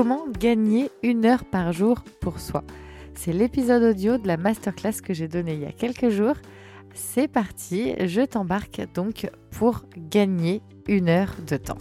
Comment 0.00 0.28
gagner 0.28 0.92
une 1.02 1.24
heure 1.24 1.44
par 1.44 1.72
jour 1.72 2.04
pour 2.20 2.38
soi? 2.38 2.62
C'est 3.16 3.32
l'épisode 3.32 3.82
audio 3.82 4.16
de 4.16 4.28
la 4.28 4.36
masterclass 4.36 5.00
que 5.02 5.12
j'ai 5.12 5.26
donnée 5.26 5.54
il 5.54 5.60
y 5.62 5.66
a 5.66 5.72
quelques 5.72 6.10
jours. 6.10 6.36
C'est 6.94 7.26
parti, 7.26 7.96
je 8.06 8.20
t'embarque 8.20 8.80
donc 8.94 9.28
pour 9.50 9.82
gagner 9.96 10.62
une 10.86 11.08
heure 11.08 11.34
de 11.44 11.56
temps. 11.56 11.78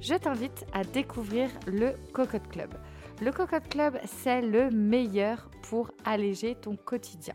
Je 0.00 0.14
t'invite 0.14 0.64
à 0.72 0.84
découvrir 0.84 1.50
le 1.66 1.92
Cocotte 2.14 2.48
Club. 2.48 2.70
Le 3.20 3.30
Cocotte 3.30 3.68
Club, 3.68 3.98
c'est 4.06 4.40
le 4.40 4.70
meilleur 4.70 5.50
pour 5.68 5.90
alléger 6.06 6.54
ton 6.54 6.76
quotidien. 6.76 7.34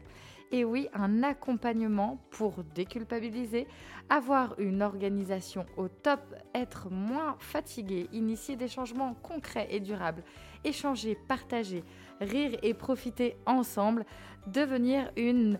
Et 0.52 0.64
oui, 0.64 0.88
un 0.94 1.24
accompagnement 1.24 2.20
pour 2.30 2.64
déculpabiliser, 2.74 3.68
avoir 4.10 4.58
une 4.60 4.82
organisation 4.82 5.66
au 5.76 5.90
top, 5.90 6.22
être 6.56 6.90
moins 6.90 7.36
fatigué, 7.40 8.08
initier 8.14 8.56
des 8.56 8.70
changements 8.70 9.14
concrets 9.16 9.68
et 9.70 9.82
durables, 9.82 10.24
échanger, 10.64 11.18
partager, 11.28 11.84
rire 12.22 12.58
et 12.64 12.74
profiter 12.74 13.36
ensemble, 13.46 14.06
devenir 14.48 15.12
une 15.18 15.60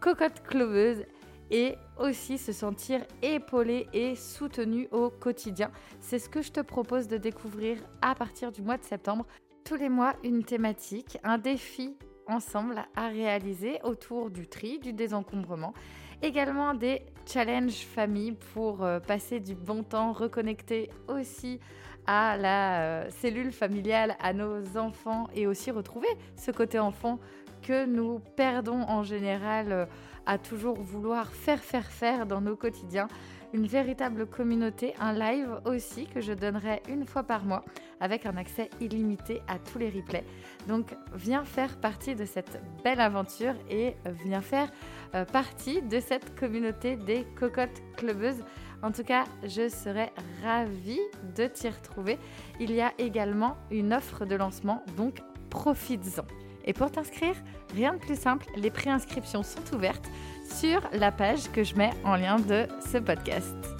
cocotte 0.00 0.42
cloveuse 0.44 1.04
et 1.50 1.74
aussi 1.98 2.38
se 2.38 2.52
sentir 2.52 3.00
épaulé 3.22 3.88
et 3.92 4.14
soutenu 4.14 4.86
au 4.92 5.10
quotidien. 5.10 5.72
C'est 5.98 6.20
ce 6.20 6.28
que 6.28 6.42
je 6.42 6.52
te 6.52 6.60
propose 6.60 7.08
de 7.08 7.16
découvrir 7.16 7.78
à 8.00 8.14
partir 8.14 8.52
du 8.52 8.62
mois 8.62 8.78
de 8.78 8.84
septembre. 8.84 9.26
Tous 9.64 9.74
les 9.74 9.88
mois, 9.88 10.14
une 10.22 10.44
thématique, 10.44 11.18
un 11.24 11.38
défi 11.38 11.96
ensemble 12.30 12.84
à 12.96 13.08
réaliser 13.08 13.78
autour 13.82 14.30
du 14.30 14.46
tri, 14.46 14.78
du 14.78 14.92
désencombrement. 14.92 15.74
Également 16.22 16.74
des 16.74 17.02
challenges 17.26 17.84
famille 17.86 18.32
pour 18.52 18.84
euh, 18.84 19.00
passer 19.00 19.40
du 19.40 19.54
bon 19.54 19.82
temps, 19.82 20.12
reconnecter 20.12 20.90
aussi 21.08 21.60
à 22.06 22.36
la 22.36 22.82
euh, 22.82 23.10
cellule 23.10 23.52
familiale, 23.52 24.16
à 24.20 24.32
nos 24.32 24.76
enfants 24.76 25.28
et 25.34 25.46
aussi 25.46 25.70
retrouver 25.70 26.08
ce 26.36 26.50
côté 26.50 26.78
enfant 26.78 27.18
que 27.62 27.86
nous 27.86 28.20
perdons 28.36 28.82
en 28.82 29.02
général 29.02 29.72
euh, 29.72 29.86
à 30.26 30.38
toujours 30.38 30.76
vouloir 30.76 31.32
faire, 31.32 31.60
faire, 31.60 31.86
faire 31.86 32.26
dans 32.26 32.40
nos 32.40 32.56
quotidiens 32.56 33.08
une 33.52 33.66
véritable 33.66 34.26
communauté, 34.26 34.94
un 35.00 35.12
live 35.12 35.60
aussi 35.64 36.06
que 36.06 36.20
je 36.20 36.32
donnerai 36.32 36.82
une 36.88 37.04
fois 37.04 37.22
par 37.22 37.44
mois 37.44 37.64
avec 38.00 38.26
un 38.26 38.36
accès 38.36 38.70
illimité 38.80 39.42
à 39.48 39.58
tous 39.58 39.78
les 39.78 39.90
replays. 39.90 40.24
Donc 40.68 40.94
viens 41.14 41.44
faire 41.44 41.76
partie 41.76 42.14
de 42.14 42.24
cette 42.24 42.60
belle 42.82 43.00
aventure 43.00 43.54
et 43.68 43.94
viens 44.24 44.40
faire 44.40 44.70
euh, 45.14 45.24
partie 45.24 45.82
de 45.82 46.00
cette 46.00 46.38
communauté 46.38 46.96
des 46.96 47.26
cocottes 47.38 47.82
clubeuses. 47.96 48.42
En 48.82 48.92
tout 48.92 49.04
cas, 49.04 49.24
je 49.44 49.68
serais 49.68 50.12
ravie 50.42 51.00
de 51.36 51.46
t'y 51.46 51.68
retrouver. 51.68 52.18
Il 52.58 52.72
y 52.72 52.80
a 52.80 52.92
également 52.98 53.56
une 53.70 53.92
offre 53.92 54.24
de 54.24 54.34
lancement, 54.34 54.82
donc 54.96 55.20
profites-en. 55.50 56.24
Et 56.64 56.72
pour 56.72 56.90
t'inscrire, 56.90 57.34
rien 57.74 57.94
de 57.94 57.98
plus 57.98 58.18
simple, 58.18 58.46
les 58.56 58.70
préinscriptions 58.70 59.42
sont 59.42 59.74
ouvertes 59.74 60.08
sur 60.44 60.80
la 60.92 61.12
page 61.12 61.50
que 61.52 61.64
je 61.64 61.74
mets 61.74 61.92
en 62.04 62.16
lien 62.16 62.36
de 62.36 62.66
ce 62.90 62.98
podcast. 62.98 63.79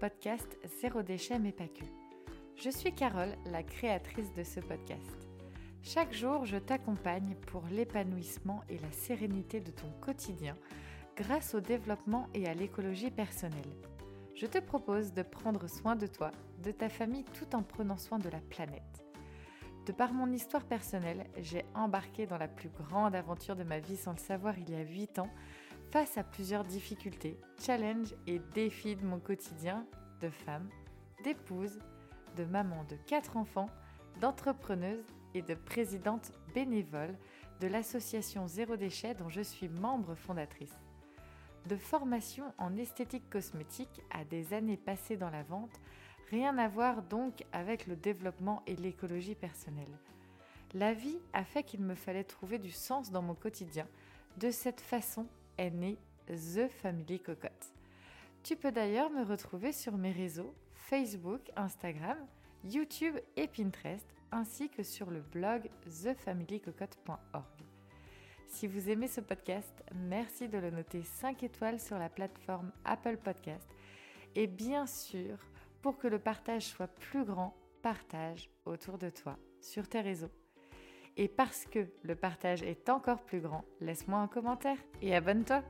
Podcast 0.00 0.56
Zéro 0.80 1.02
déchet 1.02 1.38
mais 1.38 1.52
pas 1.52 1.68
que. 1.68 1.84
Je 2.56 2.70
suis 2.70 2.94
Carole, 2.94 3.34
la 3.44 3.62
créatrice 3.62 4.32
de 4.32 4.42
ce 4.42 4.58
podcast. 4.58 5.28
Chaque 5.82 6.14
jour, 6.14 6.46
je 6.46 6.56
t'accompagne 6.56 7.36
pour 7.48 7.64
l'épanouissement 7.70 8.62
et 8.70 8.78
la 8.78 8.90
sérénité 8.92 9.60
de 9.60 9.70
ton 9.70 9.90
quotidien 10.00 10.54
grâce 11.16 11.54
au 11.54 11.60
développement 11.60 12.28
et 12.32 12.46
à 12.46 12.54
l'écologie 12.54 13.10
personnelle. 13.10 13.76
Je 14.34 14.46
te 14.46 14.56
propose 14.56 15.12
de 15.12 15.22
prendre 15.22 15.68
soin 15.68 15.96
de 15.96 16.06
toi, 16.06 16.30
de 16.62 16.70
ta 16.70 16.88
famille 16.88 17.24
tout 17.38 17.54
en 17.54 17.62
prenant 17.62 17.98
soin 17.98 18.18
de 18.18 18.30
la 18.30 18.40
planète. 18.40 19.04
De 19.84 19.92
par 19.92 20.14
mon 20.14 20.32
histoire 20.32 20.64
personnelle, 20.64 21.26
j'ai 21.36 21.66
embarqué 21.74 22.26
dans 22.26 22.38
la 22.38 22.48
plus 22.48 22.70
grande 22.70 23.14
aventure 23.14 23.56
de 23.56 23.64
ma 23.64 23.80
vie 23.80 23.98
sans 23.98 24.12
le 24.12 24.18
savoir 24.18 24.58
il 24.58 24.70
y 24.70 24.76
a 24.76 24.82
8 24.82 25.18
ans, 25.18 25.30
face 25.90 26.18
à 26.18 26.22
plusieurs 26.22 26.64
difficultés, 26.64 27.36
challenges 27.60 28.14
et 28.28 28.38
défis 28.54 28.94
de 28.94 29.04
mon 29.04 29.18
quotidien 29.18 29.84
de 30.20 30.30
femme, 30.30 30.68
d'épouse, 31.24 31.80
de 32.36 32.44
maman 32.44 32.84
de 32.84 32.96
4 33.06 33.36
enfants, 33.36 33.68
d'entrepreneuse 34.20 35.04
et 35.34 35.42
de 35.42 35.54
présidente 35.54 36.30
bénévole 36.54 37.16
de 37.60 37.66
l'association 37.66 38.46
Zéro 38.46 38.76
Déchet 38.76 39.14
dont 39.14 39.28
je 39.28 39.40
suis 39.40 39.68
membre 39.68 40.14
fondatrice. 40.14 40.78
De 41.66 41.76
formation 41.76 42.44
en 42.56 42.76
esthétique 42.76 43.28
cosmétique 43.28 44.00
à 44.10 44.24
des 44.24 44.54
années 44.54 44.76
passées 44.76 45.16
dans 45.16 45.30
la 45.30 45.42
vente, 45.42 45.80
rien 46.30 46.56
à 46.58 46.68
voir 46.68 47.02
donc 47.02 47.44
avec 47.52 47.88
le 47.88 47.96
développement 47.96 48.62
et 48.68 48.76
l'écologie 48.76 49.34
personnelle. 49.34 49.98
La 50.72 50.94
vie 50.94 51.18
a 51.32 51.42
fait 51.42 51.64
qu'il 51.64 51.82
me 51.82 51.96
fallait 51.96 52.22
trouver 52.22 52.58
du 52.60 52.70
sens 52.70 53.10
dans 53.10 53.22
mon 53.22 53.34
quotidien. 53.34 53.88
De 54.36 54.52
cette 54.52 54.80
façon 54.80 55.26
née 55.68 55.98
The 56.26 56.68
Family 56.68 57.20
Cocotte. 57.20 57.74
Tu 58.42 58.56
peux 58.56 58.72
d'ailleurs 58.72 59.10
me 59.10 59.24
retrouver 59.24 59.72
sur 59.72 59.98
mes 59.98 60.12
réseaux 60.12 60.54
Facebook, 60.72 61.50
Instagram, 61.56 62.16
YouTube 62.64 63.16
et 63.36 63.46
Pinterest 63.46 64.06
ainsi 64.32 64.70
que 64.70 64.82
sur 64.82 65.10
le 65.10 65.20
blog 65.20 65.68
thefamilycocotte.org. 65.84 67.44
Si 68.46 68.66
vous 68.66 68.90
aimez 68.90 69.08
ce 69.08 69.20
podcast, 69.20 69.84
merci 69.94 70.48
de 70.48 70.58
le 70.58 70.70
noter 70.70 71.02
5 71.02 71.42
étoiles 71.42 71.80
sur 71.80 71.98
la 71.98 72.08
plateforme 72.08 72.72
Apple 72.84 73.16
Podcast. 73.16 73.68
Et 74.34 74.46
bien 74.46 74.86
sûr, 74.86 75.38
pour 75.82 75.98
que 75.98 76.08
le 76.08 76.18
partage 76.18 76.66
soit 76.66 76.88
plus 76.88 77.24
grand, 77.24 77.54
partage 77.82 78.50
autour 78.64 78.98
de 78.98 79.10
toi, 79.10 79.38
sur 79.60 79.88
tes 79.88 80.00
réseaux. 80.00 80.30
Et 81.16 81.28
parce 81.28 81.66
que 81.66 81.86
le 82.02 82.14
partage 82.14 82.62
est 82.62 82.88
encore 82.88 83.22
plus 83.22 83.40
grand, 83.40 83.64
laisse-moi 83.80 84.18
un 84.18 84.28
commentaire 84.28 84.78
et 85.02 85.14
abonne-toi. 85.14 85.62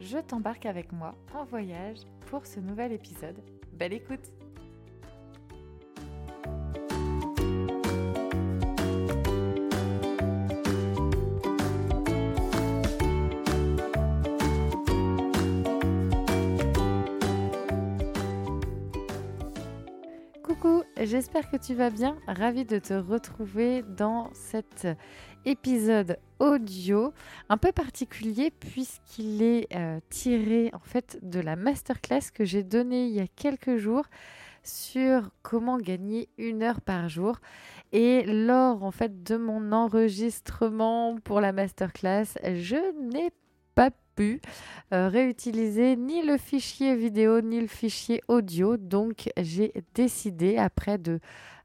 Je 0.00 0.18
t'embarque 0.18 0.66
avec 0.66 0.92
moi 0.92 1.14
en 1.34 1.44
voyage 1.44 1.98
pour 2.26 2.46
ce 2.46 2.60
nouvel 2.60 2.92
épisode. 2.92 3.40
Belle 3.72 3.92
écoute 3.92 4.32
j'espère 21.06 21.48
que 21.50 21.56
tu 21.56 21.74
vas 21.74 21.90
bien. 21.90 22.16
Ravi 22.26 22.64
de 22.64 22.78
te 22.78 22.94
retrouver 22.94 23.82
dans 23.82 24.30
cet 24.34 24.88
épisode 25.44 26.18
audio 26.40 27.12
un 27.48 27.56
peu 27.56 27.70
particulier 27.70 28.50
puisqu'il 28.50 29.42
est 29.42 29.68
euh, 29.74 30.00
tiré 30.10 30.70
en 30.72 30.80
fait 30.80 31.18
de 31.22 31.38
la 31.38 31.54
masterclass 31.54 32.32
que 32.34 32.44
j'ai 32.44 32.64
donnée 32.64 33.06
il 33.06 33.12
y 33.12 33.20
a 33.20 33.28
quelques 33.28 33.76
jours 33.76 34.04
sur 34.64 35.30
comment 35.42 35.78
gagner 35.78 36.28
une 36.38 36.62
heure 36.62 36.80
par 36.80 37.08
jour. 37.08 37.38
Et 37.92 38.24
lors 38.24 38.82
en 38.82 38.90
fait 38.90 39.22
de 39.22 39.36
mon 39.36 39.70
enregistrement 39.70 41.16
pour 41.22 41.40
la 41.40 41.52
masterclass, 41.52 42.26
je 42.42 42.92
n'ai 43.00 43.30
pas 43.30 43.45
euh, 44.92 45.08
réutiliser 45.08 45.96
ni 45.96 46.22
le 46.24 46.36
fichier 46.36 46.94
vidéo 46.96 47.40
ni 47.40 47.60
le 47.60 47.66
fichier 47.66 48.22
audio. 48.28 48.76
Donc 48.76 49.30
j'ai 49.36 49.72
décidé, 49.94 50.58
après 50.58 50.98
de, 50.98 51.20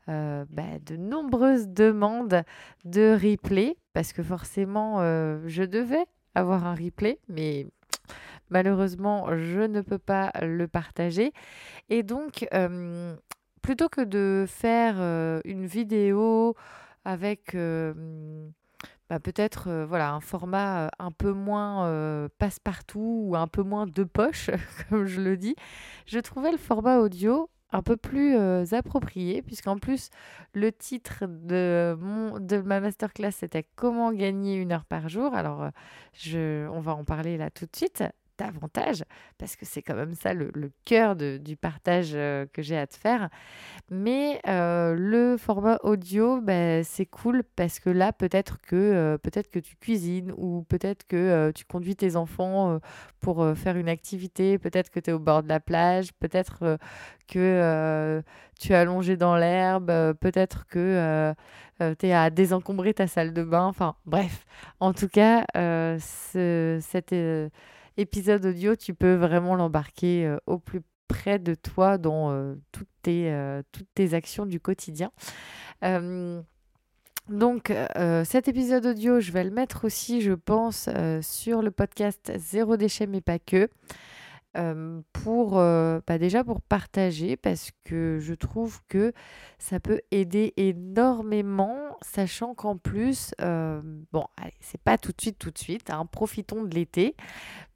euh, 0.09 0.45
bah, 0.49 0.63
de 0.85 0.95
nombreuses 0.95 1.67
demandes 1.67 2.43
de 2.85 3.17
replay, 3.21 3.77
parce 3.93 4.13
que 4.13 4.23
forcément 4.23 5.01
euh, 5.01 5.39
je 5.47 5.63
devais 5.63 6.05
avoir 6.35 6.65
un 6.65 6.75
replay, 6.75 7.19
mais 7.27 7.67
malheureusement 8.49 9.27
je 9.37 9.61
ne 9.61 9.81
peux 9.81 9.99
pas 9.99 10.31
le 10.41 10.67
partager. 10.67 11.31
Et 11.89 12.03
donc 12.03 12.47
plutôt 13.61 13.89
que 13.89 14.01
de 14.01 14.45
faire 14.47 15.41
une 15.45 15.65
vidéo 15.65 16.55
avec 17.05 17.55
bah, 19.11 19.19
peut-être 19.19 19.67
euh, 19.67 19.85
voilà 19.85 20.13
un 20.13 20.21
format 20.21 20.85
euh, 20.85 20.89
un 20.97 21.11
peu 21.11 21.33
moins 21.33 21.85
euh, 21.85 22.29
passe-partout 22.37 23.23
ou 23.25 23.35
un 23.35 23.47
peu 23.47 23.61
moins 23.61 23.85
de 23.85 24.05
poche, 24.05 24.49
comme 24.89 25.05
je 25.05 25.19
le 25.19 25.35
dis, 25.35 25.53
je 26.05 26.17
trouvais 26.19 26.49
le 26.49 26.57
format 26.57 26.99
audio 26.99 27.49
un 27.73 27.81
peu 27.81 27.97
plus 27.97 28.35
approprié, 28.73 29.41
puisqu'en 29.41 29.77
plus, 29.77 30.09
le 30.53 30.73
titre 30.73 31.25
de, 31.25 31.97
mon, 31.99 32.37
de 32.37 32.57
ma 32.57 32.81
masterclass, 32.81 33.31
c'était 33.31 33.65
Comment 33.75 34.11
gagner 34.11 34.55
une 34.55 34.73
heure 34.73 34.83
par 34.83 35.07
jour. 35.07 35.33
Alors, 35.33 35.69
je, 36.13 36.67
on 36.67 36.81
va 36.81 36.93
en 36.93 37.05
parler 37.05 37.37
là 37.37 37.49
tout 37.49 37.65
de 37.65 37.75
suite. 37.75 38.03
Davantage, 38.41 39.03
parce 39.37 39.55
que 39.55 39.65
c'est 39.65 39.81
quand 39.81 39.95
même 39.95 40.13
ça 40.13 40.33
le, 40.33 40.51
cœur 40.85 41.15
du 41.15 41.55
partage 41.55 42.11
euh, 42.13 42.45
que 42.51 42.61
j'ai 42.61 42.77
à 42.77 42.87
te 42.87 42.95
faire. 42.95 43.29
Mais 43.89 44.41
euh, 44.47 44.95
le 44.97 45.37
format 45.37 45.77
audio, 45.83 46.41
bah, 46.41 46.83
c'est 46.83 47.05
cool 47.05 47.43
parce 47.55 47.79
que 47.79 47.89
là, 47.89 48.13
peut-être 48.13 48.59
que, 48.61 48.75
euh, 48.75 49.17
peut-être 49.17 49.49
que 49.49 49.59
tu 49.59 49.75
cuisines 49.75 50.33
ou 50.37 50.65
peut-être 50.69 51.05
que 51.07 51.51
tu 51.53 51.65
conduis 51.65 51.95
tes 51.95 52.15
enfants 52.15 52.79
pour 53.19 53.45
faire 53.55 53.77
une 53.77 53.89
activité, 53.89 54.57
peut-être 54.57 54.89
que 54.89 54.99
tu 54.99 55.11
es 55.11 55.13
au 55.13 55.19
bord 55.19 55.43
de 55.43 55.49
la 55.49 55.59
plage, 55.59 56.13
peut-être 56.13 56.77
que 57.27 58.23
tu 58.59 58.71
es 58.71 58.75
allongé 58.75 59.17
dans 59.17 59.35
l'herbe, 59.35 60.13
peut-être 60.19 60.65
que 60.67 61.33
tu 61.79 62.07
es 62.07 62.13
à 62.13 62.29
désencombrer 62.29 62.93
ta 62.93 63.07
salle 63.07 63.33
de 63.33 63.43
bain. 63.43 63.65
Enfin, 63.65 63.95
bref. 64.05 64.45
En 64.79 64.93
tout 64.93 65.09
cas, 65.09 65.45
ce, 65.53 66.79
cet 66.81 67.13
épisode 67.97 68.45
audio, 68.45 68.75
tu 68.75 68.93
peux 68.93 69.15
vraiment 69.15 69.55
l'embarquer 69.55 70.35
au 70.45 70.57
plus 70.59 70.81
près 71.07 71.39
de 71.39 71.55
toi 71.55 71.97
dans 71.97 72.55
toutes, 72.71 72.87
tes, 73.01 73.33
toutes 73.71 73.87
tes 73.93 74.13
actions 74.13 74.45
du 74.45 74.59
quotidien. 74.59 75.11
donc, 77.27 77.73
cet 78.25 78.47
épisode 78.47 78.85
audio, 78.85 79.19
je 79.19 79.31
vais 79.31 79.43
le 79.43 79.51
mettre 79.51 79.85
aussi, 79.85 80.21
je 80.21 80.33
pense, 80.33 80.89
sur 81.21 81.61
le 81.61 81.71
podcast 81.71 82.31
Zéro 82.37 82.77
déchet, 82.77 83.07
mais 83.07 83.21
pas 83.21 83.39
que 83.39 83.69
pour 85.13 85.51
bah, 85.51 86.17
déjà 86.19 86.43
pour 86.43 86.61
partager 86.61 87.37
parce 87.37 87.71
que 87.85 88.19
je 88.19 88.33
trouve 88.33 88.81
que 88.87 89.13
ça 89.59 89.79
peut 89.79 90.01
aider 90.11 90.53
énormément, 90.57 91.77
sachant 92.01 92.53
qu'en 92.53 92.77
plus, 92.77 93.33
bon, 93.39 94.25
allez, 94.37 94.53
c'est 94.59 94.81
pas 94.81 94.97
tout 94.97 95.11
de 95.11 95.21
suite, 95.21 95.37
tout 95.39 95.51
de 95.51 95.57
suite, 95.57 95.89
hein, 95.89 96.05
profitons 96.05 96.63
de 96.63 96.73
l'été, 96.75 97.15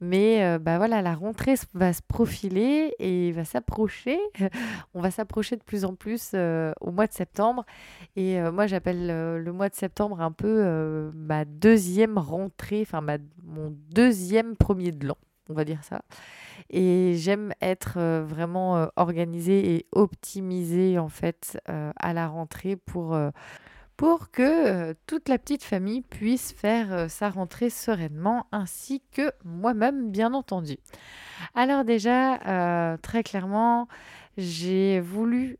mais 0.00 0.58
bah 0.58 0.76
voilà, 0.78 1.00
la 1.00 1.14
rentrée 1.14 1.54
va 1.74 1.92
se 1.92 2.02
profiler 2.02 2.94
et 2.98 3.32
va 3.32 3.44
s'approcher. 3.44 4.18
On 4.94 5.00
va 5.00 5.10
s'approcher 5.10 5.56
de 5.56 5.62
plus 5.62 5.84
en 5.84 5.94
plus 5.94 6.34
au 6.80 6.90
mois 6.90 7.06
de 7.06 7.12
septembre, 7.12 7.64
et 8.16 8.40
moi 8.50 8.66
j'appelle 8.66 9.06
le 9.42 9.52
mois 9.52 9.68
de 9.68 9.74
septembre 9.74 10.20
un 10.20 10.32
peu 10.32 11.10
ma 11.14 11.44
deuxième 11.44 12.18
rentrée, 12.18 12.82
enfin 12.82 13.00
mon 13.44 13.74
deuxième 13.90 14.56
premier 14.56 14.92
de 14.92 15.06
l'an, 15.06 15.18
on 15.48 15.54
va 15.54 15.64
dire 15.64 15.82
ça. 15.84 16.02
Et 16.70 17.14
j'aime 17.16 17.52
être 17.60 17.94
euh, 17.96 18.24
vraiment 18.26 18.76
euh, 18.76 18.86
organisée 18.96 19.74
et 19.74 19.86
optimisée 19.92 20.98
en 20.98 21.08
fait 21.08 21.58
euh, 21.68 21.92
à 21.96 22.12
la 22.12 22.28
rentrée 22.28 22.76
pour, 22.76 23.18
que 24.30 24.92
toute 25.06 25.28
la 25.28 25.38
petite 25.38 25.64
famille 25.64 26.02
puisse 26.02 26.52
faire 26.52 27.10
sa 27.10 27.30
rentrée 27.30 27.70
sereinement, 27.70 28.46
ainsi 28.52 29.02
que 29.12 29.30
moi-même 29.44 30.10
bien 30.10 30.34
entendu. 30.34 30.76
Alors 31.54 31.84
déjà, 31.84 32.98
très 33.00 33.22
clairement, 33.22 33.88
j'ai 34.36 35.00
voulu 35.00 35.58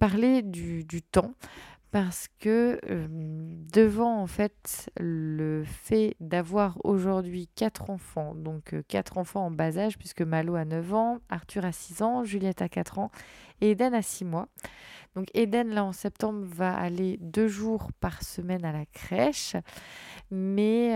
parler 0.00 0.42
du 0.42 1.02
temps 1.12 1.32
parce 1.90 2.28
que 2.38 2.78
devant 3.72 4.20
en 4.20 4.26
fait 4.26 4.90
le 4.98 5.64
fait 5.64 6.14
d'avoir 6.20 6.78
aujourd'hui 6.84 7.48
quatre 7.56 7.90
enfants, 7.90 8.34
donc 8.34 8.76
quatre 8.86 9.18
enfants 9.18 9.46
en 9.46 9.50
bas 9.50 9.76
âge 9.76 9.98
puisque 9.98 10.22
Malo 10.22 10.54
a 10.54 10.64
9 10.64 10.94
ans, 10.94 11.18
Arthur 11.28 11.64
a 11.64 11.72
6 11.72 12.02
ans, 12.02 12.24
Juliette 12.24 12.62
a 12.62 12.68
4 12.68 13.00
ans 13.00 13.10
et 13.60 13.72
Eden 13.72 13.92
a 13.94 14.02
6 14.02 14.24
mois. 14.24 14.48
Donc 15.16 15.26
Eden 15.34 15.70
là 15.70 15.84
en 15.84 15.90
septembre 15.92 16.46
va 16.46 16.72
aller 16.76 17.18
deux 17.20 17.48
jours 17.48 17.90
par 17.98 18.22
semaine 18.22 18.64
à 18.64 18.70
la 18.70 18.86
crèche, 18.86 19.56
mais 20.30 20.94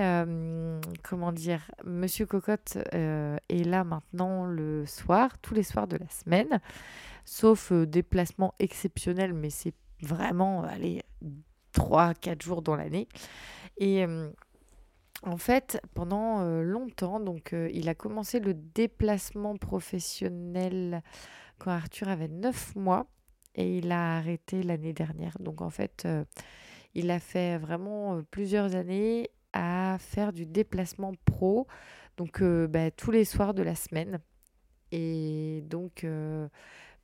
comment 1.02 1.32
dire, 1.32 1.68
Monsieur 1.84 2.24
Cocotte 2.24 2.78
est 2.92 3.64
là 3.66 3.82
maintenant 3.82 4.46
le 4.46 4.86
soir, 4.86 5.36
tous 5.38 5.54
les 5.54 5.64
soirs 5.64 5.88
de 5.88 5.96
la 5.96 6.08
semaine, 6.08 6.60
sauf 7.24 7.72
déplacement 7.72 8.54
exceptionnel, 8.60 9.34
mais 9.34 9.50
c'est 9.50 9.74
vraiment, 10.02 10.62
allez, 10.64 11.02
3-4 11.74 12.42
jours 12.42 12.62
dans 12.62 12.76
l'année. 12.76 13.08
Et 13.78 14.04
en 15.22 15.36
fait, 15.36 15.80
pendant 15.94 16.44
longtemps, 16.62 17.20
donc 17.20 17.54
il 17.72 17.88
a 17.88 17.94
commencé 17.94 18.40
le 18.40 18.54
déplacement 18.54 19.56
professionnel 19.56 21.02
quand 21.58 21.70
Arthur 21.70 22.08
avait 22.08 22.28
9 22.28 22.76
mois 22.76 23.06
et 23.54 23.78
il 23.78 23.92
a 23.92 24.16
arrêté 24.16 24.62
l'année 24.62 24.92
dernière. 24.92 25.36
Donc 25.40 25.62
en 25.62 25.70
fait, 25.70 26.06
il 26.94 27.10
a 27.10 27.20
fait 27.20 27.58
vraiment 27.58 28.22
plusieurs 28.30 28.74
années 28.74 29.30
à 29.52 29.96
faire 29.98 30.32
du 30.32 30.46
déplacement 30.46 31.12
pro, 31.24 31.66
donc 32.16 32.42
bah, 32.42 32.90
tous 32.90 33.10
les 33.10 33.24
soirs 33.24 33.54
de 33.54 33.62
la 33.62 33.74
semaine. 33.74 34.20
Et 34.92 35.62
donc, 35.66 36.06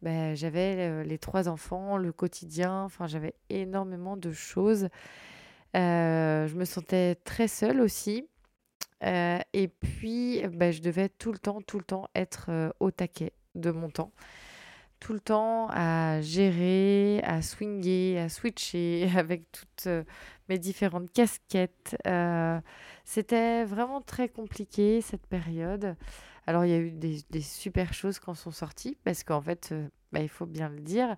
bah, 0.02 0.34
j'avais 0.34 1.04
les 1.04 1.18
trois 1.18 1.48
enfants, 1.48 1.96
le 1.96 2.12
quotidien, 2.12 2.82
enfin 2.84 3.06
j'avais 3.06 3.34
énormément 3.50 4.16
de 4.16 4.32
choses. 4.32 4.88
je 5.74 6.54
me 6.54 6.64
sentais 6.64 7.16
très 7.16 7.48
seule 7.48 7.80
aussi. 7.80 8.28
et 9.02 9.68
puis, 9.80 10.42
bah, 10.52 10.70
je 10.70 10.80
devais 10.80 11.08
tout 11.08 11.32
le 11.32 11.38
temps, 11.38 11.60
tout 11.62 11.78
le 11.78 11.84
temps 11.84 12.08
être 12.14 12.72
au 12.80 12.90
taquet 12.90 13.32
de 13.54 13.70
mon 13.70 13.90
temps. 13.90 14.12
Tout 15.00 15.14
le 15.14 15.20
temps 15.20 15.68
à 15.70 16.20
gérer, 16.20 17.20
à 17.24 17.40
swinguer, 17.40 18.18
à 18.18 18.28
switcher 18.28 19.08
avec 19.16 19.44
toutes 19.52 19.88
mes 20.48 20.58
différentes 20.58 21.12
casquettes. 21.12 21.96
C'était 23.04 23.64
vraiment 23.64 24.00
très 24.00 24.28
compliqué 24.28 25.00
cette 25.00 25.26
période. 25.26 25.96
Alors, 26.46 26.64
il 26.64 26.70
y 26.70 26.74
a 26.74 26.78
eu 26.78 26.90
des, 26.90 27.40
super 27.40 27.92
choses 27.92 28.18
quand 28.18 28.34
sont 28.34 28.50
sorties, 28.50 28.96
parce 29.04 29.24
qu'en 29.24 29.40
fait, 29.40 29.70
euh, 29.72 29.88
bah, 30.12 30.20
il 30.20 30.28
faut 30.28 30.46
bien 30.46 30.68
le 30.68 30.80
dire, 30.80 31.16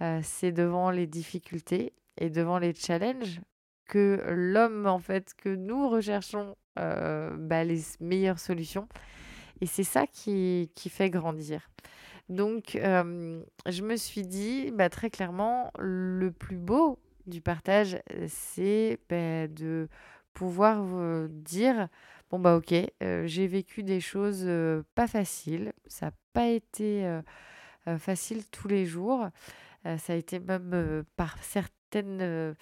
euh, 0.00 0.20
c'est 0.22 0.52
devant 0.52 0.90
les 0.90 1.06
difficultés 1.06 1.92
et 2.18 2.30
devant 2.30 2.58
les 2.58 2.74
challenges 2.74 3.40
que 3.86 4.22
l'homme, 4.28 4.86
en 4.86 4.98
fait, 4.98 5.34
que 5.34 5.48
nous 5.48 5.88
recherchons 5.88 6.56
euh, 6.78 7.34
bah, 7.38 7.64
les 7.64 7.80
meilleures 8.00 8.40
solutions. 8.40 8.88
Et 9.60 9.66
c'est 9.66 9.84
ça 9.84 10.06
qui, 10.06 10.70
fait 10.90 11.08
grandir. 11.08 11.70
Donc, 12.28 12.72
je 12.74 13.82
me 13.82 13.96
suis 13.96 14.22
dit, 14.22 14.70
bah, 14.72 14.90
très 14.90 15.08
clairement, 15.08 15.70
le 15.78 16.30
plus 16.30 16.56
beau 16.58 16.98
du 17.26 17.40
partage, 17.40 17.98
c'est 18.28 18.98
de 19.08 19.88
pouvoir 20.34 21.28
dire 21.30 21.88
Bon 22.30 22.40
bah 22.40 22.56
ok, 22.56 22.74
j'ai 23.00 23.46
vécu 23.46 23.84
des 23.84 24.00
choses 24.00 24.48
pas 24.96 25.06
faciles. 25.06 25.72
Ça 25.86 26.06
n'a 26.06 26.12
pas 26.32 26.48
été 26.48 27.20
facile 27.98 28.44
tous 28.50 28.66
les 28.66 28.84
jours. 28.84 29.28
ça 29.84 30.12
a 30.12 30.16
été 30.16 30.40
même 30.40 31.04
par 31.16 31.38
certaines, 31.44 32.56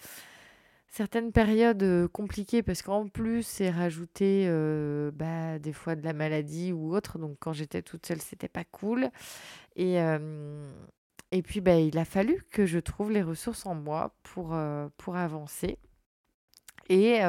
périodes 1.33 2.09
compliquées 2.09 2.62
parce 2.62 2.83
qu'en 2.83 3.09
plus 3.09 3.42
c'est 3.42 3.71
rajouté 3.71 4.47
bah, 5.14 5.59
des 5.59 5.73
fois 5.73 5.97
de 5.97 6.04
la 6.04 6.12
maladie 6.12 6.73
ou 6.73 6.94
autre. 6.94 7.18
Donc 7.18 7.38
quand 7.40 7.54
j'étais 7.54 7.80
toute 7.80 8.04
seule, 8.04 8.21
c'était 8.21 8.49
pas 8.49 8.64
cool. 8.64 9.11
Et, 9.76 9.99
puis 11.42 11.62
bah, 11.62 11.80
il 11.80 11.97
a 11.97 12.04
fallu 12.04 12.44
que 12.50 12.66
je 12.66 12.78
trouve 12.78 13.12
les 13.12 13.23
ressources 13.23 13.64
en 13.64 13.75
moi 13.75 14.14
pour 14.25 14.54
avancer 15.16 15.78
et 16.88 17.20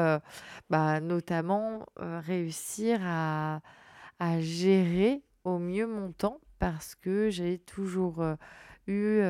bah, 0.70 1.00
notamment 1.00 1.86
réussir 1.96 3.00
à, 3.02 3.60
gérer 4.40 5.22
au 5.44 5.58
mieux 5.58 5.86
mon 5.86 6.12
temps 6.12 6.40
parce 6.58 6.94
que 6.94 7.30
j'ai 7.30 7.58
toujours 7.58 8.24
eu 8.86 9.20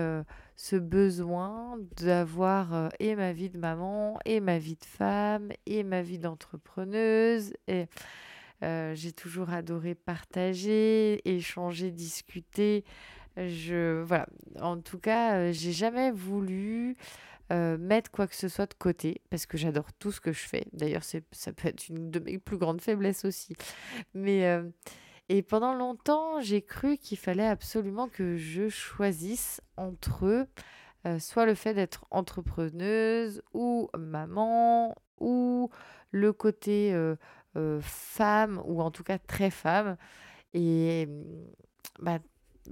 ce 0.57 0.77
besoin 0.77 1.77
d'avoir 1.97 2.91
et 3.01 3.17
ma 3.17 3.33
vie 3.33 3.51
de 3.51 3.59
maman 3.59 4.19
et 4.25 4.41
ma 4.41 4.59
vie 4.59 4.77
de 4.77 4.85
femme 4.85 5.51
et 5.67 5.83
ma 5.83 6.03
vie 6.03 6.19
d'entrepreneuse 6.19 7.53
et 7.69 7.87
j'ai 8.63 9.13
toujours 9.13 9.51
adoré 9.51 9.95
partager, 9.95 11.21
échanger, 11.29 11.91
discuter. 11.91 12.85
Je 13.37 14.03
voilà, 14.03 14.27
en 14.61 14.81
tout 14.81 14.99
cas, 14.99 15.53
j'ai 15.53 15.73
jamais 15.73 16.11
voulu 16.11 16.97
euh, 17.53 17.79
mettre 17.79 18.11
quoi 18.11 18.27
que 18.27 18.35
ce 18.35 18.49
soit 18.49 18.67
de 18.67 18.75
côté 18.75 19.21
parce 19.31 19.47
que 19.47 19.57
j'adore 19.57 19.93
tout 19.95 20.11
ce 20.11 20.21
que 20.21 20.33
je 20.33 20.47
fais. 20.47 20.67
D'ailleurs, 20.73 21.05
ça 21.05 21.53
peut 21.53 21.69
être 21.69 21.89
une 21.89 22.11
de 22.11 22.19
mes 22.19 22.39
plus 22.39 22.59
grandes 22.59 22.81
faiblesses 22.81 23.25
aussi. 23.25 23.55
Mais 24.15 24.47
euh, 24.47 24.69
et 25.29 25.43
pendant 25.43 25.75
longtemps, 25.75 26.41
j'ai 26.41 26.63
cru 26.63 26.97
qu'il 26.99 27.19
fallait 27.19 27.47
absolument 27.47 28.09
que 28.09 28.37
je 28.37 28.69
choisisse 28.69 29.61
entre 29.77 30.47
euh, 31.07 31.19
soit 31.19 31.47
le 31.47 31.55
fait 31.55 31.75
d'être 31.75 32.05
entrepreneuse 32.11 33.43
ou 33.55 33.91
maman 33.97 34.95
ou 35.19 35.71
le 36.11 36.33
côté 36.33 36.95
femme 37.81 38.61
ou 38.65 38.83
en 38.83 38.91
tout 38.91 39.05
cas 39.05 39.19
très 39.19 39.51
femme. 39.51 39.97
Et 40.53 41.09
bah, 42.01 42.19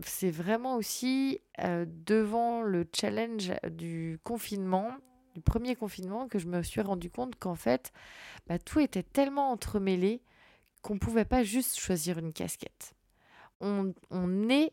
c'est 0.05 0.31
vraiment 0.31 0.77
aussi 0.77 1.41
devant 1.59 2.63
le 2.63 2.87
challenge 2.95 3.53
du 3.71 4.19
confinement, 4.25 4.91
du 5.35 5.41
premier 5.41 5.77
confinement, 5.77 6.29
que 6.29 6.39
je 6.39 6.47
me 6.47 6.63
suis 6.63 6.81
rendu 6.81 7.11
compte 7.11 7.37
qu'en 7.37 7.55
fait, 7.55 7.93
bah, 8.47 8.59
tout 8.59 8.81
était 8.81 9.03
tellement 9.03 9.51
entremêlé 9.51 10.23
qu'on 10.83 10.95
ne 10.95 10.99
pouvait 10.99 11.25
pas 11.25 11.43
juste 11.43 11.79
choisir 11.79 12.19
une 12.19 12.33
casquette. 12.33 12.95
On, 13.61 13.95
on 14.11 14.49
est 14.49 14.73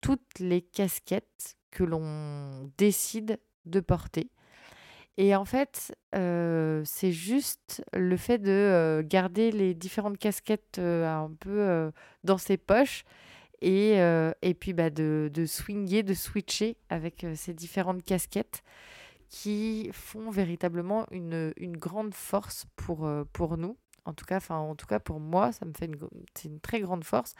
toutes 0.00 0.38
les 0.38 0.62
casquettes 0.62 1.56
que 1.70 1.84
l'on 1.84 2.70
décide 2.78 3.38
de 3.66 3.80
porter. 3.80 4.30
Et 5.18 5.34
en 5.34 5.44
fait, 5.44 5.96
euh, 6.14 6.82
c'est 6.84 7.12
juste 7.12 7.82
le 7.94 8.16
fait 8.16 8.38
de 8.38 8.50
euh, 8.50 9.02
garder 9.04 9.50
les 9.50 9.74
différentes 9.74 10.18
casquettes 10.18 10.78
euh, 10.78 11.06
un 11.06 11.30
peu 11.40 11.90
dans 12.24 12.38
ses 12.38 12.56
poches 12.56 13.04
et, 13.60 13.96
et 14.42 14.54
puis 14.54 14.72
bah, 14.72 14.90
de, 14.90 15.30
de 15.32 15.46
swinger, 15.46 16.02
de 16.02 16.14
switcher 16.14 16.76
avec 16.88 17.26
ces 17.34 17.54
différentes 17.54 18.02
casquettes 18.04 18.62
qui 19.28 19.90
font 19.92 20.30
véritablement 20.30 21.06
une, 21.10 21.52
une 21.56 21.76
grande 21.76 22.14
force 22.14 22.66
pour, 22.76 23.10
pour 23.32 23.56
nous. 23.56 23.76
En 24.04 24.12
tout 24.12 24.24
cas, 24.24 24.36
enfin, 24.36 24.56
en 24.56 24.76
tout 24.76 24.86
cas 24.86 25.00
pour 25.00 25.18
moi, 25.18 25.50
ça 25.50 25.64
me 25.66 25.72
fait 25.72 25.86
une, 25.86 25.98
c'est 26.34 26.48
une 26.48 26.60
très 26.60 26.80
grande 26.80 27.02
force, 27.04 27.34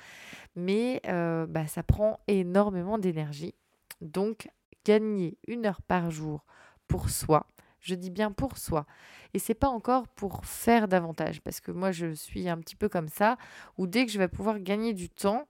mais 0.56 1.00
bah, 1.04 1.66
ça 1.66 1.82
prend 1.82 2.18
énormément 2.26 2.98
d'énergie. 2.98 3.54
Donc, 4.00 4.48
gagner 4.84 5.38
une 5.46 5.66
heure 5.66 5.82
par 5.82 6.10
jour 6.10 6.44
pour 6.88 7.10
soi, 7.10 7.46
je 7.80 7.94
dis 7.94 8.10
bien 8.10 8.32
pour 8.32 8.58
soi. 8.58 8.86
Et 9.34 9.38
c'est 9.38 9.54
pas 9.54 9.68
encore 9.68 10.08
pour 10.08 10.44
faire 10.44 10.88
davantage, 10.88 11.40
parce 11.40 11.60
que 11.60 11.72
moi 11.72 11.92
je 11.92 12.14
suis 12.14 12.48
un 12.48 12.58
petit 12.58 12.76
peu 12.76 12.88
comme 12.88 13.08
ça, 13.08 13.36
où 13.76 13.86
dès 13.86 14.06
que 14.06 14.12
je 14.12 14.18
vais 14.18 14.28
pouvoir 14.28 14.60
gagner 14.60 14.92
du 14.92 15.08
temps, 15.10 15.46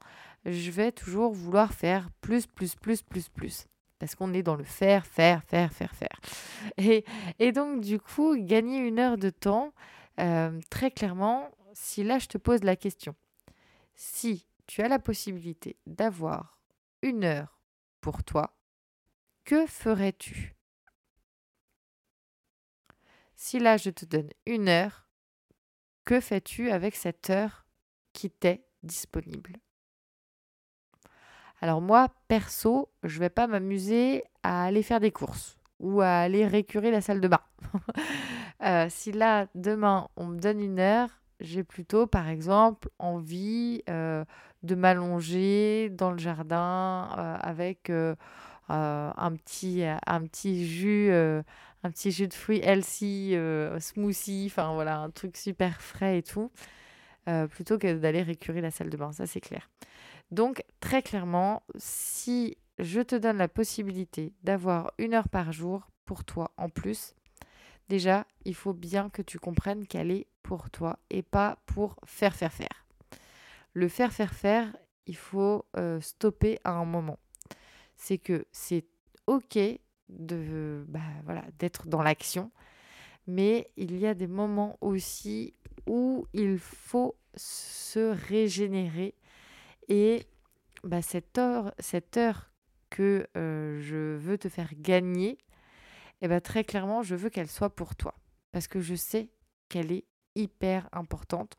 je 0.46 0.70
vais 0.70 0.92
toujours 0.92 1.32
vouloir 1.32 1.72
faire 1.72 2.08
plus, 2.20 2.46
plus, 2.46 2.74
plus, 2.74 3.02
plus, 3.02 3.28
plus. 3.28 3.66
Parce 3.98 4.14
qu'on 4.14 4.32
est 4.32 4.42
dans 4.42 4.56
le 4.56 4.64
faire, 4.64 5.06
faire, 5.06 5.42
faire, 5.44 5.72
faire, 5.72 5.94
faire. 5.94 6.20
Et, 7.38 7.52
donc 7.52 7.80
du 7.80 7.98
coup, 7.98 8.36
gagner 8.36 8.78
une 8.78 8.98
heure 8.98 9.16
de 9.16 9.30
temps, 9.30 9.72
euh, 10.20 10.60
très 10.70 10.90
clairement, 10.90 11.50
si 11.72 12.04
là 12.04 12.18
je 12.18 12.26
te 12.26 12.38
pose 12.38 12.62
la 12.62 12.76
question, 12.76 13.14
si 13.94 14.46
tu 14.66 14.82
as 14.82 14.88
la 14.88 14.98
possibilité 14.98 15.76
d'avoir 15.86 16.60
une 17.02 17.24
heure 17.24 17.60
pour 18.00 18.22
toi, 18.22 18.56
que 19.44 19.66
ferais-tu? 19.66 20.54
Si 23.34 23.58
là 23.58 23.76
je 23.76 23.90
te 23.90 24.04
donne 24.04 24.30
une 24.46 24.68
heure, 24.68 25.06
que 26.04 26.20
fais-tu 26.20 26.70
avec 26.70 26.94
cette 26.94 27.30
heure 27.30 27.66
qui 28.12 28.30
t'est 28.30 28.64
disponible? 28.82 29.58
Alors 31.66 31.80
moi, 31.80 32.06
perso, 32.28 32.88
je 33.02 33.18
vais 33.18 33.28
pas 33.28 33.48
m'amuser 33.48 34.22
à 34.44 34.66
aller 34.66 34.84
faire 34.84 35.00
des 35.00 35.10
courses 35.10 35.58
ou 35.80 36.00
à 36.00 36.18
aller 36.18 36.46
récurer 36.46 36.92
la 36.92 37.00
salle 37.00 37.20
de 37.20 37.26
bain. 37.26 37.40
Euh, 38.62 38.86
si 38.88 39.12
là, 39.12 39.48
demain, 39.54 40.08
on 40.16 40.24
me 40.24 40.38
donne 40.38 40.60
une 40.60 40.78
heure, 40.78 41.10
j'ai 41.40 41.62
plutôt, 41.62 42.06
par 42.06 42.26
exemple, 42.28 42.88
envie 42.98 43.82
euh, 43.90 44.24
de 44.62 44.74
m'allonger 44.74 45.90
dans 45.90 46.10
le 46.10 46.16
jardin 46.16 47.10
euh, 47.18 47.36
avec 47.38 47.90
un, 47.90 49.32
petit, 49.36 50.66
jus, 50.66 51.12
un 51.12 51.90
petit 51.90 52.12
jus 52.12 52.28
de 52.28 52.34
fruits 52.34 52.60
healthy, 52.62 53.36
smoothie, 53.78 54.46
enfin 54.50 54.72
voilà, 54.72 55.00
un 55.00 55.10
truc 55.10 55.36
super 55.36 55.82
frais 55.82 56.18
et 56.18 56.22
tout, 56.22 56.50
plutôt 57.50 57.76
que 57.76 57.92
d'aller 57.98 58.22
récurer 58.22 58.62
la 58.62 58.70
salle 58.70 58.88
de 58.88 58.96
bain, 58.96 59.12
ça 59.12 59.26
c'est 59.26 59.40
clair. 59.40 59.68
Donc, 60.30 60.64
très 60.80 61.02
clairement, 61.02 61.62
si 61.76 62.56
je 62.78 63.00
te 63.00 63.16
donne 63.16 63.38
la 63.38 63.48
possibilité 63.48 64.32
d'avoir 64.42 64.90
une 64.98 65.14
heure 65.14 65.28
par 65.28 65.52
jour 65.52 65.88
pour 66.04 66.24
toi 66.24 66.52
en 66.56 66.68
plus, 66.68 67.14
déjà, 67.88 68.26
il 68.44 68.54
faut 68.54 68.74
bien 68.74 69.08
que 69.08 69.22
tu 69.22 69.38
comprennes 69.38 69.86
qu'elle 69.86 70.10
est 70.10 70.26
pour 70.42 70.70
toi 70.70 70.98
et 71.10 71.22
pas 71.22 71.58
pour 71.66 71.96
faire, 72.04 72.34
faire, 72.34 72.52
faire. 72.52 72.86
Le 73.72 73.88
faire, 73.88 74.12
faire, 74.12 74.34
faire, 74.34 74.76
il 75.06 75.16
faut 75.16 75.64
euh, 75.76 76.00
stopper 76.00 76.58
à 76.64 76.72
un 76.72 76.84
moment. 76.84 77.18
C'est 77.96 78.18
que 78.18 78.46
c'est 78.52 78.84
OK 79.26 79.58
bah, 80.08 81.00
d'être 81.58 81.88
dans 81.88 82.02
l'action, 82.02 82.50
mais 83.26 83.70
il 83.76 83.98
y 83.98 84.06
a 84.06 84.14
des 84.14 84.26
moments 84.26 84.78
aussi 84.80 85.54
où 85.86 86.26
il 86.32 86.58
faut 86.58 87.16
se 87.34 88.12
régénérer 88.28 89.14
et 89.88 90.26
bah, 90.84 91.02
cette 91.02 91.38
heure, 91.38 91.72
que 92.90 93.26
euh, 93.36 93.80
je 93.80 94.16
veux 94.16 94.38
te 94.38 94.48
faire 94.48 94.70
gagner, 94.76 95.38
eh 96.22 96.28
ben, 96.28 96.40
très 96.40 96.64
clairement, 96.64 97.02
je 97.02 97.14
veux 97.14 97.30
qu'elle 97.30 97.48
soit 97.48 97.74
pour 97.74 97.96
toi. 97.96 98.14
Parce 98.52 98.68
que 98.68 98.80
je 98.80 98.94
sais 98.94 99.28
qu'elle 99.68 99.92
est 99.92 100.04
hyper 100.34 100.88
importante 100.92 101.56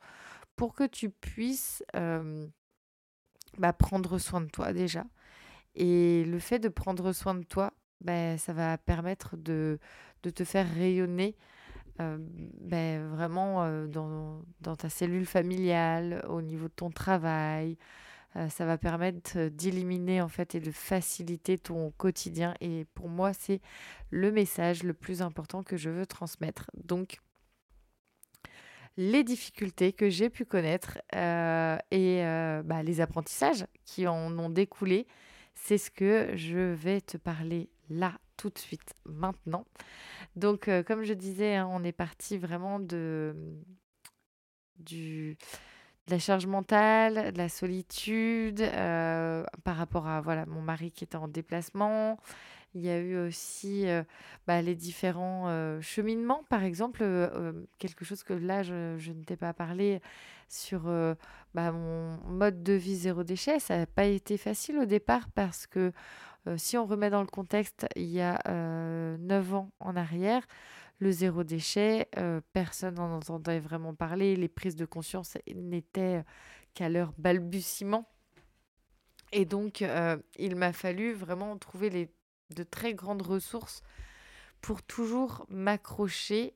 pour 0.56 0.74
que 0.74 0.84
tu 0.84 1.10
puisses 1.10 1.84
bah, 1.92 3.72
prendre 3.72 4.18
soin 4.18 4.40
de 4.40 4.48
toi 4.48 4.72
déjà. 4.72 5.04
Et 5.74 6.24
le 6.24 6.38
fait 6.38 6.58
de 6.58 6.68
prendre 6.68 7.12
soin 7.12 7.34
de 7.34 7.44
toi, 7.44 7.72
bah, 8.00 8.38
ça 8.38 8.52
va 8.52 8.78
permettre 8.78 9.36
de, 9.36 9.78
te 10.22 10.44
faire 10.44 10.68
rayonner 10.74 11.36
bah, 11.98 12.98
vraiment 13.08 13.86
dans, 13.86 14.42
ta 14.76 14.88
cellule 14.88 15.26
familiale, 15.26 16.24
au 16.28 16.42
niveau 16.42 16.68
de 16.68 16.74
ton 16.74 16.90
travail, 16.90 17.76
euh, 18.36 18.48
ça 18.48 18.66
va 18.66 18.76
permettre 18.76 19.48
d'éliminer 19.48 20.20
en 20.20 20.28
fait 20.28 20.54
et 20.54 20.60
de 20.60 20.70
faciliter 20.70 21.58
ton 21.58 21.92
quotidien. 21.92 22.54
Et 22.60 22.84
pour 22.94 23.08
moi, 23.08 23.32
c'est 23.32 23.60
le 24.10 24.30
message 24.30 24.82
le 24.82 24.94
plus 24.94 25.22
important 25.22 25.62
que 25.62 25.76
je 25.76 25.90
veux 25.90 26.06
transmettre. 26.06 26.70
Donc, 26.74 27.18
les 28.96 29.22
difficultés 29.24 29.92
que 29.92 30.10
j'ai 30.10 30.28
pu 30.28 30.44
connaître 30.44 30.98
euh, 31.14 31.78
et 31.90 32.24
euh, 32.24 32.62
bah, 32.64 32.82
les 32.82 33.00
apprentissages 33.00 33.64
qui 33.84 34.06
en 34.06 34.36
ont 34.38 34.50
découlé, 34.50 35.06
c'est 35.54 35.78
ce 35.78 35.90
que 35.90 36.30
je 36.34 36.74
vais 36.74 37.00
te 37.00 37.16
parler 37.16 37.70
là 37.88 38.18
tout 38.36 38.50
de 38.50 38.58
suite 38.58 38.94
maintenant. 39.04 39.64
Donc, 40.36 40.70
comme 40.86 41.02
je 41.02 41.14
disais, 41.14 41.56
hein, 41.56 41.68
on 41.72 41.82
est 41.82 41.92
parti 41.92 42.38
vraiment 42.38 42.78
de 42.78 43.34
du 44.78 45.36
de 46.08 46.12
la 46.12 46.18
charge 46.18 46.46
mentale, 46.46 47.32
de 47.32 47.38
la 47.38 47.50
solitude, 47.50 48.62
euh, 48.62 49.44
par 49.62 49.76
rapport 49.76 50.06
à 50.06 50.22
voilà 50.22 50.46
mon 50.46 50.62
mari 50.62 50.90
qui 50.90 51.04
était 51.04 51.16
en 51.16 51.28
déplacement. 51.28 52.18
Il 52.74 52.82
y 52.82 52.88
a 52.88 52.98
eu 52.98 53.18
aussi 53.18 53.86
euh, 53.86 54.02
bah, 54.46 54.62
les 54.62 54.74
différents 54.74 55.48
euh, 55.48 55.80
cheminements, 55.82 56.44
par 56.48 56.64
exemple, 56.64 57.04
quelque 57.78 58.04
chose 58.04 58.22
que 58.22 58.32
là 58.32 58.62
je, 58.62 59.10
ne 59.10 59.22
t'ai 59.24 59.36
pas 59.36 59.52
parlé 59.52 60.00
sur 60.48 60.90
bah, 61.54 61.72
mon 61.72 62.16
mode 62.26 62.62
de 62.62 62.72
vie 62.72 62.96
zéro 62.96 63.22
déchet. 63.22 63.58
Ça 63.60 63.76
n'a 63.76 63.86
pas 63.86 64.04
été 64.04 64.38
facile 64.38 64.78
au 64.78 64.86
départ 64.86 65.28
parce 65.34 65.66
que 65.66 65.92
si 66.56 66.78
on 66.78 66.86
remet 66.86 67.10
dans 67.10 67.20
le 67.20 67.26
contexte, 67.26 67.86
il 67.96 68.08
y 68.08 68.22
a 68.22 68.40
9 68.46 69.54
ans 69.54 69.70
en 69.80 69.94
arrière, 69.94 70.42
le 70.98 71.12
zéro 71.12 71.44
déchet, 71.44 72.08
euh, 72.16 72.40
personne 72.52 72.94
n'en 72.94 73.16
entendait 73.16 73.60
vraiment 73.60 73.94
parler, 73.94 74.36
les 74.36 74.48
prises 74.48 74.76
de 74.76 74.84
conscience 74.84 75.38
n'étaient 75.54 76.24
qu'à 76.74 76.88
leur 76.88 77.12
balbutiement. 77.18 78.08
Et 79.32 79.44
donc, 79.44 79.82
euh, 79.82 80.16
il 80.36 80.56
m'a 80.56 80.72
fallu 80.72 81.12
vraiment 81.12 81.56
trouver 81.58 81.90
les, 81.90 82.10
de 82.54 82.62
très 82.62 82.94
grandes 82.94 83.22
ressources 83.22 83.82
pour 84.60 84.82
toujours 84.82 85.46
m'accrocher 85.48 86.54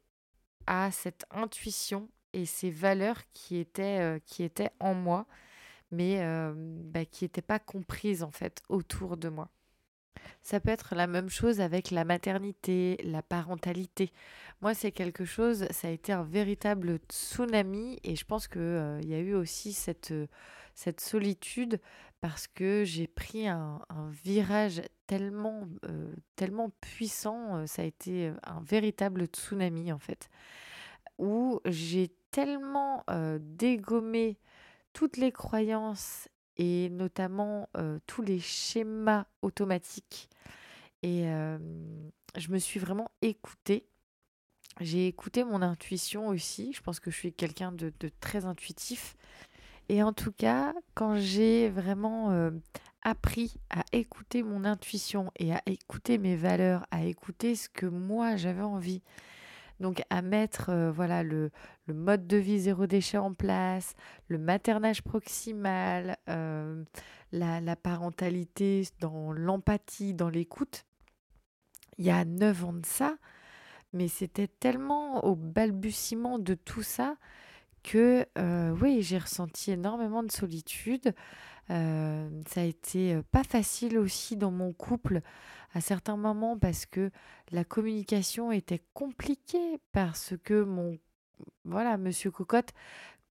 à 0.66 0.90
cette 0.90 1.24
intuition 1.30 2.08
et 2.32 2.46
ces 2.46 2.70
valeurs 2.70 3.20
qui 3.32 3.58
étaient, 3.58 4.00
euh, 4.00 4.68
en 4.80 4.94
moi, 4.94 5.26
mais 5.92 6.24
bah, 6.64 7.04
qui 7.04 7.24
n'étaient 7.24 7.42
pas 7.42 7.58
comprises 7.58 8.22
en 8.22 8.30
fait 8.30 8.62
autour 8.70 9.18
de 9.18 9.28
moi. 9.28 9.50
Ça 10.42 10.60
peut 10.60 10.70
être 10.70 10.94
la 10.94 11.06
même 11.06 11.28
chose 11.28 11.60
avec 11.60 11.90
la 11.90 12.04
maternité, 12.04 12.98
la 13.04 13.22
parentalité. 13.22 14.12
Moi, 14.60 14.74
c'est 14.74 14.92
quelque 14.92 15.24
chose, 15.24 15.66
ça 15.70 15.88
a 15.88 15.90
été 15.90 16.12
un 16.12 16.24
véritable 16.24 16.98
tsunami 17.10 17.98
et 18.04 18.16
je 18.16 18.24
pense 18.24 18.48
qu'il 18.48 18.60
euh, 18.60 19.00
y 19.02 19.14
a 19.14 19.18
eu 19.18 19.34
aussi 19.34 19.72
cette, 19.72 20.10
euh, 20.10 20.26
cette 20.74 21.00
solitude 21.00 21.80
parce 22.20 22.46
que 22.46 22.84
j'ai 22.84 23.08
pris 23.08 23.48
un, 23.48 23.80
virage 24.24 24.82
tellement, 25.08 25.68
euh, 25.88 26.14
tellement 26.36 26.70
puissant, 26.80 27.66
ça 27.66 27.82
a 27.82 27.84
été 27.84 28.32
un 28.44 28.60
véritable 28.60 29.24
tsunami 29.24 29.92
en 29.92 29.98
fait, 29.98 30.28
où 31.18 31.60
j'ai 31.64 32.12
tellement 32.30 33.04
dégommé 33.40 34.38
toutes 34.92 35.16
les 35.16 35.32
croyances 35.32 36.28
et 36.56 36.88
notamment 36.90 37.68
tous 38.06 38.22
les 38.22 38.40
schémas 38.40 39.26
automatiques. 39.42 40.28
Et 41.02 41.24
je 42.36 42.50
me 42.50 42.58
suis 42.58 42.80
vraiment 42.80 43.10
écoutée. 43.22 43.86
J'ai 44.80 45.06
écouté 45.06 45.44
mon 45.44 45.62
intuition 45.62 46.28
aussi. 46.28 46.72
Je 46.72 46.80
pense 46.80 47.00
que 47.00 47.10
je 47.10 47.16
suis 47.16 47.32
quelqu'un 47.32 47.72
de, 47.72 47.92
très 48.20 48.44
intuitif. 48.44 49.16
Et 49.88 50.02
en 50.02 50.12
tout 50.12 50.32
cas, 50.32 50.74
quand 50.94 51.16
j'ai 51.16 51.68
vraiment 51.68 52.50
appris 53.02 53.54
à 53.70 53.84
écouter 53.92 54.42
mon 54.42 54.64
intuition 54.64 55.30
et 55.38 55.52
à 55.52 55.62
écouter 55.66 56.18
mes 56.18 56.36
valeurs, 56.36 56.86
à 56.90 57.04
écouter 57.04 57.54
ce 57.54 57.68
que 57.68 57.86
moi 57.86 58.36
j'avais 58.36 58.62
envie 58.62 59.02
Donc 59.80 60.02
à 60.10 60.22
mettre 60.22 60.70
euh, 60.70 60.90
voilà 60.90 61.22
le, 61.22 61.50
mode 61.88 62.26
de 62.26 62.36
vie 62.36 62.60
zéro 62.60 62.86
déchet 62.86 63.18
en 63.18 63.34
place, 63.34 63.94
le 64.28 64.38
maternage 64.38 65.02
proximal, 65.02 66.16
euh, 66.28 66.84
la, 67.32 67.76
parentalité 67.76 68.86
dans 69.00 69.32
l'empathie, 69.32 70.14
dans 70.14 70.28
l'écoute. 70.28 70.84
Il 71.98 72.06
y 72.06 72.10
a 72.10 72.24
neuf 72.24 72.64
ans 72.64 72.72
de 72.72 72.86
ça, 72.86 73.16
mais 73.92 74.08
c'était 74.08 74.48
tellement 74.48 75.24
au 75.24 75.34
balbutiement 75.34 76.38
de 76.38 76.54
tout 76.54 76.82
ça 76.82 77.16
que 77.82 78.26
euh, 78.38 78.70
oui, 78.80 79.02
j'ai 79.02 79.18
ressenti 79.18 79.72
énormément 79.72 80.22
de 80.22 80.30
solitude. 80.30 81.12
ça 81.68 82.60
a 82.60 82.62
été 82.62 83.20
pas 83.30 83.44
facile 83.44 83.98
aussi 83.98 84.36
dans 84.36 84.50
mon 84.50 84.72
couple 84.72 85.22
à 85.74 85.80
certains 85.80 86.16
moments 86.16 86.58
parce 86.58 86.86
que 86.86 87.10
la 87.50 87.64
communication 87.64 88.52
était 88.52 88.82
compliquée 88.94 89.78
parce 89.92 90.34
que 90.44 90.62
mon 90.62 90.98
voilà 91.64 91.96
monsieur 91.96 92.30
cocotte 92.30 92.72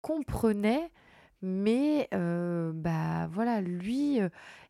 comprenait 0.01 0.91
mais 1.41 2.09
bah 2.11 3.27
voilà 3.31 3.61
lui 3.61 4.19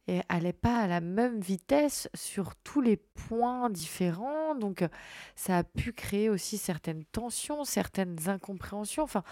n'allait 0.08 0.24
allait 0.30 0.54
pas 0.54 0.78
à 0.78 0.88
la 0.88 1.01
même 1.01 1.40
vitesse 1.40 2.10
sur 2.13 2.56
tous 2.56 2.82
les 2.82 2.98
points 2.98 3.70
différents. 3.70 4.56
Donc 4.56 4.84
ça 5.36 5.60
a 5.60 5.63
pu 5.63 5.94
créer 5.94 6.30
aussi 6.30 6.58
certaines 6.58 7.06
tensions 7.06 7.63
certaines 7.63 8.18
incompréhensions. 8.28 9.04
Enfin 9.04 9.24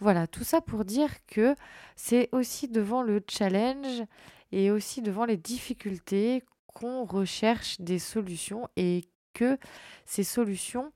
voilà 0.00 0.26
tout 0.26 0.44
ça 0.44 0.60
pour 0.60 0.84
dire 0.84 1.10
que 1.26 1.54
c'est 1.96 2.28
aussi 2.32 2.68
devant 2.68 3.02
le 3.02 3.22
challenge 3.28 4.02
et 4.52 4.70
aussi 4.70 5.02
devant 5.02 5.24
les 5.24 5.36
difficultés 5.36 6.44
qu'on 6.74 7.04
recherche 7.04 7.80
des 7.80 7.98
solutions 7.98 8.68
et 8.76 9.04
que 9.32 9.58
ces 10.04 10.24
solutions, 10.24 10.92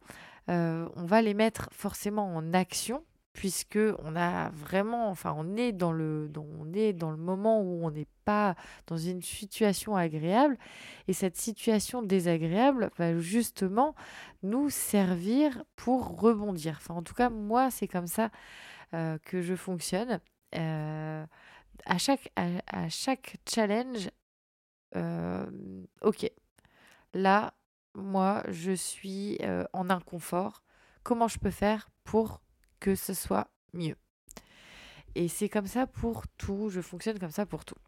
euh, 0.51 0.89
on 0.97 1.05
va 1.05 1.23
les 1.23 1.35
mettre 1.35 1.69
forcément 1.73 2.35
en 2.37 2.53
action 2.53 3.05
puisque 3.39 3.79
on 4.01 4.17
a 4.17 4.51
vraiment, 4.51 5.11
enfin, 5.11 5.33
on 5.39 5.57
est 5.57 5.71
dans 5.71 5.93
le, 5.93 6.29
on 6.37 6.73
est 6.73 6.93
dans 6.93 7.13
le 7.13 7.17
moment 7.17 7.61
où 7.63 7.87
on 7.87 7.91
n'est 7.93 8.09
pas 8.25 8.57
dans 8.89 8.97
une 8.97 9.23
situation 9.23 9.95
agréable, 9.95 10.59
et 11.07 11.13
cette 11.13 11.37
situation 11.37 12.03
désagréable 12.03 12.91
va 12.99 13.17
justement 13.17 13.95
nous 14.43 14.71
servir 14.71 15.63
pour 15.77 16.21
rebondir. 16.21 16.81
En 16.89 17.03
tout 17.03 17.15
cas, 17.15 17.31
moi, 17.31 17.71
c'est 17.71 17.87
comme 17.87 18.09
ça 18.09 18.31
euh, 18.93 19.19
que 19.25 19.41
je 19.41 19.55
fonctionne. 19.55 20.19
Euh, 20.57 21.25
à 21.87 21.99
chaque, 21.99 22.33
à, 22.37 22.89
chaque 22.89 23.37
challenge, 23.49 24.11
ok, 24.95 26.31
là, 27.15 27.55
moi, 27.95 28.43
je 28.49 28.73
suis 28.73 29.39
en 29.73 29.91
inconfort. 29.91 30.63
Comment 31.03 31.29
je 31.29 31.39
peux 31.39 31.51
faire 31.51 31.91
pour 32.05 32.41
que 32.81 32.95
ce 32.95 33.15
soit 33.15 33.49
mieux? 33.73 33.97
Et 35.15 35.29
c'est 35.29 35.49
comme 35.49 35.67
ça 35.67 35.87
pour 35.87 36.29
tout, 36.29 36.69
je 36.69 36.81
fonctionne 36.81 37.19
comme 37.19 37.31
ça 37.31 37.47
pour 37.47 37.65
tout. 37.65 37.79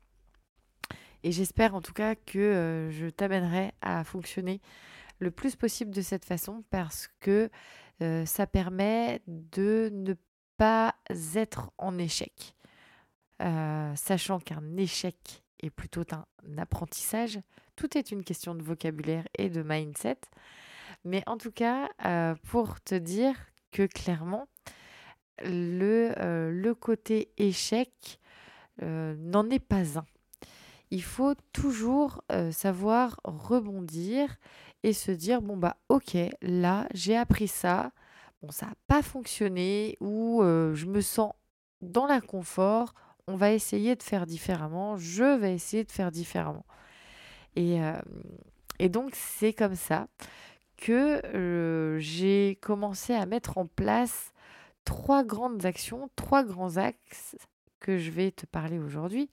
Et 1.22 1.32
j'espère 1.32 1.74
en 1.74 1.82
tout 1.82 1.92
cas 1.92 2.14
que 2.14 2.88
je 2.90 3.06
t'amènerai 3.06 3.72
à 3.82 4.02
fonctionner 4.04 4.60
le 5.18 5.30
plus 5.30 5.54
possible 5.54 5.90
de 5.90 6.00
cette 6.00 6.24
façon 6.24 6.64
parce 6.70 7.08
que 7.20 7.50
ça 8.24 8.46
permet 8.46 9.20
de 9.26 9.90
ne 9.92 10.14
pas 10.56 10.94
être 11.34 11.70
en 11.76 11.98
échec. 11.98 12.56
sachant 13.96 14.38
qu'un 14.40 14.76
échec 14.76 15.42
est 15.62 15.70
plutôt 15.70 16.04
un 16.12 16.58
apprentissage. 16.58 17.40
Tout 17.76 17.96
est 17.96 18.10
une 18.10 18.24
question 18.24 18.54
de 18.54 18.62
vocabulaire 18.62 19.24
et 19.38 19.48
de 19.48 19.62
mindset. 19.62 20.18
Mais 21.04 21.22
en 21.26 21.36
tout 21.38 21.52
cas, 21.52 21.88
euh, 22.04 22.34
pour 22.48 22.80
te 22.80 22.94
dire 22.94 23.34
que 23.72 23.86
clairement, 23.86 24.48
le, 25.42 26.12
euh, 26.18 26.50
le 26.50 26.74
côté 26.74 27.30
échec 27.38 28.20
euh, 28.82 29.14
n'en 29.16 29.48
est 29.48 29.64
pas 29.64 29.98
un. 29.98 30.04
Il 30.90 31.02
faut 31.04 31.34
toujours 31.52 32.24
savoir 32.50 33.20
rebondir 33.22 34.36
et 34.82 34.92
se 34.92 35.12
dire 35.12 35.40
bon 35.40 35.56
bah 35.56 35.76
ok 35.88 36.16
là 36.42 36.88
j'ai 36.92 37.16
appris 37.16 37.46
ça 37.46 37.92
bon 38.42 38.50
ça 38.50 38.66
n'a 38.66 38.74
pas 38.88 39.00
fonctionné 39.00 39.96
ou 40.00 40.40
je 40.42 40.86
me 40.86 41.00
sens 41.00 41.32
dans 41.80 42.06
l'inconfort 42.06 42.92
on 43.30 43.36
va 43.36 43.52
essayer 43.52 43.96
de 43.96 44.02
faire 44.02 44.26
différemment, 44.26 44.96
je 44.96 45.38
vais 45.38 45.54
essayer 45.54 45.84
de 45.84 45.90
faire 45.90 46.10
différemment. 46.10 46.66
Et, 47.56 47.82
euh, 47.82 48.88
donc 48.88 49.12
c'est 49.14 49.52
comme 49.52 49.76
ça 49.76 50.08
que 50.76 51.20
euh, 51.34 51.98
j'ai 51.98 52.58
commencé 52.62 53.14
à 53.14 53.26
mettre 53.26 53.58
en 53.58 53.66
place 53.66 54.32
trois 54.84 55.22
grandes 55.22 55.66
actions, 55.66 56.10
trois 56.16 56.42
grands 56.42 56.76
axes 56.76 57.36
que 57.78 57.98
je 57.98 58.10
vais 58.10 58.30
te 58.30 58.46
parler 58.46 58.78
aujourd'hui. 58.78 59.30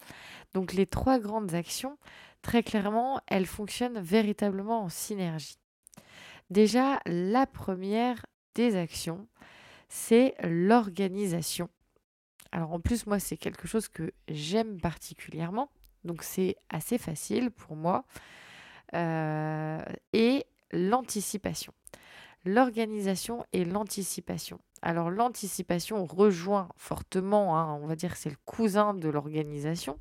Donc 0.53 0.73
les 0.73 0.86
trois 0.86 1.19
grandes 1.19 1.55
actions, 1.55 1.97
très 2.41 2.63
clairement, 2.63 3.19
elles 3.27 3.45
fonctionnent 3.45 3.99
véritablement 3.99 4.83
en 4.83 4.89
synergie. 4.89 5.57
Déjà, 6.49 6.99
la 7.05 7.45
première 7.45 8.25
des 8.55 8.75
actions, 8.75 9.27
c'est 9.89 10.36
l'organisation 10.43 11.69
alors 12.51 12.73
en 12.73 12.79
plus, 12.79 13.05
moi, 13.05 13.19
c'est 13.19 13.38
quelque 13.38 13.67
chose 13.67 13.88
que 13.88 14.12
j'aime 14.27 14.79
particulièrement. 14.79 15.69
Donc 16.03 16.23
c'est 16.23 16.55
assez 16.69 16.97
facile 16.97 17.51
pour 17.51 17.75
moi. 17.75 18.05
Euh, 18.93 19.81
et 20.13 20.45
l'anticipation. 20.71 21.73
L'organisation 22.45 23.45
et 23.51 23.65
l'anticipation. 23.65 24.60
Alors 24.81 25.10
l'anticipation 25.10 26.05
rejoint 26.05 26.69
fortement, 26.77 27.57
hein, 27.57 27.77
on 27.81 27.88
va 27.88 27.95
dire 27.95 28.15
c'est 28.15 28.29
le 28.29 28.38
cousin 28.45 28.93
de 28.93 29.10
l'organisation, 29.10 29.99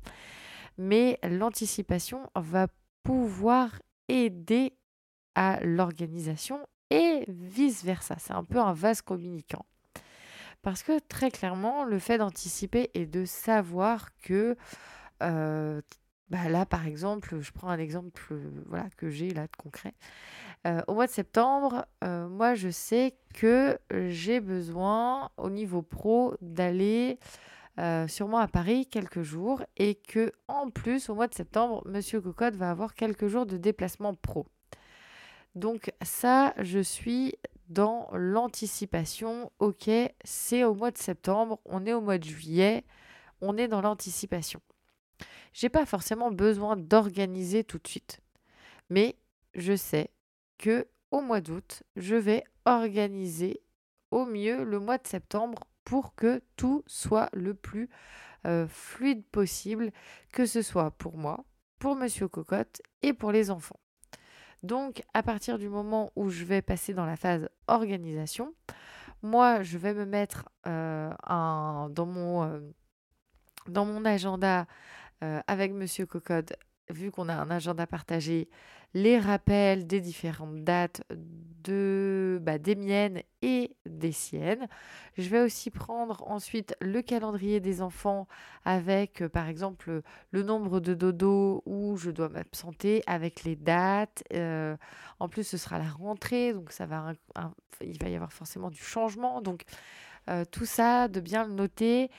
mais 0.77 1.19
l'anticipation 1.23 2.29
va 2.35 2.67
pouvoir 3.03 3.81
aider 4.07 4.77
à 5.35 5.59
l'organisation 5.61 6.65
et 6.89 7.25
vice-versa. 7.27 8.15
C'est 8.19 8.33
un 8.33 8.43
peu 8.43 8.59
un 8.59 8.73
vase 8.73 9.01
communicant. 9.01 9.65
Parce 10.61 10.83
que 10.83 10.99
très 10.99 11.31
clairement, 11.31 11.85
le 11.85 11.99
fait 11.99 12.17
d'anticiper 12.17 12.91
et 12.93 13.05
de 13.05 13.25
savoir 13.25 14.09
que 14.17 14.55
bah 16.29 16.49
là, 16.49 16.65
par 16.65 16.85
exemple, 16.85 17.39
je 17.39 17.51
prends 17.53 17.69
un 17.69 17.79
exemple 17.79 18.21
voilà, 18.65 18.89
que 18.97 19.09
j'ai 19.09 19.29
là 19.29 19.43
de 19.43 19.55
concret. 19.55 19.93
Au 20.87 20.93
mois 20.93 21.07
de 21.07 21.11
septembre, 21.11 21.85
moi, 22.01 22.53
je 22.53 22.69
sais 22.69 23.15
que 23.33 23.79
j'ai 24.09 24.41
besoin, 24.41 25.29
au 25.37 25.49
niveau 25.49 25.81
pro, 25.81 26.35
d'aller 26.41 27.17
sûrement 28.07 28.39
à 28.39 28.47
Paris 28.49 28.87
quelques 28.87 29.21
jours 29.21 29.63
et 29.77 29.95
que, 29.95 30.33
en 30.49 30.69
plus, 30.69 31.09
au 31.09 31.15
mois 31.15 31.27
de 31.27 31.33
septembre, 31.33 31.81
Monsieur 31.85 32.19
Cocotte 32.19 32.55
va 32.55 32.71
avoir 32.71 32.93
quelques 32.93 33.27
jours 33.27 33.45
de 33.45 33.55
déplacement 33.55 34.13
pro. 34.15 34.47
Donc 35.55 35.93
ça, 36.01 36.53
je 36.59 36.79
suis 36.79 37.35
dans 37.69 38.09
l'anticipation. 38.13 39.51
Ok, 39.59 39.89
c'est 40.23 40.63
au 40.63 40.73
mois 40.73 40.91
de 40.91 40.97
septembre, 40.97 41.59
on 41.65 41.85
est 41.85 41.93
au 41.93 42.01
mois 42.01 42.17
de 42.17 42.23
juillet, 42.23 42.83
on 43.41 43.57
est 43.57 43.67
dans 43.67 43.81
l'anticipation. 43.81 44.61
J'ai 45.53 45.69
pas 45.69 45.85
forcément 45.85 46.31
besoin 46.31 46.77
d'organiser 46.77 47.63
tout 47.63 47.79
de 47.79 47.87
suite, 47.87 48.21
mais 48.89 49.17
je 49.55 49.75
sais 49.75 50.11
que 50.57 50.87
au 51.11 51.21
mois 51.21 51.41
d'août, 51.41 51.83
je 51.95 52.15
vais 52.15 52.43
organiser 52.65 53.61
au 54.11 54.25
mieux 54.25 54.63
le 54.63 54.79
mois 54.79 54.97
de 54.97 55.07
septembre 55.07 55.63
pour 55.83 56.15
que 56.15 56.41
tout 56.57 56.83
soit 56.85 57.29
le 57.33 57.53
plus 57.53 57.89
euh, 58.45 58.67
fluide 58.67 59.25
possible, 59.25 59.91
que 60.31 60.45
ce 60.45 60.61
soit 60.61 60.91
pour 60.91 61.17
moi, 61.17 61.45
pour 61.79 61.95
Monsieur 61.95 62.27
Cocotte 62.27 62.81
et 63.01 63.13
pour 63.13 63.31
les 63.31 63.49
enfants. 63.49 63.79
Donc, 64.63 65.03
à 65.13 65.23
partir 65.23 65.57
du 65.57 65.69
moment 65.69 66.11
où 66.15 66.29
je 66.29 66.43
vais 66.43 66.61
passer 66.61 66.93
dans 66.93 67.05
la 67.05 67.15
phase 67.15 67.49
organisation, 67.67 68.53
moi, 69.21 69.63
je 69.63 69.77
vais 69.77 69.93
me 69.93 70.05
mettre 70.05 70.49
euh, 70.67 71.11
dans, 71.27 72.05
mon, 72.05 72.43
euh, 72.43 72.59
dans 73.67 73.85
mon 73.85 74.05
agenda 74.05 74.67
euh, 75.23 75.41
avec 75.47 75.73
Monsieur 75.73 76.05
Cocode, 76.05 76.55
vu 76.89 77.11
qu'on 77.11 77.29
a 77.29 77.35
un 77.35 77.49
agenda 77.49 77.87
partagé, 77.87 78.49
les 78.93 79.19
rappels 79.19 79.87
des 79.87 80.01
différentes 80.01 80.63
dates 80.63 81.01
de, 81.67 82.39
bah, 82.41 82.57
des 82.57 82.75
miennes 82.75 83.21
et 83.41 83.75
des 83.85 84.11
siennes. 84.11 84.67
Je 85.17 85.29
vais 85.29 85.41
aussi 85.41 85.69
prendre 85.69 86.23
ensuite 86.27 86.75
le 86.79 87.01
calendrier 87.01 87.59
des 87.59 87.81
enfants 87.81 88.27
avec, 88.63 89.21
euh, 89.21 89.29
par 89.29 89.47
exemple, 89.47 90.01
le 90.31 90.43
nombre 90.43 90.79
de 90.79 90.93
dodo 90.93 91.63
où 91.65 91.97
je 91.97 92.09
dois 92.09 92.29
m'absenter 92.29 93.03
avec 93.05 93.43
les 93.43 93.55
dates. 93.55 94.23
Euh, 94.33 94.77
en 95.19 95.27
plus, 95.27 95.43
ce 95.43 95.57
sera 95.57 95.77
la 95.77 95.89
rentrée, 95.89 96.53
donc 96.53 96.71
ça 96.71 96.85
va, 96.85 97.13
il 97.81 98.01
va 98.01 98.09
y 98.09 98.15
avoir 98.15 98.31
forcément 98.31 98.69
du 98.69 98.81
changement. 98.81 99.41
Donc, 99.41 99.63
euh, 100.29 100.45
tout 100.45 100.65
ça, 100.65 101.07
de 101.07 101.19
bien 101.19 101.45
le 101.45 101.53
noter 101.53 102.09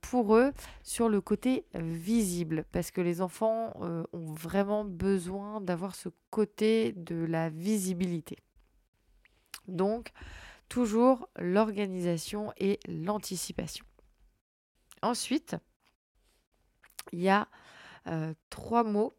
pour 0.00 0.34
eux 0.34 0.52
sur 0.82 1.08
le 1.08 1.20
côté 1.20 1.64
visible, 1.74 2.64
parce 2.72 2.90
que 2.90 3.00
les 3.00 3.20
enfants 3.20 3.72
ont 3.78 4.32
vraiment 4.32 4.84
besoin 4.84 5.60
d'avoir 5.60 5.94
ce 5.94 6.08
côté 6.30 6.92
de 6.96 7.24
la 7.24 7.50
visibilité. 7.50 8.36
Donc, 9.70 10.10
toujours 10.68 11.28
l'organisation 11.36 12.52
et 12.56 12.78
l'anticipation. 12.86 13.84
Ensuite, 15.02 15.56
il 17.12 17.20
y 17.20 17.28
a 17.28 17.48
euh, 18.06 18.34
trois 18.50 18.84
mots 18.84 19.14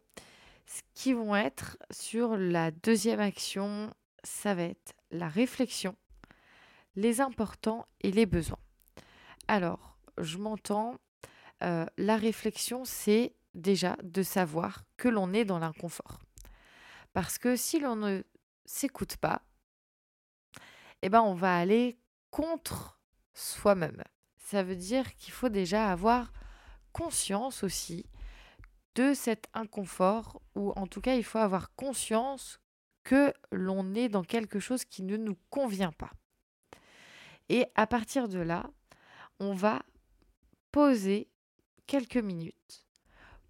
qui 0.94 1.12
vont 1.12 1.36
être 1.36 1.76
sur 1.90 2.36
la 2.36 2.70
deuxième 2.70 3.20
action. 3.20 3.92
Ça 4.24 4.54
va 4.54 4.62
être 4.62 4.94
la 5.10 5.28
réflexion, 5.28 5.96
les 6.96 7.20
importants 7.20 7.86
et 8.00 8.10
les 8.10 8.26
besoins. 8.26 8.58
Alors, 9.48 9.98
je 10.18 10.38
m'entends, 10.38 10.96
euh, 11.62 11.86
la 11.98 12.16
réflexion, 12.16 12.84
c'est 12.84 13.34
déjà 13.54 13.96
de 14.02 14.22
savoir 14.22 14.84
que 14.96 15.08
l'on 15.08 15.32
est 15.32 15.44
dans 15.44 15.58
l'inconfort. 15.58 16.20
Parce 17.12 17.38
que 17.38 17.56
si 17.56 17.78
l'on 17.78 17.96
ne 17.96 18.22
s'écoute 18.64 19.16
pas, 19.16 19.42
eh 21.02 21.08
ben 21.08 21.20
on 21.20 21.34
va 21.34 21.56
aller 21.56 21.98
contre 22.30 23.00
soi-même. 23.34 24.02
Ça 24.38 24.62
veut 24.62 24.76
dire 24.76 25.14
qu'il 25.16 25.32
faut 25.32 25.48
déjà 25.48 25.90
avoir 25.90 26.32
conscience 26.92 27.62
aussi 27.62 28.06
de 28.94 29.14
cet 29.14 29.48
inconfort, 29.54 30.42
ou 30.54 30.72
en 30.72 30.86
tout 30.86 31.00
cas 31.00 31.14
il 31.14 31.24
faut 31.24 31.38
avoir 31.38 31.74
conscience 31.74 32.60
que 33.04 33.32
l'on 33.50 33.94
est 33.94 34.08
dans 34.08 34.22
quelque 34.22 34.60
chose 34.60 34.84
qui 34.84 35.02
ne 35.02 35.16
nous 35.16 35.36
convient 35.50 35.92
pas. 35.92 36.10
Et 37.48 37.66
à 37.74 37.86
partir 37.86 38.28
de 38.28 38.38
là, 38.38 38.70
on 39.40 39.54
va 39.54 39.82
poser 40.70 41.28
quelques 41.86 42.16
minutes 42.16 42.86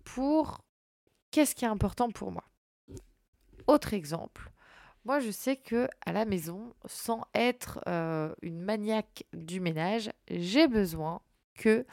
pour 0.04 0.64
qu'est-ce 1.30 1.54
qui 1.54 1.64
est 1.64 1.68
important 1.68 2.10
pour 2.10 2.32
moi. 2.32 2.44
Autre 3.66 3.94
exemple, 3.94 4.51
moi 5.04 5.20
je 5.20 5.30
sais 5.30 5.56
que 5.56 5.88
à 6.06 6.12
la 6.12 6.24
maison, 6.24 6.74
sans 6.86 7.22
être 7.34 7.80
euh, 7.88 8.34
une 8.42 8.60
maniaque 8.60 9.24
du 9.32 9.60
ménage, 9.60 10.10
j'ai 10.30 10.68
besoin 10.68 11.20
que 11.54 11.84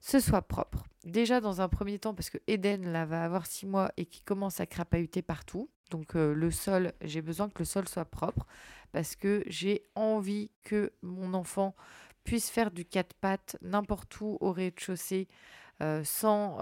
ce 0.00 0.20
soit 0.20 0.42
propre. 0.42 0.84
Déjà 1.04 1.40
dans 1.40 1.60
un 1.60 1.68
premier 1.68 1.98
temps, 1.98 2.14
parce 2.14 2.30
que 2.30 2.38
Eden 2.46 2.92
là 2.92 3.06
va 3.06 3.24
avoir 3.24 3.46
six 3.46 3.66
mois 3.66 3.90
et 3.96 4.06
qui 4.06 4.22
commence 4.22 4.60
à 4.60 4.66
crapahuter 4.66 5.22
partout. 5.22 5.70
Donc 5.90 6.16
euh, 6.16 6.34
le 6.34 6.50
sol, 6.50 6.92
j'ai 7.00 7.22
besoin 7.22 7.48
que 7.48 7.60
le 7.60 7.64
sol 7.64 7.88
soit 7.88 8.04
propre 8.04 8.46
parce 8.92 9.16
que 9.16 9.42
j'ai 9.46 9.82
envie 9.94 10.50
que 10.62 10.92
mon 11.02 11.34
enfant 11.34 11.74
puisse 12.24 12.50
faire 12.50 12.70
du 12.70 12.84
quatre 12.84 13.14
pattes 13.14 13.56
n'importe 13.62 14.20
où 14.20 14.36
au 14.40 14.52
rez-de-chaussée 14.52 15.28
euh, 15.80 16.02
sans, 16.04 16.58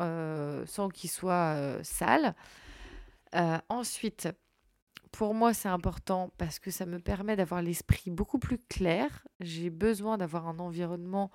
sans 0.66 0.88
qu'il 0.90 1.10
soit 1.10 1.82
sale. 1.82 2.34
ensuite, 3.68 4.28
pour 5.16 5.32
moi, 5.32 5.54
c'est 5.54 5.70
important 5.70 6.30
parce 6.36 6.58
que 6.58 6.70
ça 6.70 6.84
me 6.84 6.98
permet 6.98 7.36
d'avoir 7.36 7.62
l'esprit 7.62 8.10
beaucoup 8.10 8.38
plus 8.38 8.58
clair. 8.58 9.26
J'ai 9.40 9.70
besoin 9.70 10.18
d'avoir 10.18 10.46
un 10.46 10.58
environnement 10.58 11.30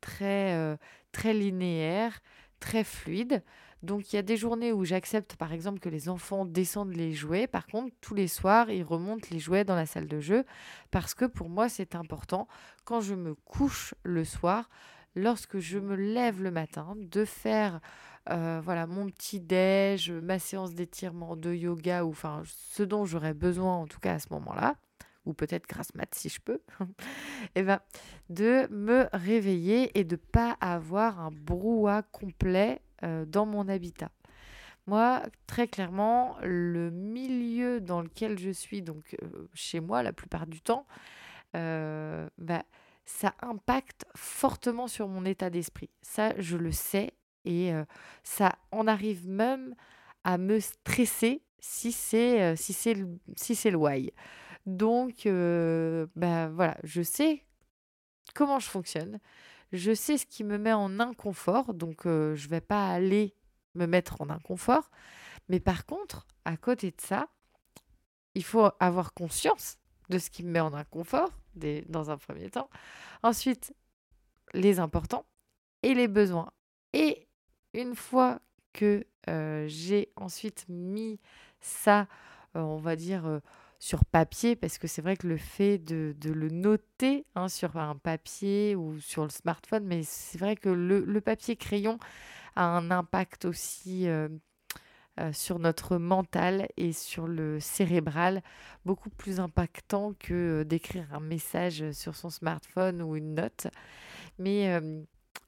très, 0.00 0.78
très 1.12 1.34
linéaire, 1.34 2.18
très 2.60 2.84
fluide. 2.84 3.42
Donc 3.82 4.10
il 4.10 4.16
y 4.16 4.18
a 4.18 4.22
des 4.22 4.38
journées 4.38 4.72
où 4.72 4.86
j'accepte 4.86 5.36
par 5.36 5.52
exemple 5.52 5.80
que 5.80 5.90
les 5.90 6.08
enfants 6.08 6.46
descendent 6.46 6.96
les 6.96 7.12
jouets. 7.12 7.46
Par 7.46 7.66
contre, 7.66 7.94
tous 8.00 8.14
les 8.14 8.26
soirs, 8.26 8.70
ils 8.70 8.84
remontent 8.84 9.28
les 9.30 9.38
jouets 9.38 9.64
dans 9.64 9.76
la 9.76 9.84
salle 9.84 10.08
de 10.08 10.20
jeu 10.20 10.46
parce 10.90 11.12
que 11.12 11.26
pour 11.26 11.50
moi, 11.50 11.68
c'est 11.68 11.94
important 11.94 12.48
quand 12.84 13.02
je 13.02 13.14
me 13.14 13.34
couche 13.34 13.94
le 14.02 14.24
soir, 14.24 14.70
lorsque 15.14 15.58
je 15.58 15.78
me 15.78 15.94
lève 15.94 16.42
le 16.42 16.50
matin, 16.50 16.94
de 16.96 17.26
faire 17.26 17.80
voilà 18.28 18.86
mon 18.86 19.06
petit 19.06 19.40
déj, 19.40 20.10
ma 20.10 20.38
séance 20.38 20.74
d'étirement, 20.74 21.36
de 21.36 21.52
yoga 21.52 22.04
ou 22.04 22.10
enfin 22.10 22.42
ce 22.44 22.82
dont 22.82 23.04
j'aurais 23.04 23.34
besoin 23.34 23.76
en 23.76 23.86
tout 23.86 24.00
cas 24.00 24.14
à 24.14 24.18
ce 24.18 24.32
moment-là 24.32 24.76
ou 25.28 25.34
peut-être 25.34 25.68
grâce 25.68 25.94
mat 25.94 26.12
si 26.14 26.28
je 26.28 26.40
peux, 26.40 26.60
et 26.80 26.84
eh 27.56 27.62
ben, 27.62 27.80
de 28.30 28.66
me 28.70 29.08
réveiller 29.12 29.96
et 29.98 30.04
de 30.04 30.16
pas 30.16 30.56
avoir 30.60 31.20
un 31.20 31.30
brouhaha 31.30 32.02
complet 32.02 32.80
euh, 33.04 33.26
dans 33.26 33.46
mon 33.46 33.68
habitat. 33.68 34.10
Moi, 34.86 35.22
très 35.46 35.68
clairement, 35.68 36.38
le 36.42 36.90
milieu 36.90 37.78
dans 37.78 38.00
lequel 38.00 38.38
je 38.38 38.50
suis, 38.50 38.80
donc 38.80 39.16
euh, 39.22 39.48
chez 39.52 39.80
moi 39.80 40.02
la 40.02 40.14
plupart 40.14 40.46
du 40.46 40.62
temps, 40.62 40.86
euh, 41.54 42.26
bah, 42.38 42.62
ça 43.04 43.34
impacte 43.42 44.06
fortement 44.16 44.88
sur 44.88 45.06
mon 45.06 45.26
état 45.26 45.50
d'esprit. 45.50 45.90
Ça, 46.00 46.32
je 46.38 46.56
le 46.56 46.72
sais 46.72 47.12
et 47.48 47.72
ça 48.22 48.54
en 48.70 48.86
arrive 48.86 49.26
même 49.26 49.74
à 50.22 50.38
me 50.38 50.60
stresser 50.60 51.42
si 51.58 51.90
c'est 51.90 52.54
si 52.56 52.72
c'est 52.72 52.96
si 53.36 53.54
c'est 53.54 53.70
le 53.70 53.78
why. 53.78 54.12
Donc, 54.66 55.24
ben 55.24 56.48
voilà, 56.50 56.76
je 56.84 57.02
sais 57.02 57.44
comment 58.34 58.58
je 58.58 58.68
fonctionne. 58.68 59.18
Je 59.72 59.94
sais 59.94 60.18
ce 60.18 60.26
qui 60.26 60.44
me 60.44 60.58
met 60.58 60.72
en 60.72 61.00
inconfort. 61.00 61.74
Donc, 61.74 62.02
je 62.04 62.10
ne 62.44 62.48
vais 62.48 62.60
pas 62.60 62.90
aller 62.92 63.34
me 63.74 63.86
mettre 63.86 64.20
en 64.20 64.30
inconfort. 64.30 64.90
Mais 65.48 65.60
par 65.60 65.86
contre, 65.86 66.26
à 66.44 66.56
côté 66.56 66.90
de 66.90 67.00
ça, 67.00 67.28
il 68.34 68.44
faut 68.44 68.68
avoir 68.80 69.14
conscience 69.14 69.78
de 70.10 70.18
ce 70.18 70.30
qui 70.30 70.42
me 70.42 70.50
met 70.50 70.60
en 70.60 70.74
inconfort 70.74 71.30
dans 71.88 72.10
un 72.10 72.16
premier 72.16 72.50
temps. 72.50 72.70
Ensuite, 73.22 73.74
les 74.54 74.80
importants 74.80 75.26
et 75.82 75.94
les 75.94 76.08
besoins. 76.08 76.50
Et 76.92 77.27
une 77.74 77.94
fois 77.94 78.40
que 78.72 79.04
j'ai 79.66 80.10
ensuite 80.16 80.64
mis 80.68 81.20
ça, 81.60 82.06
on 82.54 82.78
va 82.78 82.96
dire, 82.96 83.40
sur 83.78 84.04
papier, 84.04 84.56
parce 84.56 84.78
que 84.78 84.86
c'est 84.86 85.02
vrai 85.02 85.16
que 85.16 85.26
le 85.26 85.36
fait 85.36 85.78
de, 85.78 86.14
le 86.24 86.48
noter 86.48 87.26
hein, 87.34 87.48
sur 87.48 87.76
un 87.76 87.96
papier 87.96 88.74
ou 88.74 88.98
sur 89.00 89.22
le 89.22 89.30
smartphone, 89.30 89.84
mais 89.84 90.02
c'est 90.02 90.38
vrai 90.38 90.56
que 90.56 90.68
le, 90.68 91.20
papier 91.20 91.56
crayon 91.56 91.98
a 92.56 92.64
un 92.64 92.90
impact 92.90 93.44
aussi 93.44 94.08
euh, 94.08 94.28
euh, 95.20 95.32
sur 95.32 95.58
notre 95.60 95.96
mental 95.96 96.68
et 96.76 96.92
sur 96.92 97.28
le 97.28 97.60
cérébral, 97.60 98.42
beaucoup 98.84 99.10
plus 99.10 99.38
impactant 99.38 100.12
que 100.18 100.62
euh, 100.62 100.64
d'écrire 100.64 101.06
un 101.14 101.20
message 101.20 101.92
sur 101.92 102.16
son 102.16 102.30
smartphone 102.30 103.00
ou 103.00 103.14
une 103.16 103.34
note. 103.34 103.68
Mais 104.38 104.80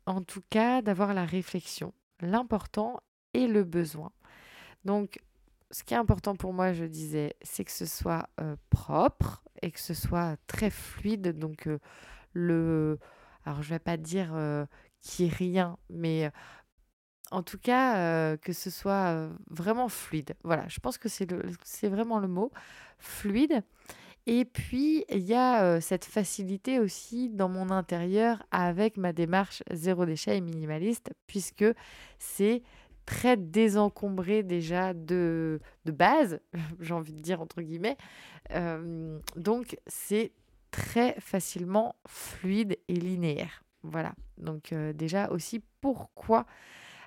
en 0.07 0.23
tout 0.23 0.43
cas, 0.51 0.83
d'avoir 0.83 1.15
la 1.15 1.25
réflexion, 1.25 1.93
l'important 2.21 3.01
et 3.35 3.47
le 3.47 3.65
besoin. 3.65 4.13
Donc, 4.85 5.21
ce 5.71 5.85
qui 5.85 5.95
est 5.95 5.99
important 5.99 6.35
pour 6.35 6.53
moi, 6.53 6.73
je 6.73 6.85
disais, 6.85 7.35
c'est 7.43 7.65
que 7.65 7.71
ce 7.71 7.87
soit 7.87 8.29
propre 8.71 9.43
et 9.63 9.71
que 9.71 9.81
ce 9.81 9.95
soit 9.95 10.37
très 10.47 10.71
fluide. 10.71 11.39
Donc, 11.39 11.69
le. 12.33 12.99
Alors, 13.45 13.63
je 13.63 13.71
vais 13.71 13.79
pas 13.79 13.97
dire 13.97 14.35
qu'il 15.01 15.27
n'y 15.27 15.31
ait 15.31 15.35
rien, 15.35 15.79
mais 15.89 16.31
en 17.31 17.43
tout 17.43 17.59
cas, 17.59 18.37
que 18.39 18.53
ce 18.53 18.71
soit 18.71 19.29
vraiment 19.49 19.89
fluide. 19.89 20.35
Voilà, 20.43 20.67
je 20.69 20.81
pense 20.81 20.99
que 20.99 21.09
c'est 21.09 21.89
vraiment 21.89 22.19
le 22.19 22.29
mot, 22.29 22.51
fluide. 22.99 23.63
Et 24.27 24.45
puis, 24.45 25.05
il 25.09 25.23
y 25.23 25.35
a 25.35 25.81
cette 25.81 26.05
facilité 26.05 26.79
aussi 26.79 27.31
dans 27.31 27.49
mon 27.49 27.71
intérieur 27.71 28.43
avec 28.51 28.97
ma 28.97 29.13
démarche 29.13 29.63
zéro 29.73 30.05
déchet 30.05 30.37
et 30.37 30.41
minimaliste, 30.41 31.11
puisque 31.27 31.65
c'est 32.19 32.63
très 33.11 33.37
désencombré 33.37 34.45
déjà 34.45 34.95
de, 34.95 35.61
de 35.85 35.91
base, 35.93 36.41
j'ai 36.81 36.95
envie 36.95 37.13
de 37.13 37.21
dire 37.21 37.41
entre 37.41 37.61
guillemets. 37.61 37.97
Euh, 38.53 39.19
donc 39.35 39.77
c'est 39.89 40.33
très 40.71 41.17
facilement 41.19 41.97
fluide 42.07 42.79
et 42.87 42.95
linéaire. 42.95 43.65
Voilà. 43.83 44.15
Donc 44.39 44.73
euh, 44.73 44.93
déjà 44.93 45.29
aussi 45.31 45.61
pourquoi 45.81 46.47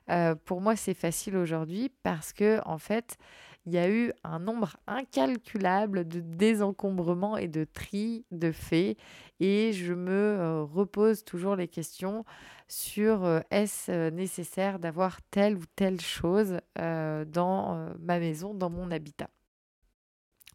euh, 0.10 0.36
pour 0.36 0.60
moi 0.60 0.76
c'est 0.76 0.93
facile 0.93 1.38
aujourd'hui? 1.38 1.89
Parce 2.04 2.34
que 2.34 2.60
en 2.65 2.78
fait 2.78 3.17
il 3.65 3.73
y 3.73 3.78
a 3.78 3.89
eu 3.89 4.12
un 4.23 4.39
nombre 4.39 4.76
incalculable 4.88 6.08
de 6.08 6.19
désencombrements 6.19 7.38
et 7.38 7.47
de 7.47 7.63
tri 7.63 8.26
de 8.32 8.52
faits 8.52 8.97
et 9.39 9.71
je 9.73 9.93
me 9.93 10.63
repose 10.63 11.23
toujours 11.23 11.56
les 11.56 11.67
questions 11.67 12.26
sur 12.67 13.41
est-ce 13.52 14.10
nécessaire 14.10 14.80
d'avoir 14.80 15.21
telle 15.32 15.58
ou 15.58 15.63
telle 15.76 16.02
chose 16.02 16.60
dans 16.76 17.93
ma 17.99 18.19
maison, 18.19 18.54
dans 18.54 18.69
mon 18.69 18.91
habitat, 18.91 19.30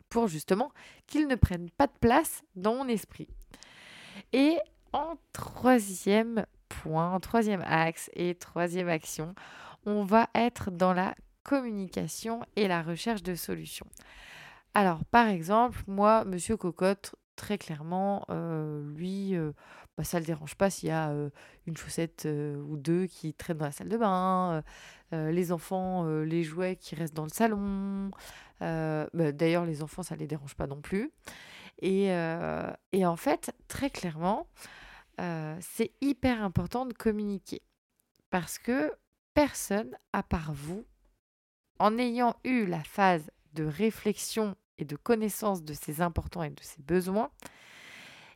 pour 0.08 0.28
justement 0.28 0.72
qu'ils 1.06 1.28
ne 1.28 1.34
prennent 1.34 1.70
pas 1.70 1.86
de 1.86 1.98
place 2.00 2.42
dans 2.56 2.74
mon 2.74 2.88
esprit. 2.88 3.28
Et 4.32 4.58
en 4.92 5.14
troisième 5.32 6.44
point, 6.68 7.12
en 7.12 7.20
troisième 7.20 7.62
axe 7.66 8.10
et 8.14 8.34
troisième 8.34 8.88
action, 8.88 9.34
on 9.86 10.04
va 10.04 10.28
être 10.34 10.70
dans 10.70 10.92
la 10.92 11.14
communication 11.48 12.42
et 12.56 12.68
la 12.68 12.82
recherche 12.82 13.22
de 13.22 13.34
solutions. 13.34 13.86
Alors, 14.74 15.02
par 15.06 15.28
exemple, 15.28 15.82
moi, 15.86 16.26
Monsieur 16.26 16.58
Cocotte, 16.58 17.14
très 17.36 17.56
clairement, 17.56 18.26
lui, 18.28 19.34
bah, 19.96 20.04
ça 20.04 20.18
ne 20.18 20.24
le 20.24 20.26
dérange 20.26 20.56
pas 20.56 20.68
s'il 20.68 20.90
y 20.90 20.92
a 20.92 21.10
une 21.66 21.76
chaussette 21.76 22.28
ou 22.28 22.76
deux 22.76 23.06
qui 23.06 23.32
traînent 23.32 23.56
dans 23.56 23.64
la 23.64 23.72
salle 23.72 23.88
de 23.88 23.96
bain, 23.96 24.62
les 25.10 25.50
enfants, 25.52 26.04
les 26.20 26.42
jouets 26.44 26.76
qui 26.76 26.94
restent 26.94 27.14
dans 27.14 27.24
le 27.24 27.30
salon. 27.30 28.10
Bah, 28.60 29.32
d'ailleurs, 29.32 29.64
les 29.64 29.82
enfants, 29.82 30.02
ça 30.02 30.16
ne 30.16 30.20
les 30.20 30.26
dérange 30.26 30.54
pas 30.54 30.66
non 30.66 30.82
plus. 30.82 31.10
Et 31.80 32.12
en 32.12 33.16
fait, 33.16 33.54
très 33.68 33.88
clairement, 33.88 34.48
c'est 35.16 35.92
hyper 36.02 36.42
important 36.42 36.84
de 36.84 36.92
communiquer. 36.92 37.62
Parce 38.30 38.58
que 38.58 38.92
personne, 39.32 39.96
à 40.12 40.22
part 40.22 40.52
vous, 40.52 40.84
en 41.78 41.98
ayant 41.98 42.36
eu 42.44 42.66
la 42.66 42.82
phase 42.82 43.30
de 43.54 43.64
réflexion 43.64 44.56
et 44.78 44.84
de 44.84 44.96
connaissance 44.96 45.62
de 45.62 45.72
ses 45.72 46.00
importants 46.00 46.42
et 46.42 46.50
de 46.50 46.62
ses 46.62 46.82
besoins, 46.82 47.30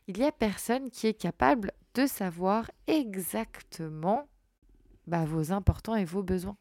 il 0.07 0.17
n'y 0.17 0.25
a 0.25 0.31
personne 0.31 0.89
qui 0.89 1.07
est 1.07 1.13
capable 1.13 1.71
de 1.93 2.05
savoir 2.05 2.69
exactement 2.87 4.27
bah, 5.07 5.25
vos 5.25 5.51
importants 5.51 5.95
et 5.95 6.05
vos 6.05 6.23
besoins. 6.23 6.57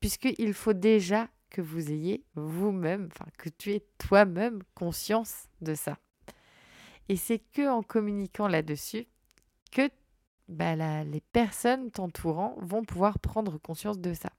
Puisqu'il 0.00 0.54
faut 0.54 0.72
déjà 0.72 1.28
que 1.50 1.60
vous 1.60 1.90
ayez 1.90 2.24
vous-même, 2.34 3.08
enfin 3.12 3.26
que 3.36 3.48
tu 3.48 3.72
aies 3.72 3.84
toi-même 3.98 4.62
conscience 4.74 5.48
de 5.60 5.74
ça. 5.74 5.98
Et 7.08 7.16
c'est 7.16 7.38
que 7.38 7.68
en 7.68 7.82
communiquant 7.82 8.48
là-dessus 8.48 9.06
que 9.72 9.90
bah, 10.48 10.76
les 11.04 11.20
personnes 11.32 11.90
t'entourant 11.90 12.54
vont 12.58 12.84
pouvoir 12.84 13.18
prendre 13.18 13.58
conscience 13.58 13.98
de 13.98 14.14
ça. 14.14 14.30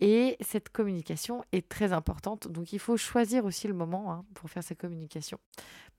Et 0.00 0.36
cette 0.40 0.68
communication 0.70 1.44
est 1.52 1.68
très 1.68 1.92
importante. 1.92 2.48
Donc 2.48 2.72
il 2.72 2.78
faut 2.78 2.96
choisir 2.96 3.44
aussi 3.44 3.68
le 3.68 3.74
moment 3.74 4.12
hein, 4.12 4.24
pour 4.34 4.50
faire 4.50 4.64
sa 4.64 4.74
communication. 4.74 5.38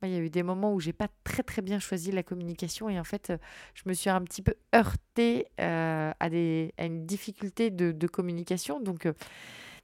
Moi, 0.01 0.09
il 0.09 0.13
y 0.13 0.17
a 0.17 0.19
eu 0.19 0.29
des 0.29 0.43
moments 0.43 0.73
où 0.73 0.81
j'ai 0.81 0.91
pas 0.91 1.07
très 1.23 1.43
très 1.43 1.61
bien 1.61 1.79
choisi 1.79 2.11
la 2.11 2.23
communication 2.23 2.89
et 2.89 2.99
en 2.99 3.05
fait, 3.05 3.29
euh, 3.29 3.37
je 3.73 3.83
me 3.85 3.93
suis 3.93 4.09
un 4.09 4.21
petit 4.21 4.41
peu 4.41 4.55
heurtée 4.75 5.47
euh, 5.61 6.11
à, 6.19 6.29
des, 6.29 6.73
à 6.77 6.85
une 6.85 7.05
difficulté 7.05 7.69
de, 7.69 8.07
communication. 8.07 8.81
Donc 8.81 9.05
euh, 9.05 9.13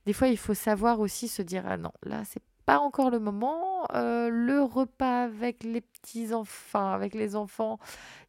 des 0.05 0.11
fois, 0.11 0.27
il 0.27 0.37
faut 0.37 0.53
savoir 0.53 0.99
aussi 0.99 1.29
se 1.29 1.41
dire 1.41 1.63
ah 1.65 1.77
non, 1.77 1.91
là 2.03 2.23
c'est 2.25 2.43
pas 2.69 2.77
encore 2.77 3.09
le 3.09 3.17
moment. 3.17 3.87
le 3.95 4.61
repas 4.61 5.23
avec 5.23 5.63
les 5.63 5.81
petits 5.81 6.35
enfants, 6.35 6.91
avec 6.91 7.15
les 7.15 7.35
enfants, 7.35 7.79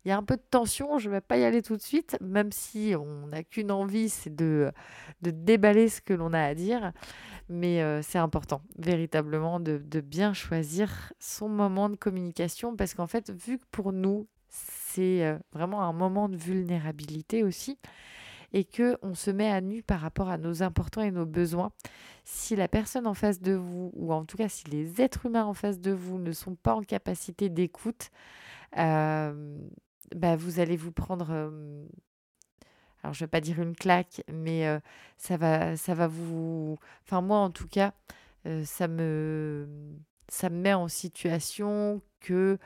il 0.02 0.08
y 0.08 0.12
a 0.12 0.16
un 0.16 0.22
peu 0.22 0.36
de 0.36 0.42
tension, 0.50 0.96
je 0.96 1.10
ne 1.10 1.14
vais 1.16 1.20
pas 1.20 1.36
y 1.36 1.44
aller 1.44 1.60
tout 1.60 1.76
de 1.76 1.82
suite, 1.82 2.16
même 2.22 2.50
si 2.50 2.94
on 2.98 3.26
n'a 3.26 3.42
qu'une 3.42 3.70
envie, 3.70 4.08
c'est 4.08 4.34
de, 4.34 4.72
de 5.20 5.30
déballer 5.30 5.90
ce 5.90 6.00
que 6.00 6.14
l'on 6.14 6.32
a 6.32 6.40
à 6.40 6.54
dire. 6.54 6.92
Mais 7.50 7.82
euh, 7.82 8.00
c'est 8.00 8.16
important, 8.16 8.62
véritablement, 8.78 9.60
de, 9.60 9.76
de, 9.76 10.00
bien 10.00 10.32
choisir 10.32 11.12
son 11.18 11.50
moment 11.50 11.90
de 11.90 11.96
communication, 11.96 12.76
parce 12.76 12.94
qu'en 12.94 13.06
fait, 13.06 13.30
vu 13.30 13.58
que 13.58 13.66
pour 13.70 13.92
nous, 13.92 14.26
c'est 14.48 15.22
euh, 15.26 15.36
vraiment 15.52 15.82
un 15.82 15.92
moment 15.92 16.30
de 16.30 16.36
vulnérabilité 16.36 17.42
aussi, 17.42 17.78
et 18.52 18.64
que 18.64 18.98
on 19.02 19.14
se 19.14 19.30
met 19.30 19.50
à 19.50 19.60
nu 19.60 19.82
par 19.82 20.00
rapport 20.00 20.28
à 20.28 20.38
nos 20.38 20.62
importants 20.62 21.02
et 21.02 21.10
nos 21.10 21.26
besoins. 21.26 21.72
Si 22.24 22.56
la 22.56 22.68
personne 22.68 23.06
en 23.06 23.14
face 23.14 23.40
de 23.40 23.52
vous, 23.52 23.90
ou 23.94 24.12
en 24.12 24.24
tout 24.24 24.36
cas 24.36 24.48
si 24.48 24.68
les 24.68 25.00
êtres 25.00 25.26
humains 25.26 25.44
en 25.44 25.54
face 25.54 25.80
de 25.80 25.92
vous 25.92 26.18
ne 26.18 26.32
sont 26.32 26.54
pas 26.54 26.74
en 26.74 26.82
capacité 26.82 27.48
d'écoute, 27.48 28.10
euh, 28.76 29.58
bah, 30.14 30.36
vous 30.36 30.60
allez 30.60 30.76
vous 30.76 30.92
prendre, 30.92 31.30
alors 33.02 33.14
je 33.14 33.20
vais 33.20 33.28
pas 33.28 33.40
dire 33.40 33.60
une 33.60 33.76
claque, 33.76 34.22
mais 34.32 34.66
ça 35.16 35.36
va, 35.36 35.76
ça 35.76 35.94
va 35.94 36.08
vous, 36.08 36.78
enfin 37.04 37.20
moi 37.20 37.38
en 37.38 37.50
tout 37.50 37.68
cas, 37.68 37.92
ça 38.64 38.88
me, 38.88 39.66
ça 40.28 40.50
me 40.50 40.56
met 40.56 40.74
en 40.74 40.88
situation 40.88 42.02
que 42.20 42.58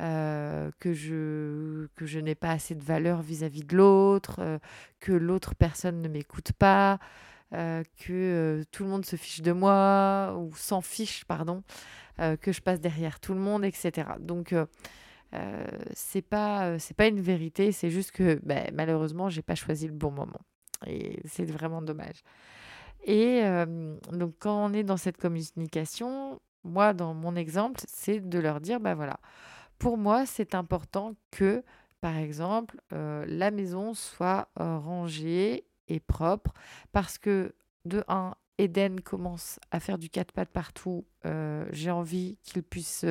que 0.00 0.92
je, 0.94 1.86
que 1.94 2.06
je 2.06 2.18
n'ai 2.18 2.34
pas 2.34 2.50
assez 2.50 2.74
de 2.74 2.82
valeur 2.82 3.22
vis-à-vis 3.22 3.64
de 3.64 3.76
l'autre, 3.76 4.40
que 4.98 5.12
l'autre 5.12 5.54
personne 5.54 6.00
ne 6.00 6.08
m'écoute 6.08 6.52
pas, 6.52 6.98
que 7.52 8.64
tout 8.72 8.84
le 8.84 8.88
monde 8.88 9.04
se 9.04 9.16
fiche 9.16 9.42
de 9.42 9.52
moi 9.52 10.34
ou 10.38 10.54
s'en 10.54 10.80
fiche, 10.80 11.24
pardon, 11.26 11.62
que 12.40 12.52
je 12.52 12.60
passe 12.60 12.80
derrière 12.80 13.20
tout 13.20 13.34
le 13.34 13.40
monde, 13.40 13.64
etc. 13.64 14.08
Donc 14.20 14.54
euh, 15.34 15.64
c'est 15.94 16.22
pas 16.22 16.66
euh, 16.66 16.78
pas 16.96 17.06
une 17.06 17.20
vérité, 17.20 17.70
c'est 17.70 17.90
juste 17.90 18.10
que 18.10 18.40
ben, 18.42 18.68
malheureusement 18.74 19.28
j'ai 19.28 19.42
pas 19.42 19.54
choisi 19.54 19.86
le 19.86 19.92
bon 19.92 20.10
moment 20.10 20.40
et 20.86 21.20
c'est 21.24 21.44
vraiment 21.44 21.82
dommage. 21.82 22.24
Et 23.04 23.42
euh, 23.44 23.96
donc 24.12 24.34
quand 24.40 24.64
on 24.64 24.72
est 24.72 24.82
dans 24.82 24.96
cette 24.96 25.18
communication, 25.18 26.40
moi 26.64 26.94
dans 26.94 27.14
mon 27.14 27.36
exemple, 27.36 27.80
c'est 27.86 28.18
de 28.20 28.38
leur 28.40 28.60
dire 28.60 28.80
ben 28.80 28.94
voilà, 28.94 29.20
pour 29.80 29.98
moi 29.98 30.26
c'est 30.26 30.54
important 30.54 31.14
que 31.32 31.64
par 32.00 32.16
exemple 32.16 32.80
la 32.90 33.50
maison 33.50 33.94
soit 33.94 34.48
rangée 34.56 35.64
et 35.88 35.98
propre 35.98 36.52
parce 36.92 37.18
que 37.18 37.52
de 37.84 38.04
un 38.06 38.34
Eden 38.58 39.00
commence 39.00 39.58
à 39.72 39.80
faire 39.80 39.98
du 39.98 40.08
quatre 40.08 40.32
pattes 40.32 40.50
partout. 40.50 41.04
j'ai 41.72 41.90
envie 41.90 42.38
qu'il 42.44 42.62
puisse 42.62 43.04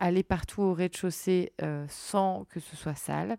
aller 0.00 0.22
partout 0.22 0.62
au 0.62 0.74
rez-de-chaussée 0.74 1.52
euh, 1.62 1.84
sans 1.88 2.44
que 2.46 2.58
ce 2.58 2.74
soit 2.74 2.96
sale. 2.96 3.36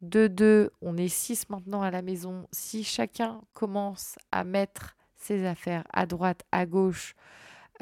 De 0.00 0.26
deux, 0.26 0.70
on 0.80 0.96
est 0.96 1.08
six 1.08 1.48
maintenant 1.50 1.82
à 1.82 1.90
la 1.90 2.02
maison. 2.02 2.48
Si 2.52 2.82
chacun 2.82 3.42
commence 3.52 4.16
à 4.32 4.44
mettre 4.44 4.96
ses 5.16 5.44
affaires 5.46 5.84
à 5.92 6.06
droite, 6.06 6.42
à 6.52 6.66
gauche, 6.66 7.14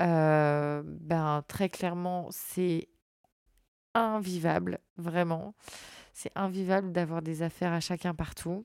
euh, 0.01 0.83
ben 0.85 1.43
très 1.47 1.69
clairement, 1.69 2.29
c'est 2.31 2.89
invivable, 3.97 4.79
vraiment. 4.97 5.55
C'est 6.13 6.33
invivable 6.35 6.93
d'avoir 6.93 7.23
des 7.23 7.43
affaires 7.43 7.73
à 7.73 7.81
chacun 7.81 8.15
partout. 8.15 8.65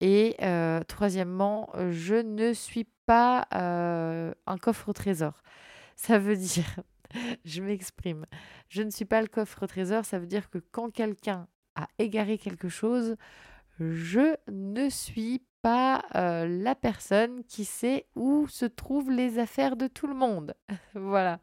Et 0.00 0.36
euh, 0.42 0.82
troisièmement, 0.84 1.70
je 1.90 2.14
ne 2.14 2.52
suis 2.52 2.88
pas 3.06 3.46
un 3.52 4.58
coffre 4.58 4.88
au 4.88 4.92
trésor. 4.92 5.42
Ça 5.96 6.18
veut 6.18 6.36
dire, 6.36 6.80
je 7.44 7.62
m'exprime. 7.62 8.26
Je 8.68 8.82
ne 8.82 8.90
suis 8.90 9.04
pas 9.04 9.20
le 9.20 9.28
coffre 9.28 9.66
trésor, 9.66 10.04
ça 10.04 10.18
veut 10.18 10.26
dire 10.26 10.50
que 10.50 10.58
quand 10.58 10.90
quelqu'un 10.90 11.46
a 11.74 11.86
égaré 11.98 12.38
quelque 12.38 12.68
chose, 12.68 13.16
je 13.78 14.34
ne 14.50 14.88
suis 14.88 15.42
pas 15.62 16.02
la 16.12 16.74
personne 16.74 17.44
qui 17.44 17.64
sait 17.64 18.06
où 18.14 18.46
se 18.48 18.66
trouvent 18.66 19.10
les 19.10 19.38
affaires 19.38 19.76
de 19.76 19.86
tout 19.86 20.06
le 20.06 20.14
monde. 20.14 20.54
voilà. 20.94 21.40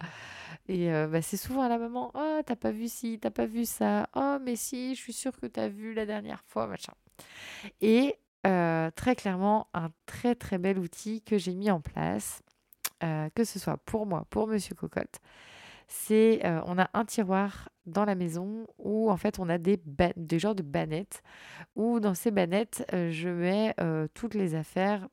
Et 0.68 0.90
bah, 1.08 1.22
c'est 1.22 1.38
souvent 1.38 1.62
à 1.62 1.70
la 1.70 1.78
maman, 1.78 2.12
oh, 2.14 2.42
t'as 2.46 2.56
pas 2.56 2.72
vu 2.72 2.88
ci, 2.88 3.18
t'as 3.20 3.32
pas 3.32 3.46
vu 3.46 3.66
ça, 3.66 4.08
oh, 4.16 4.38
mais 4.44 4.56
si, 4.56 4.94
je 4.94 5.02
suis 5.02 5.14
sûre 5.14 5.40
que 5.40 5.48
t'as 5.48 5.68
vu 5.68 5.94
la 5.94 6.06
dernière 6.06 6.44
fois, 6.46 6.68
machin. 6.68 6.94
Et 7.82 8.20
très 8.44 9.16
clairement, 9.16 9.68
un 9.74 9.90
très 10.06 10.36
très 10.36 10.58
bel 10.58 10.78
outil 10.78 11.22
que 11.22 11.38
j'ai 11.38 11.56
mis 11.56 11.72
en 11.72 11.82
place, 11.82 12.44
que 13.02 13.44
ce 13.44 13.58
soit 13.58 13.78
pour 13.78 14.06
moi, 14.06 14.26
pour 14.30 14.48
Monsieur 14.48 14.76
Cocotte, 14.76 15.20
c'est 15.90 16.46
euh, 16.46 16.62
on 16.66 16.78
a 16.78 16.88
un 16.94 17.04
tiroir 17.04 17.70
dans 17.88 18.06
la 18.06 18.14
maison 18.14 18.68
où 18.78 19.10
en 19.10 19.18
fait 19.18 19.40
on 19.40 19.50
a 19.50 19.58
des, 19.58 19.82
des 20.16 20.40
genres 20.40 20.54
de 20.54 20.62
bannettes 20.62 21.24
où 21.76 22.00
dans 22.00 22.14
ces 22.14 22.30
bannettes 22.30 22.86
euh, 22.94 23.10
je 23.10 23.28
mets 23.28 23.74
euh, 23.82 24.08
toutes 24.14 24.36
les 24.36 24.54
affaires 24.54 25.10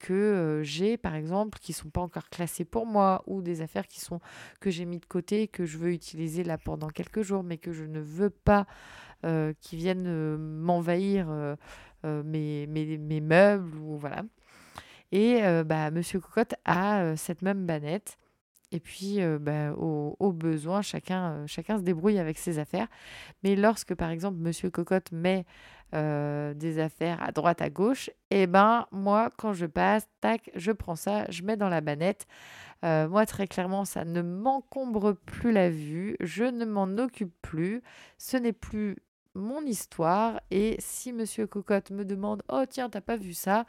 que 0.00 0.60
j'ai 0.64 0.96
par 0.96 1.14
exemple 1.14 1.60
qui 1.60 1.72
sont 1.72 1.90
pas 1.90 2.00
encore 2.00 2.28
classées 2.28 2.64
pour 2.64 2.86
moi 2.86 3.22
ou 3.28 3.40
des 3.40 3.62
affaires 3.62 3.86
qui 3.86 4.00
sont 4.00 4.18
que 4.60 4.68
j'ai 4.68 4.84
mis 4.84 4.98
de 4.98 5.06
côté 5.06 5.46
que 5.46 5.64
je 5.64 5.78
veux 5.78 5.92
utiliser 5.92 6.42
là 6.42 6.58
pendant 6.58 6.88
quelques 6.88 7.22
jours 7.22 7.44
mais 7.44 7.56
que 7.56 7.72
je 7.72 7.84
ne 7.84 8.00
veux 8.00 8.30
pas 8.30 8.66
qui 9.60 9.76
viennent 9.76 10.36
m'envahir 10.36 11.26
mes, 12.04 12.66
mes, 12.68 12.98
mes, 12.98 13.20
meubles 13.20 13.76
ou 13.78 13.96
voilà. 13.96 14.22
Et 15.10 15.40
bah 15.64 15.90
monsieur 15.90 16.20
cocotte 16.20 16.54
a 16.64 17.16
cette 17.16 17.42
même 17.42 17.66
bannette 17.66 18.18
et 18.72 18.80
puis, 18.80 19.18
bah, 19.40 19.72
au, 19.72 20.32
besoin, 20.32 20.82
chacun, 20.82 21.46
chacun 21.46 21.78
se 21.78 21.82
débrouille 21.82 22.18
avec 22.18 22.38
ses 22.38 22.58
affaires. 22.58 22.88
Mais 23.42 23.56
lorsque, 23.56 23.94
par 23.94 24.10
exemple, 24.10 24.38
Monsieur 24.38 24.70
Cocotte 24.70 25.12
met 25.12 25.44
des 25.92 26.78
affaires 26.78 27.22
à 27.22 27.32
droite, 27.32 27.62
à 27.62 27.70
gauche, 27.70 28.10
eh 28.30 28.46
ben, 28.46 28.86
moi, 28.90 29.30
quand 29.38 29.52
je 29.52 29.66
passe, 29.66 30.08
tac, 30.20 30.50
je 30.54 30.72
prends 30.72 30.96
ça, 30.96 31.24
je 31.30 31.42
mets 31.42 31.56
dans 31.56 31.68
la 31.68 31.80
banette. 31.80 32.26
moi, 32.82 33.24
très 33.26 33.46
clairement, 33.46 33.84
ça 33.84 34.04
ne 34.04 34.20
m'encombre 34.20 35.12
plus 35.12 35.52
la 35.52 35.70
vue. 35.70 36.16
Je 36.20 36.44
ne 36.44 36.64
m'en 36.64 36.88
occupe 36.98 37.34
plus. 37.42 37.82
Ce 38.18 38.36
n'est 38.36 38.52
plus 38.52 38.96
mon 39.36 39.60
histoire. 39.64 40.40
Et 40.50 40.76
si 40.80 41.12
Monsieur 41.12 41.46
Cocotte 41.46 41.90
me 41.90 42.04
demande, 42.04 42.42
oh 42.48 42.64
tiens, 42.68 42.90
t'as 42.90 43.00
pas 43.00 43.16
vu 43.16 43.32
ça? 43.34 43.66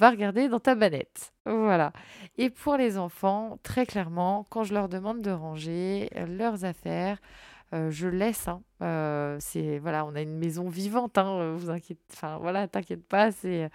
Va 0.00 0.10
regarder 0.10 0.48
dans 0.48 0.60
ta 0.60 0.74
banette. 0.74 1.32
Voilà. 1.44 1.92
Et 2.38 2.48
pour 2.48 2.76
les 2.76 2.96
enfants, 2.96 3.58
très 3.62 3.84
clairement, 3.84 4.46
quand 4.48 4.64
je 4.64 4.72
leur 4.72 4.88
demande 4.88 5.20
de 5.20 5.30
ranger 5.30 6.08
euh, 6.16 6.26
leurs 6.26 6.64
affaires, 6.64 7.18
euh, 7.74 7.90
je 7.90 8.08
laisse. 8.08 8.48
Hein, 8.48 8.62
euh, 8.80 9.36
c'est 9.40 9.78
voilà, 9.78 10.06
on 10.06 10.14
a 10.14 10.22
une 10.22 10.38
maison 10.38 10.70
vivante. 10.70 11.18
Hein, 11.18 11.54
vous 11.54 11.68
inquiétez, 11.68 12.00
enfin 12.12 12.38
voilà, 12.38 12.66
t'inquiète 12.66 13.06
pas. 13.06 13.30
C'est, 13.30 13.70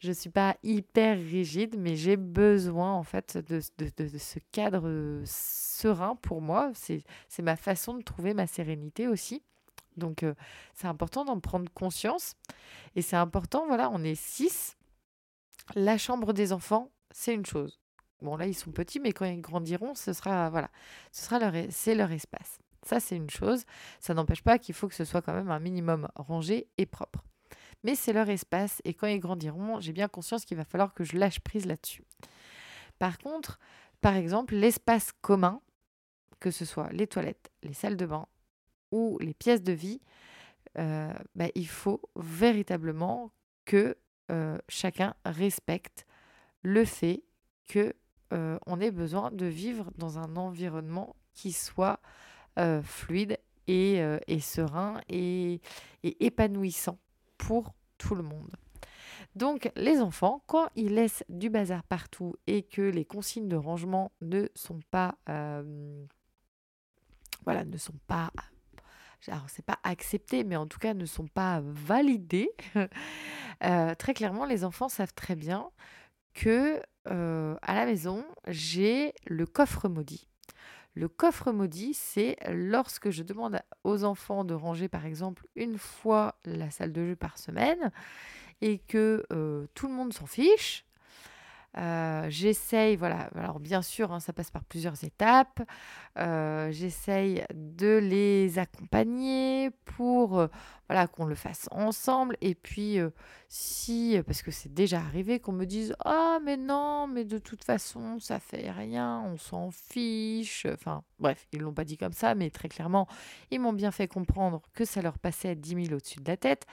je 0.00 0.12
suis 0.12 0.28
pas 0.28 0.54
hyper 0.62 1.16
rigide, 1.16 1.76
mais 1.78 1.96
j'ai 1.96 2.18
besoin 2.18 2.92
en 2.92 3.02
fait 3.02 3.38
de, 3.38 3.60
de, 3.78 3.90
de, 3.96 4.18
ce 4.18 4.38
cadre 4.52 5.22
serein 5.24 6.14
pour 6.20 6.42
moi. 6.42 6.70
C'est, 6.74 7.02
c'est 7.28 7.42
ma 7.42 7.56
façon 7.56 7.94
de 7.94 8.02
trouver 8.02 8.34
ma 8.34 8.46
sérénité 8.46 9.08
aussi. 9.08 9.42
Donc 9.96 10.24
c'est 10.74 10.86
important 10.86 11.24
d'en 11.24 11.40
prendre 11.40 11.70
conscience 11.72 12.34
et 12.96 13.02
c'est 13.02 13.16
important. 13.16 13.66
Voilà, 13.66 13.90
on 13.90 14.04
est 14.04 14.14
six 14.14 14.76
la 15.74 15.98
chambre 15.98 16.32
des 16.32 16.52
enfants, 16.52 16.90
c'est 17.10 17.34
une 17.34 17.46
chose. 17.46 17.80
Bon, 18.22 18.36
là, 18.36 18.46
ils 18.46 18.54
sont 18.54 18.72
petits, 18.72 19.00
mais 19.00 19.12
quand 19.12 19.24
ils 19.24 19.40
grandiront, 19.40 19.94
ce 19.94 20.12
sera, 20.12 20.50
voilà, 20.50 20.70
leur, 21.32 21.52
c'est 21.70 21.94
leur 21.94 22.12
espace. 22.12 22.58
Ça, 22.82 23.00
c'est 23.00 23.16
une 23.16 23.30
chose. 23.30 23.64
Ça 23.98 24.14
n'empêche 24.14 24.42
pas 24.42 24.58
qu'il 24.58 24.74
faut 24.74 24.88
que 24.88 24.94
ce 24.94 25.04
soit 25.04 25.22
quand 25.22 25.34
même 25.34 25.50
un 25.50 25.60
minimum 25.60 26.08
rangé 26.14 26.68
et 26.78 26.86
propre. 26.86 27.24
Mais 27.82 27.94
c'est 27.94 28.12
leur 28.12 28.28
espace 28.28 28.80
et 28.84 28.94
quand 28.94 29.06
ils 29.06 29.20
grandiront, 29.20 29.80
j'ai 29.80 29.92
bien 29.92 30.08
conscience 30.08 30.44
qu'il 30.44 30.56
va 30.56 30.64
falloir 30.64 30.92
que 30.92 31.04
je 31.04 31.16
lâche 31.16 31.40
prise 31.40 31.66
là-dessus. 31.66 32.04
Par 32.98 33.18
contre, 33.18 33.58
par 34.00 34.16
exemple, 34.16 34.54
l'espace 34.54 35.12
commun, 35.20 35.60
que 36.40 36.50
ce 36.50 36.64
soit 36.64 36.90
les 36.92 37.06
toilettes, 37.06 37.50
les 37.62 37.72
salles 37.72 37.96
de 37.96 38.06
bain 38.06 38.26
ou 38.92 39.18
les 39.20 39.34
pièces 39.34 39.62
de 39.62 39.72
vie, 39.72 40.00
euh, 40.78 41.12
bah, 41.34 41.48
il 41.54 41.68
faut 41.68 42.02
véritablement 42.16 43.30
que 43.64 43.96
euh, 44.30 44.58
chacun 44.68 45.14
respecte 45.24 46.06
le 46.62 46.84
fait 46.84 47.22
que 47.66 47.94
euh, 48.32 48.58
on 48.66 48.80
ait 48.80 48.90
besoin 48.90 49.30
de 49.30 49.46
vivre 49.46 49.90
dans 49.96 50.18
un 50.18 50.36
environnement 50.36 51.16
qui 51.34 51.52
soit 51.52 52.00
fluide 52.82 53.38
et, 53.68 54.02
serein 54.40 55.00
et, 55.08 55.62
épanouissant 56.02 56.98
pour 57.38 57.72
tout 57.96 58.14
le 58.14 58.22
monde. 58.22 58.50
Donc 59.34 59.72
les 59.76 59.98
enfants, 60.02 60.42
quand 60.46 60.68
ils 60.76 60.94
laissent 60.94 61.24
du 61.30 61.48
bazar 61.48 61.82
partout 61.84 62.34
et 62.46 62.62
que 62.62 62.82
les 62.82 63.06
consignes 63.06 63.48
de 63.48 63.56
rangement 63.56 64.12
ne 64.20 64.46
sont 64.54 64.80
pas, 64.90 65.14
voilà, 67.44 67.64
ne 67.64 67.78
sont 67.78 67.98
pas 68.06 68.30
alors 69.28 69.48
c'est 69.48 69.64
pas 69.64 69.78
accepté, 69.82 70.44
mais 70.44 70.56
en 70.56 70.66
tout 70.66 70.78
cas 70.78 70.94
ne 70.94 71.06
sont 71.06 71.26
pas 71.26 71.60
validés. 71.62 72.50
Euh, 73.62 73.94
très 73.94 74.14
clairement, 74.14 74.46
les 74.46 74.64
enfants 74.64 74.88
savent 74.88 75.12
très 75.12 75.36
bien 75.36 75.68
que 76.32 76.80
euh, 77.08 77.56
à 77.60 77.74
la 77.74 77.84
maison, 77.84 78.24
j'ai 78.48 79.12
le 79.26 79.44
coffre 79.44 79.86
maudit. 79.86 80.30
Le 80.94 81.08
coffre 81.08 81.52
maudit, 81.52 81.92
c'est 81.92 82.36
lorsque 82.48 83.10
je 83.10 83.22
demande 83.22 83.60
aux 83.84 84.04
enfants 84.04 84.44
de 84.44 84.54
ranger, 84.54 84.88
par 84.88 85.04
exemple, 85.04 85.46
une 85.56 85.76
fois 85.76 86.38
la 86.46 86.70
salle 86.70 86.92
de 86.92 87.04
jeu 87.04 87.16
par 87.16 87.36
semaine 87.36 87.92
et 88.62 88.78
que 88.78 89.24
euh, 89.32 89.66
tout 89.74 89.88
le 89.88 89.94
monde 89.94 90.14
s'en 90.14 90.26
fiche, 90.26 90.84
euh, 91.78 92.26
j'essaye, 92.28 92.96
voilà, 92.96 93.30
alors 93.36 93.60
bien 93.60 93.82
sûr, 93.82 94.12
hein, 94.12 94.20
ça 94.20 94.32
passe 94.32 94.50
par 94.50 94.64
plusieurs 94.64 95.04
étapes. 95.04 95.62
Euh, 96.18 96.70
j'essaye 96.72 97.44
de 97.54 97.98
les 97.98 98.58
accompagner 98.58 99.70
pour 99.84 100.38
euh, 100.38 100.48
voilà, 100.88 101.06
qu'on 101.06 101.26
le 101.26 101.36
fasse 101.36 101.68
ensemble. 101.70 102.36
Et 102.40 102.54
puis, 102.54 102.98
si, 103.52 104.16
parce 104.24 104.42
que 104.42 104.52
c'est 104.52 104.72
déjà 104.72 104.98
arrivé 105.00 105.40
qu'on 105.40 105.50
me 105.50 105.64
dise 105.64 105.92
Ah, 106.04 106.38
mais 106.44 106.56
non, 106.56 107.08
mais 107.08 107.24
de 107.24 107.36
toute 107.36 107.64
façon, 107.64 108.20
ça 108.20 108.38
fait 108.38 108.70
rien, 108.70 109.24
on 109.26 109.36
s'en 109.36 109.72
fiche. 109.72 110.68
Enfin, 110.72 111.02
bref, 111.18 111.48
ils 111.50 111.58
l'ont 111.58 111.74
pas 111.74 111.82
dit 111.82 111.96
comme 111.96 112.12
ça, 112.12 112.36
mais 112.36 112.50
très 112.50 112.68
clairement, 112.68 113.08
ils 113.50 113.58
m'ont 113.58 113.72
bien 113.72 113.90
fait 113.90 114.06
comprendre 114.06 114.62
que 114.72 114.84
ça 114.84 115.02
leur 115.02 115.18
passait 115.18 115.48
à 115.48 115.54
10 115.56 115.86
000 115.86 115.96
au-dessus 115.96 116.20
de 116.20 116.28
la 116.28 116.36
tête. 116.36 116.64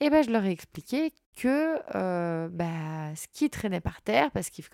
Et 0.00 0.10
ben, 0.10 0.22
je 0.22 0.30
leur 0.30 0.44
ai 0.44 0.50
expliqué 0.50 1.14
que 1.38 1.78
bah, 2.48 3.16
ce 3.16 3.26
qui 3.32 3.48
traînait 3.48 3.80
par 3.80 4.02
terre, 4.02 4.30
parce 4.30 4.50
qu'il 4.50 4.66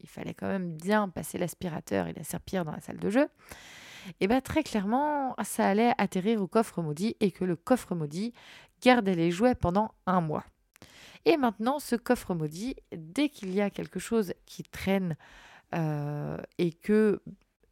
il 0.00 0.08
fallait 0.08 0.32
quand 0.32 0.48
même 0.48 0.72
bien 0.72 1.10
passer 1.10 1.36
l'aspirateur 1.36 2.06
et 2.06 2.14
la 2.14 2.24
serpillère 2.24 2.64
dans 2.64 2.72
la 2.72 2.80
salle 2.80 2.98
de 2.98 3.10
jeu, 3.10 3.28
et 4.20 4.26
bien 4.26 4.40
très 4.40 4.62
clairement, 4.62 5.36
ça 5.44 5.68
allait 5.68 5.92
atterrir 5.98 6.40
au 6.40 6.46
coffre 6.46 6.80
maudit 6.80 7.14
et 7.20 7.30
que 7.30 7.44
le 7.44 7.56
coffre 7.56 7.94
maudit 7.94 8.32
gardait 8.80 9.14
les 9.14 9.30
jouets 9.30 9.54
pendant 9.54 9.92
un 10.06 10.22
mois. 10.22 10.44
Et 11.28 11.36
maintenant, 11.36 11.78
ce 11.78 11.94
coffre 11.94 12.34
maudit, 12.34 12.74
dès 12.90 13.28
qu'il 13.28 13.52
y 13.52 13.60
a 13.60 13.68
quelque 13.68 14.00
chose 14.00 14.32
qui 14.46 14.62
traîne 14.62 15.14
et 15.74 16.72
que 16.72 17.20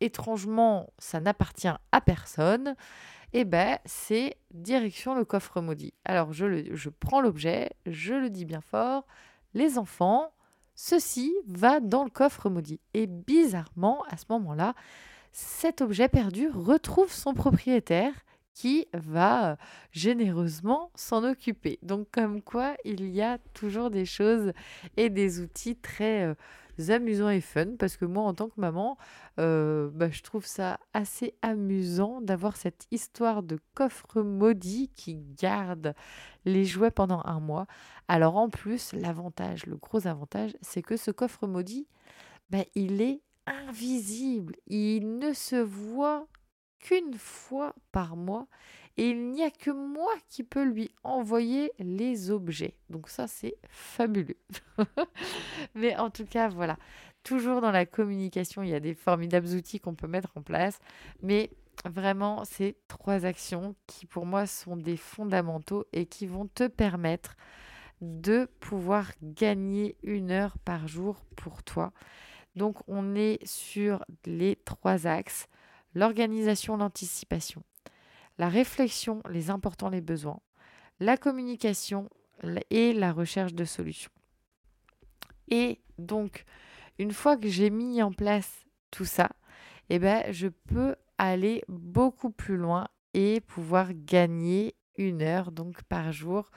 étrangement 0.02 0.90
ça 0.98 1.20
n'appartient 1.20 1.72
à 1.90 2.00
personne, 2.02 2.76
eh 3.32 3.46
ben, 3.46 3.78
c'est 3.86 4.36
direction 4.52 5.14
le 5.14 5.24
coffre 5.24 5.62
maudit. 5.62 5.94
Alors, 6.04 6.34
je, 6.34 6.74
je 6.74 6.90
prends 6.90 7.22
l'objet, 7.22 7.70
je 7.86 8.12
le 8.12 8.28
dis 8.28 8.44
bien 8.44 8.60
fort, 8.60 9.06
les 9.54 9.78
enfants, 9.78 10.32
ceci 10.74 11.34
va 11.46 11.80
dans 11.80 12.04
le 12.04 12.10
coffre 12.10 12.50
maudit. 12.50 12.78
Et 12.92 13.06
bizarrement, 13.06 14.04
à 14.10 14.18
ce 14.18 14.26
moment-là, 14.28 14.74
cet 15.32 15.80
objet 15.80 16.08
perdu 16.08 16.50
retrouve 16.50 17.10
son 17.10 17.32
propriétaire 17.32 18.12
qui 18.56 18.88
va 18.94 19.50
euh, 19.50 19.56
généreusement 19.92 20.90
s'en 20.94 21.22
occuper. 21.24 21.78
Donc 21.82 22.08
comme 22.10 22.40
quoi, 22.40 22.74
il 22.86 23.06
y 23.10 23.20
a 23.20 23.36
toujours 23.52 23.90
des 23.90 24.06
choses 24.06 24.52
et 24.96 25.10
des 25.10 25.40
outils 25.40 25.76
très 25.76 26.24
euh, 26.24 26.34
amusants 26.88 27.28
et 27.28 27.42
fun 27.42 27.76
parce 27.78 27.98
que 27.98 28.06
moi 28.06 28.24
en 28.24 28.32
tant 28.32 28.48
que 28.48 28.58
maman, 28.58 28.96
euh, 29.38 29.90
bah, 29.92 30.08
je 30.10 30.22
trouve 30.22 30.46
ça 30.46 30.80
assez 30.94 31.34
amusant 31.42 32.22
d'avoir 32.22 32.56
cette 32.56 32.86
histoire 32.90 33.42
de 33.42 33.58
coffre 33.74 34.22
maudit 34.22 34.90
qui 34.96 35.16
garde 35.38 35.94
les 36.46 36.64
jouets 36.64 36.90
pendant 36.90 37.20
un 37.26 37.40
mois. 37.40 37.66
Alors 38.08 38.36
en 38.36 38.48
plus, 38.48 38.94
l'avantage, 38.94 39.66
le 39.66 39.76
gros 39.76 40.06
avantage, 40.06 40.56
c'est 40.62 40.82
que 40.82 40.96
ce 40.96 41.10
coffre 41.10 41.46
maudit, 41.46 41.86
bah, 42.48 42.64
il 42.74 43.02
est 43.02 43.20
invisible. 43.46 44.56
Il 44.66 45.18
ne 45.18 45.34
se 45.34 45.56
voit 45.56 46.26
qu'une 46.80 47.14
fois 47.14 47.74
par 47.92 48.16
mois 48.16 48.46
et 48.96 49.10
il 49.10 49.30
n'y 49.30 49.42
a 49.42 49.50
que 49.50 49.70
moi 49.70 50.12
qui 50.28 50.42
peux 50.42 50.64
lui 50.64 50.90
envoyer 51.04 51.72
les 51.78 52.30
objets. 52.30 52.76
Donc 52.88 53.08
ça, 53.08 53.26
c'est 53.26 53.56
fabuleux. 53.68 54.38
Mais 55.74 55.96
en 55.96 56.10
tout 56.10 56.24
cas, 56.24 56.48
voilà. 56.48 56.78
Toujours 57.22 57.60
dans 57.60 57.72
la 57.72 57.84
communication, 57.84 58.62
il 58.62 58.70
y 58.70 58.74
a 58.74 58.80
des 58.80 58.94
formidables 58.94 59.48
outils 59.48 59.80
qu'on 59.80 59.94
peut 59.94 60.06
mettre 60.06 60.30
en 60.36 60.42
place. 60.42 60.78
Mais 61.22 61.50
vraiment, 61.84 62.44
ces 62.44 62.76
trois 62.88 63.26
actions 63.26 63.74
qui 63.86 64.06
pour 64.06 64.24
moi 64.24 64.46
sont 64.46 64.76
des 64.76 64.96
fondamentaux 64.96 65.84
et 65.92 66.06
qui 66.06 66.26
vont 66.26 66.46
te 66.46 66.66
permettre 66.66 67.36
de 68.00 68.48
pouvoir 68.60 69.10
gagner 69.22 69.96
une 70.02 70.30
heure 70.30 70.58
par 70.58 70.88
jour 70.88 71.24
pour 71.36 71.62
toi. 71.62 71.92
Donc 72.54 72.76
on 72.88 73.14
est 73.14 73.44
sur 73.46 74.04
les 74.24 74.56
trois 74.64 75.06
axes, 75.06 75.48
l'organisation, 75.96 76.76
l'anticipation 76.76 77.64
la 78.38 78.48
réflexion, 78.48 79.22
les 79.30 79.50
importants, 79.50 79.88
les 79.88 80.00
besoins, 80.00 80.40
la 81.00 81.16
communication 81.16 82.08
et 82.70 82.92
la 82.92 83.12
recherche 83.12 83.54
de 83.54 83.64
solutions. 83.64 84.10
Et 85.48 85.80
donc, 85.98 86.44
une 86.98 87.12
fois 87.12 87.36
que 87.36 87.48
j'ai 87.48 87.70
mis 87.70 88.02
en 88.02 88.12
place 88.12 88.66
tout 88.90 89.04
ça, 89.04 89.30
eh 89.88 89.98
ben, 89.98 90.24
je 90.32 90.48
peux 90.48 90.96
aller 91.18 91.62
beaucoup 91.68 92.30
plus 92.30 92.56
loin 92.56 92.88
et 93.14 93.40
pouvoir 93.40 93.90
gagner 93.94 94.74
une 94.98 95.22
heure 95.22 95.52
donc 95.52 95.82
par 95.84 96.12
jour 96.12 96.50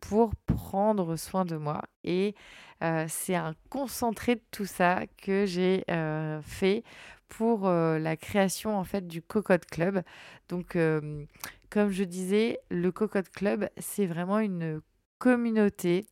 pour 0.00 0.34
prendre 0.36 1.16
soin 1.16 1.44
de 1.44 1.56
moi. 1.56 1.82
Et 2.04 2.34
euh, 2.82 3.06
c'est 3.08 3.34
un 3.34 3.54
concentré 3.70 4.36
de 4.36 4.42
tout 4.50 4.66
ça 4.66 5.02
que 5.16 5.46
j'ai 5.46 5.84
euh, 5.90 6.40
fait 6.42 6.84
pour 7.28 7.66
euh, 7.66 7.98
la 7.98 8.16
création 8.16 8.78
en 8.78 8.84
fait 8.84 9.06
du 9.06 9.22
Cocotte 9.22 9.66
Club. 9.66 10.02
Donc, 10.48 10.76
euh, 10.76 11.24
comme 11.70 11.90
je 11.90 12.04
disais, 12.04 12.60
le 12.70 12.92
Cocotte 12.92 13.30
Club, 13.30 13.68
c'est 13.78 14.06
vraiment 14.06 14.38
une 14.38 14.80
communauté 15.18 16.06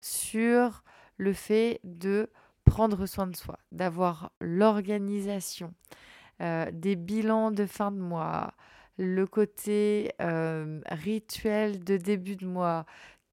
sur 0.00 0.82
le 1.16 1.32
fait 1.32 1.80
de 1.84 2.28
prendre 2.64 3.06
soin 3.06 3.26
de 3.26 3.36
soi, 3.36 3.58
d'avoir 3.70 4.32
l'organisation, 4.40 5.74
euh, 6.40 6.70
des 6.72 6.96
bilans 6.96 7.50
de 7.50 7.66
fin 7.66 7.90
de 7.90 7.98
mois, 7.98 8.52
le 8.98 9.26
côté 9.26 10.12
rituel 10.90 11.82
de 11.82 11.96
début 11.96 12.36
de 12.36 12.46
mois, 12.46 12.84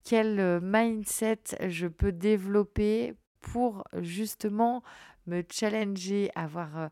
quel 0.03 0.61
mindset 0.61 1.41
je 1.67 1.87
peux 1.87 2.13
développer 2.13 3.13
pour 3.41 3.83
justement 4.01 4.83
me 5.27 5.43
challenger, 5.51 6.31
avoir 6.33 6.89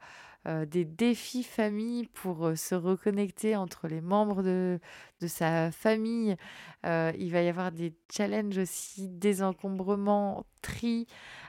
euh, 0.48 0.58
euh, 0.58 0.66
des 0.66 0.86
défis 0.86 1.44
famille 1.44 2.08
pour 2.08 2.46
euh, 2.46 2.56
se 2.56 2.76
reconnecter 2.76 3.56
entre 3.56 3.88
les 3.88 4.02
membres 4.02 4.44
de, 4.44 4.80
de 5.22 5.28
sa 5.28 5.72
famille. 5.72 6.36
il 6.84 7.32
va 7.32 7.42
y 7.42 7.50
avoir 7.50 7.72
des 7.72 7.94
challenges 8.12 8.58
aussi, 8.58 9.10
désencombrement, 9.10 10.46
tri, 10.62 11.06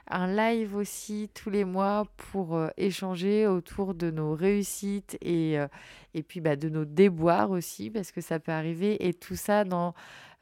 un 0.07 0.27
live 0.27 0.75
aussi 0.75 1.29
tous 1.33 1.49
les 1.49 1.65
mois 1.65 2.05
pour 2.17 2.59
échanger 2.77 3.47
autour 3.47 3.93
de 3.93 4.11
nos 4.11 4.35
réussites 4.35 5.17
et, 5.21 5.57
et 6.13 6.23
puis 6.23 6.41
bah, 6.41 6.55
de 6.55 6.67
nos 6.67 6.85
déboires 6.85 7.51
aussi, 7.51 7.89
parce 7.89 8.11
que 8.11 8.21
ça 8.21 8.39
peut 8.39 8.51
arriver. 8.51 9.07
Et 9.07 9.13
tout 9.13 9.37
ça 9.37 9.63
dans 9.63 9.93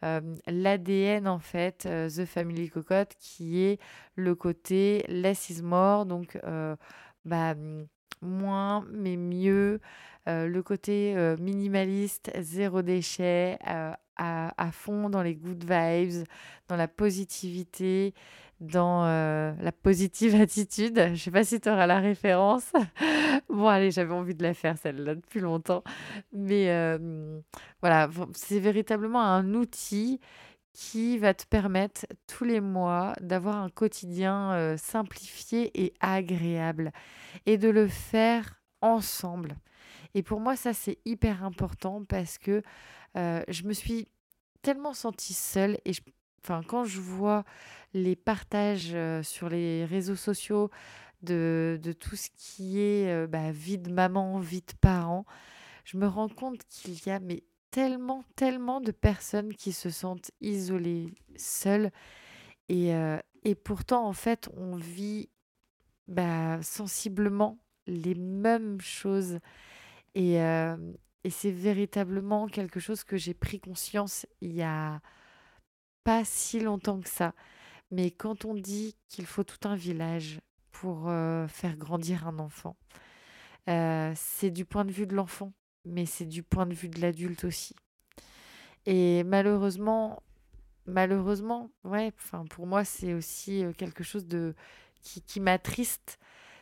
l'ADN 0.02 1.28
en 1.28 1.40
fait, 1.40 1.88
The 1.88 2.26
Family 2.26 2.70
Cocotte, 2.70 3.14
qui 3.20 3.62
est 3.62 3.80
le 4.16 4.34
côté 4.36 5.06
less 5.10 5.50
is 5.50 5.62
donc 5.62 6.40
bah, 7.26 7.56
moins 8.22 8.86
mais 8.92 9.18
mieux, 9.18 9.80
le 10.26 10.62
côté 10.62 11.16
minimaliste, 11.40 12.32
zéro 12.40 12.82
déchet, 12.82 13.58
à, 13.64 13.98
à, 14.18 14.72
fond 14.72 15.10
dans 15.10 15.24
les 15.24 15.36
good 15.36 15.64
vibes, 15.64 16.26
dans 16.68 16.76
la 16.76 16.88
positivité, 16.90 18.14
dans 18.60 19.06
la 19.06 19.72
positive 19.72 20.36
attitude. 20.42 20.98
Je 20.98 21.12
ne 21.12 21.16
sais 21.16 21.32
pas 21.32 21.46
si 21.46 21.62
tu 21.62 21.70
auras 21.70 21.88
la 21.88 22.00
référence. 22.00 22.74
bon, 23.50 23.68
allez, 23.68 23.92
j'avais 23.92 24.14
envie 24.14 24.36
de 24.36 24.44
la 24.44 24.54
faire 24.54 24.78
celle-là 24.78 25.16
depuis 25.16 25.40
longtemps. 25.40 25.84
Mais 26.34 26.68
voilà, 27.82 28.10
c'est 28.34 28.60
véritablement 28.60 29.22
un 29.22 29.54
outil 29.54 30.20
qui 30.78 31.18
va 31.18 31.34
te 31.34 31.44
permettre 31.48 32.06
tous 32.28 32.44
les 32.44 32.62
mois 32.62 33.14
d'avoir 33.20 33.58
un 33.58 33.70
quotidien 33.70 34.78
simplifié 34.78 35.72
et 35.74 35.96
agréable 36.02 36.92
et 37.48 37.58
de 37.58 37.68
le 37.68 37.88
faire 37.88 38.62
ensemble. 38.82 39.58
Et 40.14 40.22
pour 40.22 40.40
moi, 40.40 40.56
ça, 40.56 40.74
c'est 40.74 41.00
hyper 41.04 41.44
important 41.44 42.06
parce 42.06 42.38
que 42.38 42.62
je 43.16 43.64
me 43.64 43.74
suis 43.74 44.08
tellement 44.62 44.94
sentie 44.94 45.34
seule 45.34 45.80
et 45.84 45.94
enfin, 46.44 46.62
quand 46.62 46.84
je 46.84 47.02
vois 47.02 47.44
les 47.96 48.16
partages 48.16 48.96
sur 49.24 49.50
les 49.50 49.84
réseaux 49.84 50.16
sociaux 50.16 50.70
de, 51.24 51.80
de 51.82 51.92
tout 51.92 52.16
ce 52.16 52.30
qui 52.38 52.80
est 52.82 53.26
bah, 53.26 53.52
vie 53.52 53.80
de 53.80 53.92
maman, 53.92 54.38
vie 54.38 54.62
de 54.62 54.78
parent, 54.80 55.26
je 55.86 55.98
me 55.98 56.06
rends 56.06 56.30
compte 56.30 56.62
qu'il 56.70 57.04
y 57.04 57.10
a 57.10 57.20
mais 57.20 57.42
tellement, 57.78 58.24
tellement 58.36 58.82
de 58.82 58.92
personnes 58.92 59.54
qui 59.54 59.72
se 59.72 59.92
sentent 59.92 60.32
isolées, 60.42 61.14
seules. 61.36 61.92
Et, 62.70 62.92
et 63.44 63.54
pourtant, 63.54 64.08
en 64.08 64.14
fait, 64.14 64.50
on 64.58 64.76
vit 64.78 65.30
bah, 66.08 66.60
sensiblement 66.64 67.60
les 67.86 68.16
mêmes 68.16 68.82
choses. 68.82 69.38
Et, 70.16 70.38
et 70.38 71.30
c'est 71.30 71.52
véritablement 71.52 72.48
quelque 72.48 72.80
chose 72.80 73.04
que 73.04 73.16
j'ai 73.16 73.36
pris 73.36 73.60
conscience 73.60 74.26
il 74.42 74.54
y 74.54 74.64
a 74.64 75.00
pas 76.04 76.26
si 76.26 76.60
longtemps 76.60 77.00
que 77.00 77.10
ça. 77.10 77.36
Mais 77.92 78.10
quand 78.10 78.44
on 78.44 78.56
dit 78.56 78.96
qu'il 79.08 79.28
faut 79.28 79.44
tout 79.44 79.68
un 79.68 79.76
village 79.76 80.42
pour 80.72 81.12
faire 81.48 81.78
grandir 81.78 82.28
un 82.28 82.40
enfant, 82.40 82.76
c'est 83.68 84.50
du 84.50 84.66
point 84.66 84.84
de 84.84 84.92
vue 84.92 85.06
de 85.06 85.14
l'enfant 85.14 85.54
mais 85.88 86.06
c'est 86.06 86.26
du 86.26 86.44
point 86.44 86.66
de 86.66 86.74
vue 86.74 86.90
de 86.90 87.02
l'adulte 87.02 87.44
aussi. 87.44 87.76
Et 88.86 89.24
malheureusement, 89.24 90.22
malheureusement, 90.86 91.70
ouais, 91.84 92.14
enfin 92.18 92.46
pour 92.50 92.68
moi 92.68 92.84
c'est 92.84 93.14
aussi 93.14 93.64
euh, 93.64 93.74
quelque 93.74 94.04
chose 94.04 94.26
de 94.26 94.56
qui, 95.02 95.22
qui 95.22 95.40
m'attriste, 95.40 96.18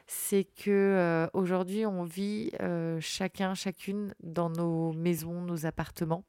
c'est 0.08 0.44
que 0.44 0.72
euh, 0.72 1.28
aujourd'hui 1.34 1.86
on 1.86 2.04
vit 2.04 2.52
euh, 2.62 3.00
chacun, 3.00 3.54
chacune 3.54 4.14
dans 4.22 4.50
nos 4.50 4.92
maisons, 4.94 5.42
nos 5.42 5.66
appartements. 5.66 6.26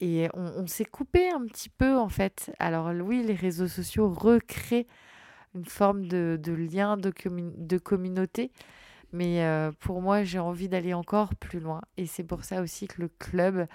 et 0.00 0.28
on, 0.34 0.66
s'est 0.66 0.84
coupé 0.84 1.28
un 1.30 1.44
petit 1.46 1.70
peu 1.70 1.96
en 1.96 2.08
fait. 2.08 2.52
Alors 2.58 2.92
oui, 3.04 3.22
les 3.24 3.34
réseaux 3.34 3.68
sociaux 3.68 4.08
recréent 4.08 4.86
une 5.54 5.64
forme 5.64 6.06
de, 6.06 6.38
de 6.40 6.52
lien, 6.52 6.96
de, 6.96 7.12
de 7.26 7.78
communauté, 7.78 8.52
mais 9.12 9.42
pour 9.80 10.02
moi, 10.02 10.24
j'ai 10.24 10.38
envie 10.38 10.68
d'aller 10.68 10.94
encore 10.94 11.34
plus 11.34 11.60
loin. 11.60 11.80
Et 11.96 12.06
c'est 12.06 12.24
pour 12.24 12.44
ça 12.44 12.60
aussi 12.62 12.86
que 12.88 13.00
le 13.00 13.08
club 13.08 13.66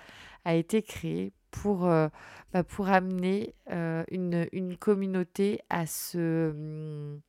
a 0.46 0.56
été 0.56 0.82
créé 0.82 1.34
pour, 1.52 1.82
bah, 1.82 2.64
pour 2.68 2.90
amener 2.90 3.56
une, 3.70 4.48
une, 4.52 4.78
communauté 4.78 5.62
à 5.70 5.86
se 5.86 6.52
mmh, 6.52 7.22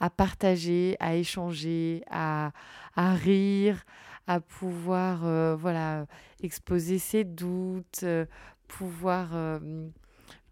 à 0.00 0.10
partager, 0.10 0.96
à 1.00 1.16
échanger, 1.16 2.02
à, 2.10 2.52
à 2.94 3.14
rire, 3.14 3.84
à 4.26 4.40
pouvoir 4.40 5.56
voilà 5.56 6.06
exposer 6.42 6.98
ses 6.98 7.24
doutes, 7.24 8.04
pouvoir 8.68 9.60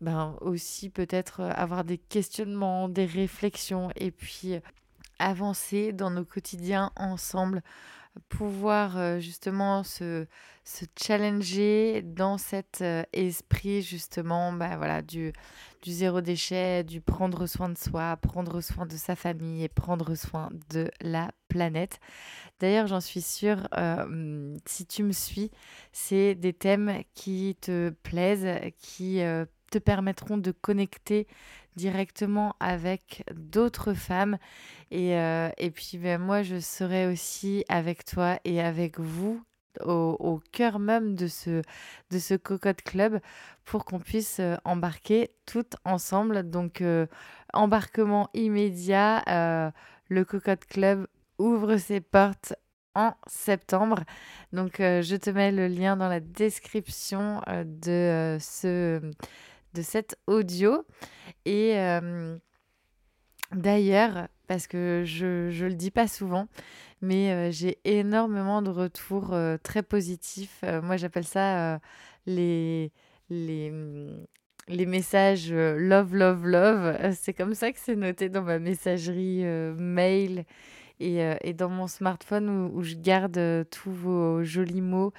ben, 0.00 0.36
aussi 0.40 0.90
peut-être 0.90 1.40
avoir 1.40 1.84
des 1.84 1.98
questionnements, 1.98 2.88
des 2.88 3.06
réflexions 3.06 3.90
et 3.96 4.10
puis 4.10 4.56
avancer 5.18 5.92
dans 5.92 6.10
nos 6.10 6.24
quotidiens 6.24 6.90
ensemble, 6.96 7.62
pouvoir 8.28 8.96
euh, 8.96 9.18
justement 9.18 9.82
se, 9.82 10.26
se, 10.64 10.84
challenger 10.96 12.02
dans 12.02 12.38
cet 12.38 12.80
euh, 12.80 13.02
esprit 13.12 13.82
justement 13.82 14.52
bah, 14.52 14.76
voilà, 14.76 15.02
du, 15.02 15.32
du 15.82 15.92
zéro 15.92 16.20
déchet, 16.20 16.84
du 16.84 17.00
prendre 17.00 17.46
soin 17.46 17.68
de 17.68 17.78
soi, 17.78 18.16
prendre 18.16 18.60
soin 18.60 18.86
de 18.86 18.96
sa 18.96 19.16
famille 19.16 19.64
et 19.64 19.68
prendre 19.68 20.14
soin 20.14 20.50
de 20.70 20.90
la 21.00 21.32
planète. 21.48 21.98
D'ailleurs, 22.60 22.86
j'en 22.86 23.00
suis 23.00 23.22
sûre, 23.22 23.68
euh, 23.76 24.56
si 24.64 24.86
tu 24.86 25.02
me 25.02 25.12
suis, 25.12 25.50
c'est 25.92 26.34
des 26.34 26.52
thèmes 26.52 27.02
qui 27.14 27.56
te 27.60 27.90
plaisent, 28.02 28.60
qui 28.78 29.20
permettront 29.78 30.38
de 30.38 30.50
connecter 30.50 31.26
directement 31.76 32.54
avec 32.60 33.24
d'autres 33.34 33.94
femmes. 33.94 34.38
Et, 34.90 35.16
euh, 35.16 35.50
puis 35.74 35.98
ben, 35.98 36.20
moi, 36.20 36.42
je 36.42 36.58
serai 36.60 37.06
aussi 37.06 37.64
avec 37.68 38.04
toi 38.04 38.38
et 38.44 38.60
avec 38.60 38.98
vous 38.98 39.42
au, 39.84 40.40
cœur 40.52 40.78
même 40.78 41.16
de 41.16 41.26
ce, 41.26 41.62
de 42.10 42.18
ce 42.20 42.34
Cocotte 42.34 42.82
Club 42.82 43.18
pour 43.64 43.84
qu'on 43.84 43.98
puisse 43.98 44.38
euh, 44.38 44.54
embarquer 44.64 45.30
toutes 45.46 45.74
ensemble. 45.84 46.48
Donc, 46.48 46.80
euh, 46.80 47.06
embarquement 47.52 48.28
immédiat, 48.34 49.72
le 50.08 50.24
Cocotte 50.24 50.66
Club 50.66 51.06
ouvre 51.38 51.76
ses 51.76 52.00
portes 52.00 52.54
en 52.94 53.14
septembre. 53.26 54.04
Donc, 54.52 54.74
je 54.78 55.16
te 55.16 55.30
mets 55.30 55.50
le 55.50 55.66
lien 55.66 55.96
dans 55.96 56.08
la 56.08 56.20
description 56.20 57.40
de 57.48 58.36
ce 58.40 59.00
de 59.74 59.82
cet 59.82 60.16
audio. 60.26 60.84
Et 61.44 61.76
d'ailleurs, 63.52 64.28
parce 64.46 64.66
que 64.66 65.02
je 65.04 65.50
ne 65.50 65.68
le 65.68 65.74
dis 65.74 65.90
pas 65.90 66.08
souvent, 66.08 66.48
mais 67.02 67.52
j'ai 67.52 67.78
énormément 67.84 68.62
de 68.62 68.70
retours 68.70 69.36
très 69.62 69.82
positifs. 69.82 70.64
moi, 70.82 70.96
j'appelle 70.96 71.24
ça 71.26 71.80
les, 72.26 72.92
les 73.30 73.70
messages 74.68 75.52
love, 75.52 76.14
love, 76.14 76.46
love. 76.46 77.14
C'est 77.14 77.34
comme 77.34 77.54
ça 77.54 77.72
que 77.72 77.78
c'est 77.78 77.96
noté 77.96 78.28
dans 78.28 78.42
ma 78.42 78.58
messagerie 78.58 79.44
mail 79.76 80.44
et, 81.00 81.20
et, 81.42 81.52
dans 81.54 81.68
mon 81.68 81.86
smartphone 81.86 82.70
où, 82.72 82.82
je 82.82 82.94
garde 82.94 83.66
tous 83.70 83.90
vos 83.90 84.44
jolis 84.44 84.80
mots 84.80 85.12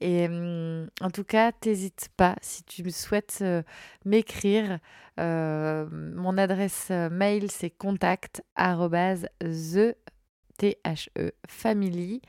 et 0.00 0.28
mmh, 0.28 0.90
en 1.00 1.10
tout 1.10 1.24
cas, 1.24 1.52
t'hésites 1.52 2.10
pas 2.16 2.36
si 2.42 2.62
tu 2.64 2.82
souhaites 2.90 3.38
euh, 3.42 3.62
m'écrire. 4.04 4.78
Euh, 5.18 5.86
mon 5.90 6.36
adresse 6.36 6.88
euh, 6.90 7.08
mail, 7.08 7.50
c'est 7.50 7.70
contact 7.70 8.42
the 9.40 9.96
family 11.48 12.20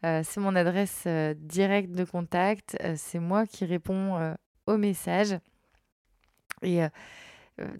c'est 0.00 0.38
mon 0.38 0.54
adresse 0.54 1.06
directe 1.36 1.90
de 1.90 2.04
contact. 2.04 2.76
c'est 2.96 3.18
moi 3.18 3.46
qui 3.46 3.64
réponds 3.64 4.36
aux 4.66 4.76
messages. 4.76 5.38
Et 6.62 6.80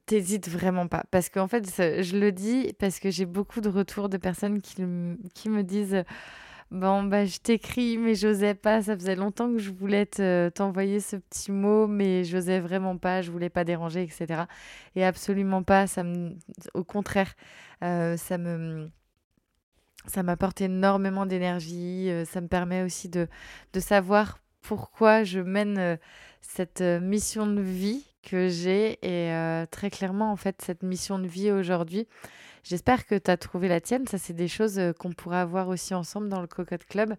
t'hésites 0.07 0.49
vraiment 0.49 0.89
pas. 0.89 1.05
Parce 1.11 1.29
qu'en 1.29 1.49
fait, 1.49 1.67
je 2.03 2.17
le 2.17 2.33
dis 2.33 2.73
parce 2.79 2.99
que 2.99 3.11
j'ai 3.11 3.27
beaucoup 3.27 3.61
de 3.61 3.69
retours 3.69 4.09
de 4.09 4.17
personnes 4.17 4.61
qui, 4.61 4.77
qui 5.35 5.49
me 5.49 5.63
disent 5.63 6.05
Bon, 6.71 7.03
bah, 7.03 7.25
je 7.25 7.39
t'écris, 7.39 7.97
mais 7.97 8.15
j'osais 8.15 8.55
pas. 8.55 8.83
Ça 8.83 8.95
faisait 8.95 9.17
longtemps 9.17 9.51
que 9.51 9.59
je 9.59 9.71
voulais 9.71 10.05
t'envoyer 10.51 11.01
ce 11.01 11.17
petit 11.17 11.51
mot, 11.51 11.87
mais 11.87 12.25
j'osais 12.25 12.61
vraiment 12.61 12.99
pas. 12.99 13.23
Je 13.23 13.31
voulais 13.31 13.49
pas 13.49 13.65
déranger, 13.65 14.03
etc. 14.03 14.43
Et 14.95 15.05
absolument 15.05 15.63
pas. 15.63 15.87
Ça 15.87 16.03
me, 16.05 16.37
au 16.75 16.85
contraire, 16.85 17.35
euh, 17.83 18.19
ça 18.19 18.37
me, 18.37 18.91
ça 20.07 20.23
m'apporte 20.23 20.61
énormément 20.61 21.25
d'énergie. 21.25 22.11
Euh, 22.11 22.27
ça 22.27 22.43
me 22.43 22.49
permet 22.49 22.83
aussi 22.83 23.09
de, 23.09 23.29
de 23.73 23.81
savoir 23.81 24.39
pourquoi 24.61 25.25
je 25.25 25.41
mène 25.41 25.79
euh, 25.79 25.97
cette 26.43 26.83
mission 26.83 27.47
de 27.47 27.63
vie 27.63 28.05
que 28.31 28.49
j'ai. 28.49 28.99
Et 29.03 29.67
très 29.71 29.91
clairement, 29.91 30.33
en 30.33 30.37
fait, 30.37 30.63
cette 30.63 30.83
mission 30.83 31.19
de 31.19 31.27
vie 31.27 31.51
aujourd'hui, 31.51 32.07
J'espère 32.69 33.07
que 33.07 33.15
tu 33.15 33.31
as 33.31 33.39
trouvé 33.39 33.67
la 33.67 33.81
tienne. 33.81 34.07
Ça, 34.07 34.19
c'est 34.19 34.35
des 34.35 34.47
choses 34.47 34.79
euh, 34.79 34.93
qu'on 34.93 35.13
pourra 35.13 35.41
avoir 35.41 35.69
aussi 35.69 35.95
ensemble 35.95 36.29
dans 36.29 36.43
le 36.43 36.47
Cocotte 36.47 36.85
Club. 36.85 37.15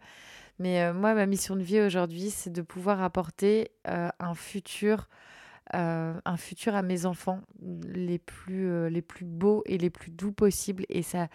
Mais 0.60 0.84
euh, 0.84 0.94
moi, 0.94 1.16
ma 1.16 1.26
mission 1.26 1.56
de 1.56 1.64
vie 1.64 1.82
aujourd'hui, 1.82 2.30
c'est 2.30 2.52
de 2.52 2.62
pouvoir 2.62 3.02
apporter 3.02 3.72
euh, 3.88 4.10
un 4.20 4.36
futur, 4.36 5.10
un 5.72 6.38
futur 6.38 6.74
à 6.74 6.82
mes 6.82 7.06
enfants 7.06 7.42
les 7.62 8.18
plus, 8.18 8.90
les 8.90 9.04
plus 9.04 9.26
beaux 9.26 9.62
et 9.68 9.78
les 9.78 9.92
plus 9.92 10.10
doux 10.10 10.32
possibles. 10.32 10.84
Et 10.90 11.04
ça, 11.04 11.28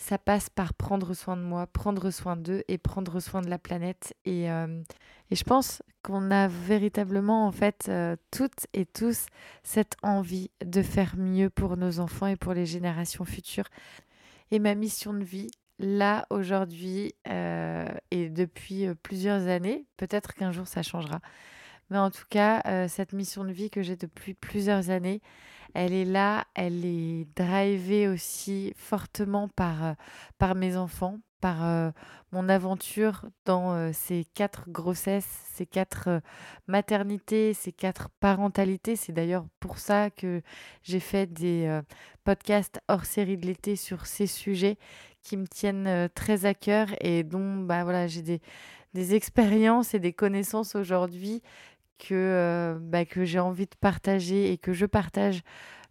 ça 0.00 0.16
passe 0.16 0.48
par 0.48 0.72
prendre 0.72 1.12
soin 1.12 1.36
de 1.36 1.42
moi, 1.42 1.66
prendre 1.66 2.10
soin 2.10 2.34
d'eux 2.34 2.64
et 2.68 2.78
prendre 2.78 3.20
soin 3.20 3.42
de 3.42 3.50
la 3.50 3.58
planète. 3.58 4.14
Et, 4.24 4.50
euh, 4.50 4.82
et 5.30 5.36
je 5.36 5.44
pense 5.44 5.82
qu'on 6.02 6.30
a 6.30 6.48
véritablement, 6.48 7.46
en 7.46 7.52
fait, 7.52 7.86
euh, 7.90 8.16
toutes 8.30 8.66
et 8.72 8.86
tous 8.86 9.26
cette 9.62 9.96
envie 10.02 10.50
de 10.64 10.80
faire 10.80 11.16
mieux 11.18 11.50
pour 11.50 11.76
nos 11.76 12.00
enfants 12.00 12.28
et 12.28 12.36
pour 12.36 12.54
les 12.54 12.64
générations 12.64 13.26
futures. 13.26 13.68
Et 14.50 14.58
ma 14.58 14.74
mission 14.74 15.12
de 15.12 15.22
vie, 15.22 15.50
là, 15.78 16.26
aujourd'hui, 16.30 17.14
euh, 17.28 17.86
et 18.10 18.30
depuis 18.30 18.88
plusieurs 19.02 19.48
années, 19.48 19.84
peut-être 19.98 20.32
qu'un 20.32 20.50
jour 20.50 20.66
ça 20.66 20.82
changera, 20.82 21.20
Mais 21.90 21.98
en 21.98 22.10
tout 22.10 22.24
cas, 22.30 22.88
cette 22.88 23.12
mission 23.12 23.44
de 23.44 23.52
vie 23.52 23.70
que 23.70 23.82
j'ai 23.82 23.96
depuis 23.96 24.34
plusieurs 24.34 24.90
années, 24.90 25.20
elle 25.74 25.92
est 25.92 26.04
là, 26.04 26.46
elle 26.54 26.84
est 26.84 27.26
drivée 27.36 28.08
aussi 28.08 28.72
fortement 28.76 29.48
par, 29.48 29.94
par 30.38 30.54
mes 30.54 30.76
enfants, 30.76 31.18
par 31.40 31.92
mon 32.32 32.48
aventure 32.48 33.24
dans 33.44 33.92
ces 33.92 34.24
quatre 34.34 34.68
grossesses, 34.68 35.28
ces 35.52 35.66
quatre 35.66 36.20
maternités, 36.66 37.54
ces 37.54 37.72
quatre 37.72 38.08
parentalités. 38.20 38.94
C'est 38.96 39.12
d'ailleurs 39.12 39.46
pour 39.58 39.78
ça 39.78 40.10
que 40.10 40.42
j'ai 40.82 41.00
fait 41.00 41.26
des 41.32 41.80
podcasts 42.24 42.80
hors 42.88 43.04
série 43.04 43.36
de 43.36 43.46
l'été 43.46 43.74
sur 43.76 44.06
ces 44.06 44.26
sujets 44.26 44.76
qui 45.22 45.36
me 45.36 45.46
tiennent 45.46 46.08
très 46.14 46.46
à 46.46 46.54
cœur 46.54 46.88
et 47.00 47.24
dont 47.24 47.56
bah, 47.62 47.84
voilà, 47.84 48.06
j'ai 48.06 48.22
des, 48.22 48.40
des 48.94 49.14
expériences 49.14 49.94
et 49.94 50.00
des 50.00 50.12
connaissances 50.12 50.74
aujourd'hui 50.74 51.42
que, 52.08 52.78
bah, 52.80 53.04
que 53.04 53.24
j'ai 53.24 53.38
envie 53.38 53.66
de 53.66 53.76
partager 53.80 54.52
et 54.52 54.58
que 54.58 54.72
je 54.72 54.86
partage 54.86 55.42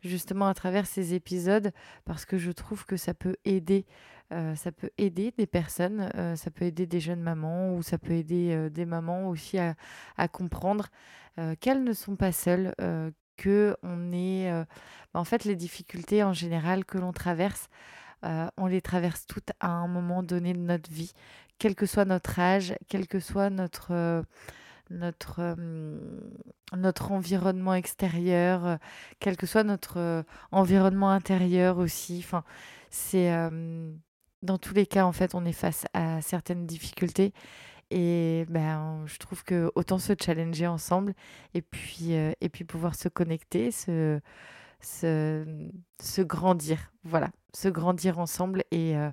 justement 0.03 0.47
à 0.47 0.53
travers 0.53 0.85
ces 0.85 1.13
épisodes 1.13 1.71
parce 2.05 2.25
que 2.25 2.37
je 2.37 2.51
trouve 2.51 2.85
que 2.85 2.97
ça 2.97 3.13
peut 3.13 3.35
aider 3.45 3.85
euh, 4.31 4.55
ça 4.55 4.71
peut 4.71 4.91
aider 4.99 5.33
des 5.35 5.47
personnes, 5.47 6.11
euh, 6.15 6.35
ça 6.35 6.51
peut 6.51 6.65
aider 6.65 6.85
des 6.85 6.99
jeunes 6.99 7.21
mamans 7.21 7.73
ou 7.73 7.81
ça 7.81 7.97
peut 7.97 8.13
aider 8.13 8.53
euh, 8.53 8.69
des 8.69 8.85
mamans 8.85 9.27
aussi 9.27 9.57
à, 9.57 9.75
à 10.17 10.27
comprendre 10.27 10.87
qu'elles 11.61 11.85
ne 11.85 11.93
sont 11.93 12.17
pas 12.17 12.33
seules, 12.33 12.75
que 13.37 13.77
on 13.81 14.11
est, 14.11 14.51
en 15.13 15.23
fait, 15.23 15.45
les 15.45 15.55
difficultés 15.55 16.21
en 16.21 16.33
général 16.33 16.83
que 16.83 16.97
l'on 16.97 17.13
traverse, 17.13 17.69
on 18.23 18.65
les 18.65 18.81
traverse 18.81 19.25
toutes 19.25 19.51
à 19.61 19.69
un 19.69 19.87
moment 19.87 20.21
donné 20.21 20.51
de 20.51 20.59
notre 20.59 20.91
vie, 20.91 21.13
quel 21.57 21.75
que 21.75 21.85
soit 21.85 22.03
notre 22.03 22.39
âge, 22.39 22.75
quel 22.89 23.07
que 23.07 23.21
soit 23.21 23.49
notre 23.49 24.25
notre, 24.89 25.55
notre 26.75 27.11
environnement 27.11 27.73
extérieur, 27.73 28.77
quel 29.19 29.37
que 29.37 29.45
soit 29.45 29.63
notre 29.63 30.23
environnement 30.51 31.09
intérieur 31.11 31.77
aussi. 31.77 32.21
Enfin, 32.23 32.43
c'est 32.89 33.31
dans 34.41 34.57
tous 34.57 34.73
les 34.73 34.85
cas, 34.85 35.05
en 35.05 35.11
fait, 35.11 35.35
on 35.35 35.45
est 35.45 35.53
face 35.53 35.85
à 35.93 36.21
certaines 36.21 36.65
difficultés. 36.65 37.33
Et 37.91 38.45
ben, 38.49 39.03
je 39.07 39.17
trouve 39.17 39.43
que 39.43 39.71
autant 39.75 39.97
se 39.97 40.13
challenger 40.19 40.67
ensemble 40.67 41.13
et 41.55 41.61
puis, 41.61 42.13
euh, 42.13 42.33
et 42.39 42.49
puis 42.49 42.63
pouvoir 42.63 42.93
se 42.95 43.09
connecter, 43.09 43.71
se, 43.71 44.19
se, 44.79 46.21
grandir. 46.21 46.91
Voilà, 47.03 47.31
se 47.53 47.67
grandir 47.67 48.19
ensemble. 48.19 48.63
Et 48.71 48.95
euh, 48.95 49.09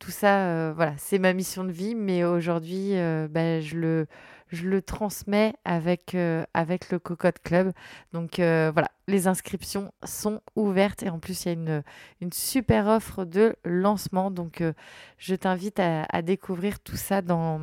tout 0.00 0.10
ça, 0.10 0.46
euh, 0.46 0.72
voilà, 0.74 0.94
c'est 0.98 1.20
ma 1.20 1.32
mission 1.32 1.64
de 1.64 1.70
vie. 1.72 1.94
Mais 1.94 2.24
aujourd'hui, 2.24 2.90
ben, 3.30 3.62
je 3.62 3.76
le 3.76 4.06
je 4.50 4.68
le 4.68 4.82
transmets 4.82 5.54
avec, 5.64 6.14
euh, 6.14 6.44
avec 6.54 6.90
le 6.90 6.98
Cocotte 6.98 7.38
Club. 7.42 7.72
Donc 8.12 8.38
euh, 8.38 8.70
voilà, 8.72 8.90
les 9.06 9.26
inscriptions 9.26 9.92
sont 10.04 10.40
ouvertes 10.56 11.02
et 11.02 11.10
en 11.10 11.18
plus 11.18 11.44
il 11.44 11.46
y 11.46 11.50
a 11.50 11.52
une, 11.52 11.82
une 12.20 12.32
super 12.32 12.86
offre 12.86 13.24
de 13.24 13.56
lancement. 13.64 14.30
Donc 14.30 14.60
euh, 14.60 14.72
je 15.18 15.34
t'invite 15.34 15.80
à, 15.80 16.04
à, 16.10 16.22
découvrir 16.22 16.80
tout 16.80 16.96
ça 16.96 17.22
dans, 17.22 17.60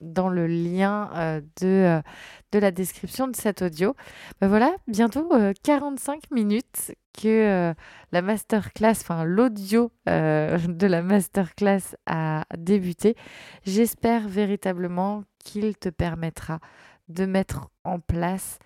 dans 0.00 0.28
le 0.28 0.46
lien 0.46 1.42
de, 1.60 2.00
de 2.52 2.58
la 2.58 2.70
description 2.70 3.28
de 3.28 3.36
cet 3.36 3.62
audio. 3.62 3.94
Ben 4.40 4.48
voilà, 4.48 4.74
bientôt 4.86 5.30
45 5.62 6.30
minutes 6.30 6.92
que 7.20 7.74
la 8.12 8.22
masterclass, 8.22 8.92
enfin 9.02 9.24
l'audio 9.24 9.92
de 10.06 10.86
la 10.86 11.02
masterclass 11.02 11.96
a 12.06 12.44
débuté. 12.56 13.16
J'espère 13.64 14.28
véritablement 14.28 15.24
qu'il 15.44 15.76
te 15.76 15.88
permettra 15.88 16.60
de 17.08 17.26
mettre 17.26 17.68
en 17.84 17.98
place 18.00 18.58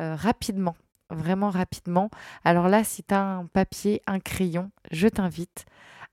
euh, 0.00 0.14
rapidement, 0.14 0.76
vraiment 1.10 1.50
rapidement. 1.50 2.10
Alors 2.44 2.68
là, 2.68 2.84
si 2.84 3.02
tu 3.04 3.14
as 3.14 3.22
un 3.22 3.46
papier, 3.46 4.02
un 4.06 4.18
crayon, 4.18 4.70
je 4.90 5.08
t'invite 5.08 5.66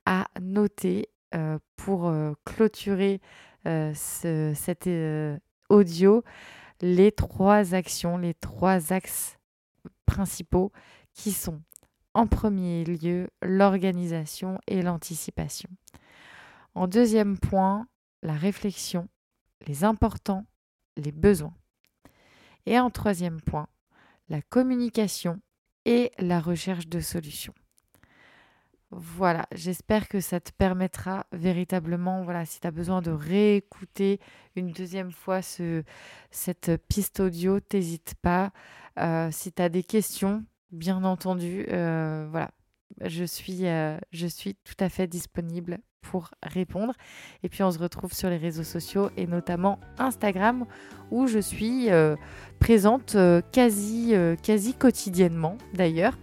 à 0.05 0.27
noter 0.41 1.09
euh, 1.35 1.57
pour 1.77 2.07
euh, 2.07 2.33
clôturer 2.45 3.21
ce, 3.93 4.53
cet 4.55 4.89
audio 5.69 6.23
les 6.81 7.11
trois 7.11 7.73
actions, 7.73 8.17
les 8.17 8.33
trois 8.33 8.93
axes 8.93 9.37
principaux 10.05 10.71
qui 11.13 11.31
sont 11.31 11.61
en 12.13 12.27
premier 12.27 12.83
lieu 12.85 13.29
l'organisation 13.41 14.59
et 14.67 14.81
l'anticipation. 14.81 15.69
En 16.75 16.87
deuxième 16.87 17.37
point, 17.37 17.87
la 18.21 18.33
réflexion 18.33 19.07
les 19.65 19.83
importants, 19.83 20.45
les 20.95 21.11
besoins. 21.11 21.53
Et 22.65 22.79
en 22.79 22.89
troisième 22.89 23.41
point, 23.41 23.67
la 24.29 24.41
communication 24.41 25.39
et 25.85 26.11
la 26.19 26.39
recherche 26.39 26.87
de 26.87 26.99
solutions. 26.99 27.53
Voilà, 28.89 29.47
j'espère 29.51 30.07
que 30.07 30.21
ça 30.21 30.39
te 30.39 30.51
permettra 30.53 31.25
véritablement, 31.33 32.23
voilà, 32.23 32.45
si 32.45 32.61
tu 32.61 32.67
as 32.67 32.71
besoin 32.71 33.01
de 33.01 33.11
réécouter 33.11 34.21
une 34.55 34.71
deuxième 34.71 35.11
fois 35.11 35.41
ce, 35.41 35.83
cette 36.31 36.71
piste 36.87 37.19
audio, 37.19 37.59
t'hésite 37.59 38.15
pas. 38.21 38.53
Euh, 38.97 39.27
si 39.29 39.51
tu 39.51 39.61
as 39.61 39.67
des 39.67 39.83
questions, 39.83 40.45
bien 40.71 41.03
entendu, 41.03 41.65
euh, 41.69 42.27
voilà, 42.31 42.51
je 43.03 43.25
suis, 43.25 43.67
euh, 43.67 43.97
je 44.13 44.25
suis 44.25 44.55
tout 44.55 44.77
à 44.79 44.87
fait 44.87 45.07
disponible 45.07 45.79
pour 46.01 46.31
répondre. 46.41 46.93
Et 47.43 47.49
puis 47.49 47.63
on 47.63 47.71
se 47.71 47.79
retrouve 47.79 48.13
sur 48.13 48.29
les 48.29 48.37
réseaux 48.37 48.63
sociaux 48.63 49.09
et 49.17 49.27
notamment 49.27 49.81
Instagram 49.97 50.65
où 51.11 51.27
je 51.27 51.39
suis 51.39 51.89
présente 52.59 53.17
quasi, 53.51 54.13
quasi 54.41 54.73
quotidiennement 54.73 55.57
d'ailleurs. 55.73 56.17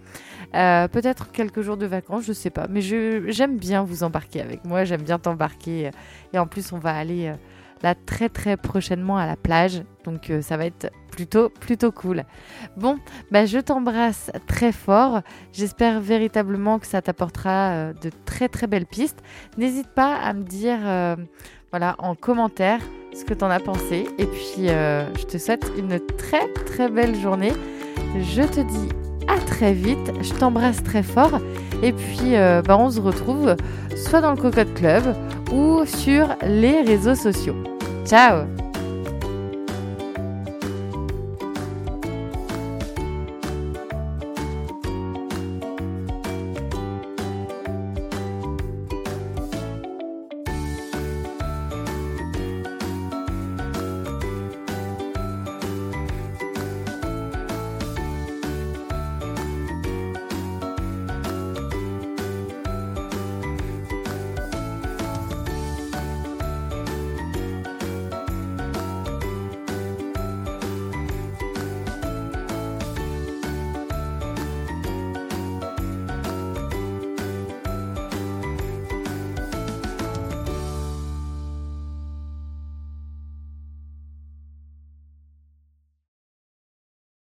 Peut-être 0.54 1.32
quelques 1.32 1.62
jours 1.62 1.76
de 1.76 1.86
vacances, 1.86 2.24
je 2.24 2.32
sais 2.32 2.50
pas, 2.50 2.66
mais 2.68 2.80
j'aime 2.80 3.56
bien 3.56 3.82
vous 3.82 4.04
embarquer 4.04 4.40
avec 4.40 4.64
moi, 4.64 4.84
j'aime 4.84 5.02
bien 5.02 5.18
t'embarquer. 5.18 5.90
Et 6.32 6.38
en 6.38 6.46
plus, 6.46 6.72
on 6.72 6.78
va 6.78 6.94
aller 6.94 7.34
là 7.84 7.94
très 7.94 8.28
très 8.28 8.56
prochainement 8.56 9.16
à 9.16 9.26
la 9.26 9.36
plage. 9.36 9.82
Donc 10.04 10.30
euh, 10.30 10.42
ça 10.42 10.56
va 10.56 10.66
être 10.66 10.90
plutôt 11.10 11.50
plutôt 11.50 11.92
cool. 11.92 12.24
Bon, 12.76 12.98
bah, 13.30 13.46
je 13.46 13.58
t'embrasse 13.58 14.32
très 14.48 14.72
fort. 14.72 15.20
J'espère 15.52 16.00
véritablement 16.00 16.78
que 16.78 16.86
ça 16.86 17.02
t'apportera 17.02 17.70
euh, 17.70 17.92
de 17.92 18.10
très 18.24 18.48
très 18.48 18.66
belles 18.66 18.86
pistes. 18.86 19.22
N'hésite 19.58 19.88
pas 19.88 20.16
à 20.16 20.32
me 20.32 20.42
dire 20.42 20.78
euh, 20.82 21.14
voilà 21.70 21.94
en 21.98 22.14
commentaire 22.14 22.80
ce 23.14 23.24
que 23.24 23.34
tu 23.34 23.44
en 23.44 23.50
as 23.50 23.60
pensé. 23.60 24.06
Et 24.18 24.26
puis 24.26 24.66
je 24.66 25.26
te 25.26 25.38
souhaite 25.38 25.70
une 25.78 26.00
très 26.16 26.48
très 26.64 26.88
belle 26.88 27.14
journée. 27.14 27.52
Je 28.18 28.42
te 28.42 28.60
dis 28.60 28.88
à 29.28 29.38
très 29.38 29.72
vite. 29.72 30.12
Je 30.20 30.32
t'embrasse 30.32 30.82
très 30.82 31.02
fort. 31.02 31.40
Et 31.82 31.92
puis, 31.92 32.32
bah, 32.66 32.76
on 32.78 32.90
se 32.90 33.00
retrouve 33.00 33.56
soit 33.96 34.20
dans 34.20 34.30
le 34.30 34.36
Cocotte 34.36 34.74
Club 34.74 35.14
ou 35.52 35.84
sur 35.84 36.28
les 36.42 36.82
réseaux 36.82 37.14
sociaux. 37.14 37.56
Ciao 38.06 38.63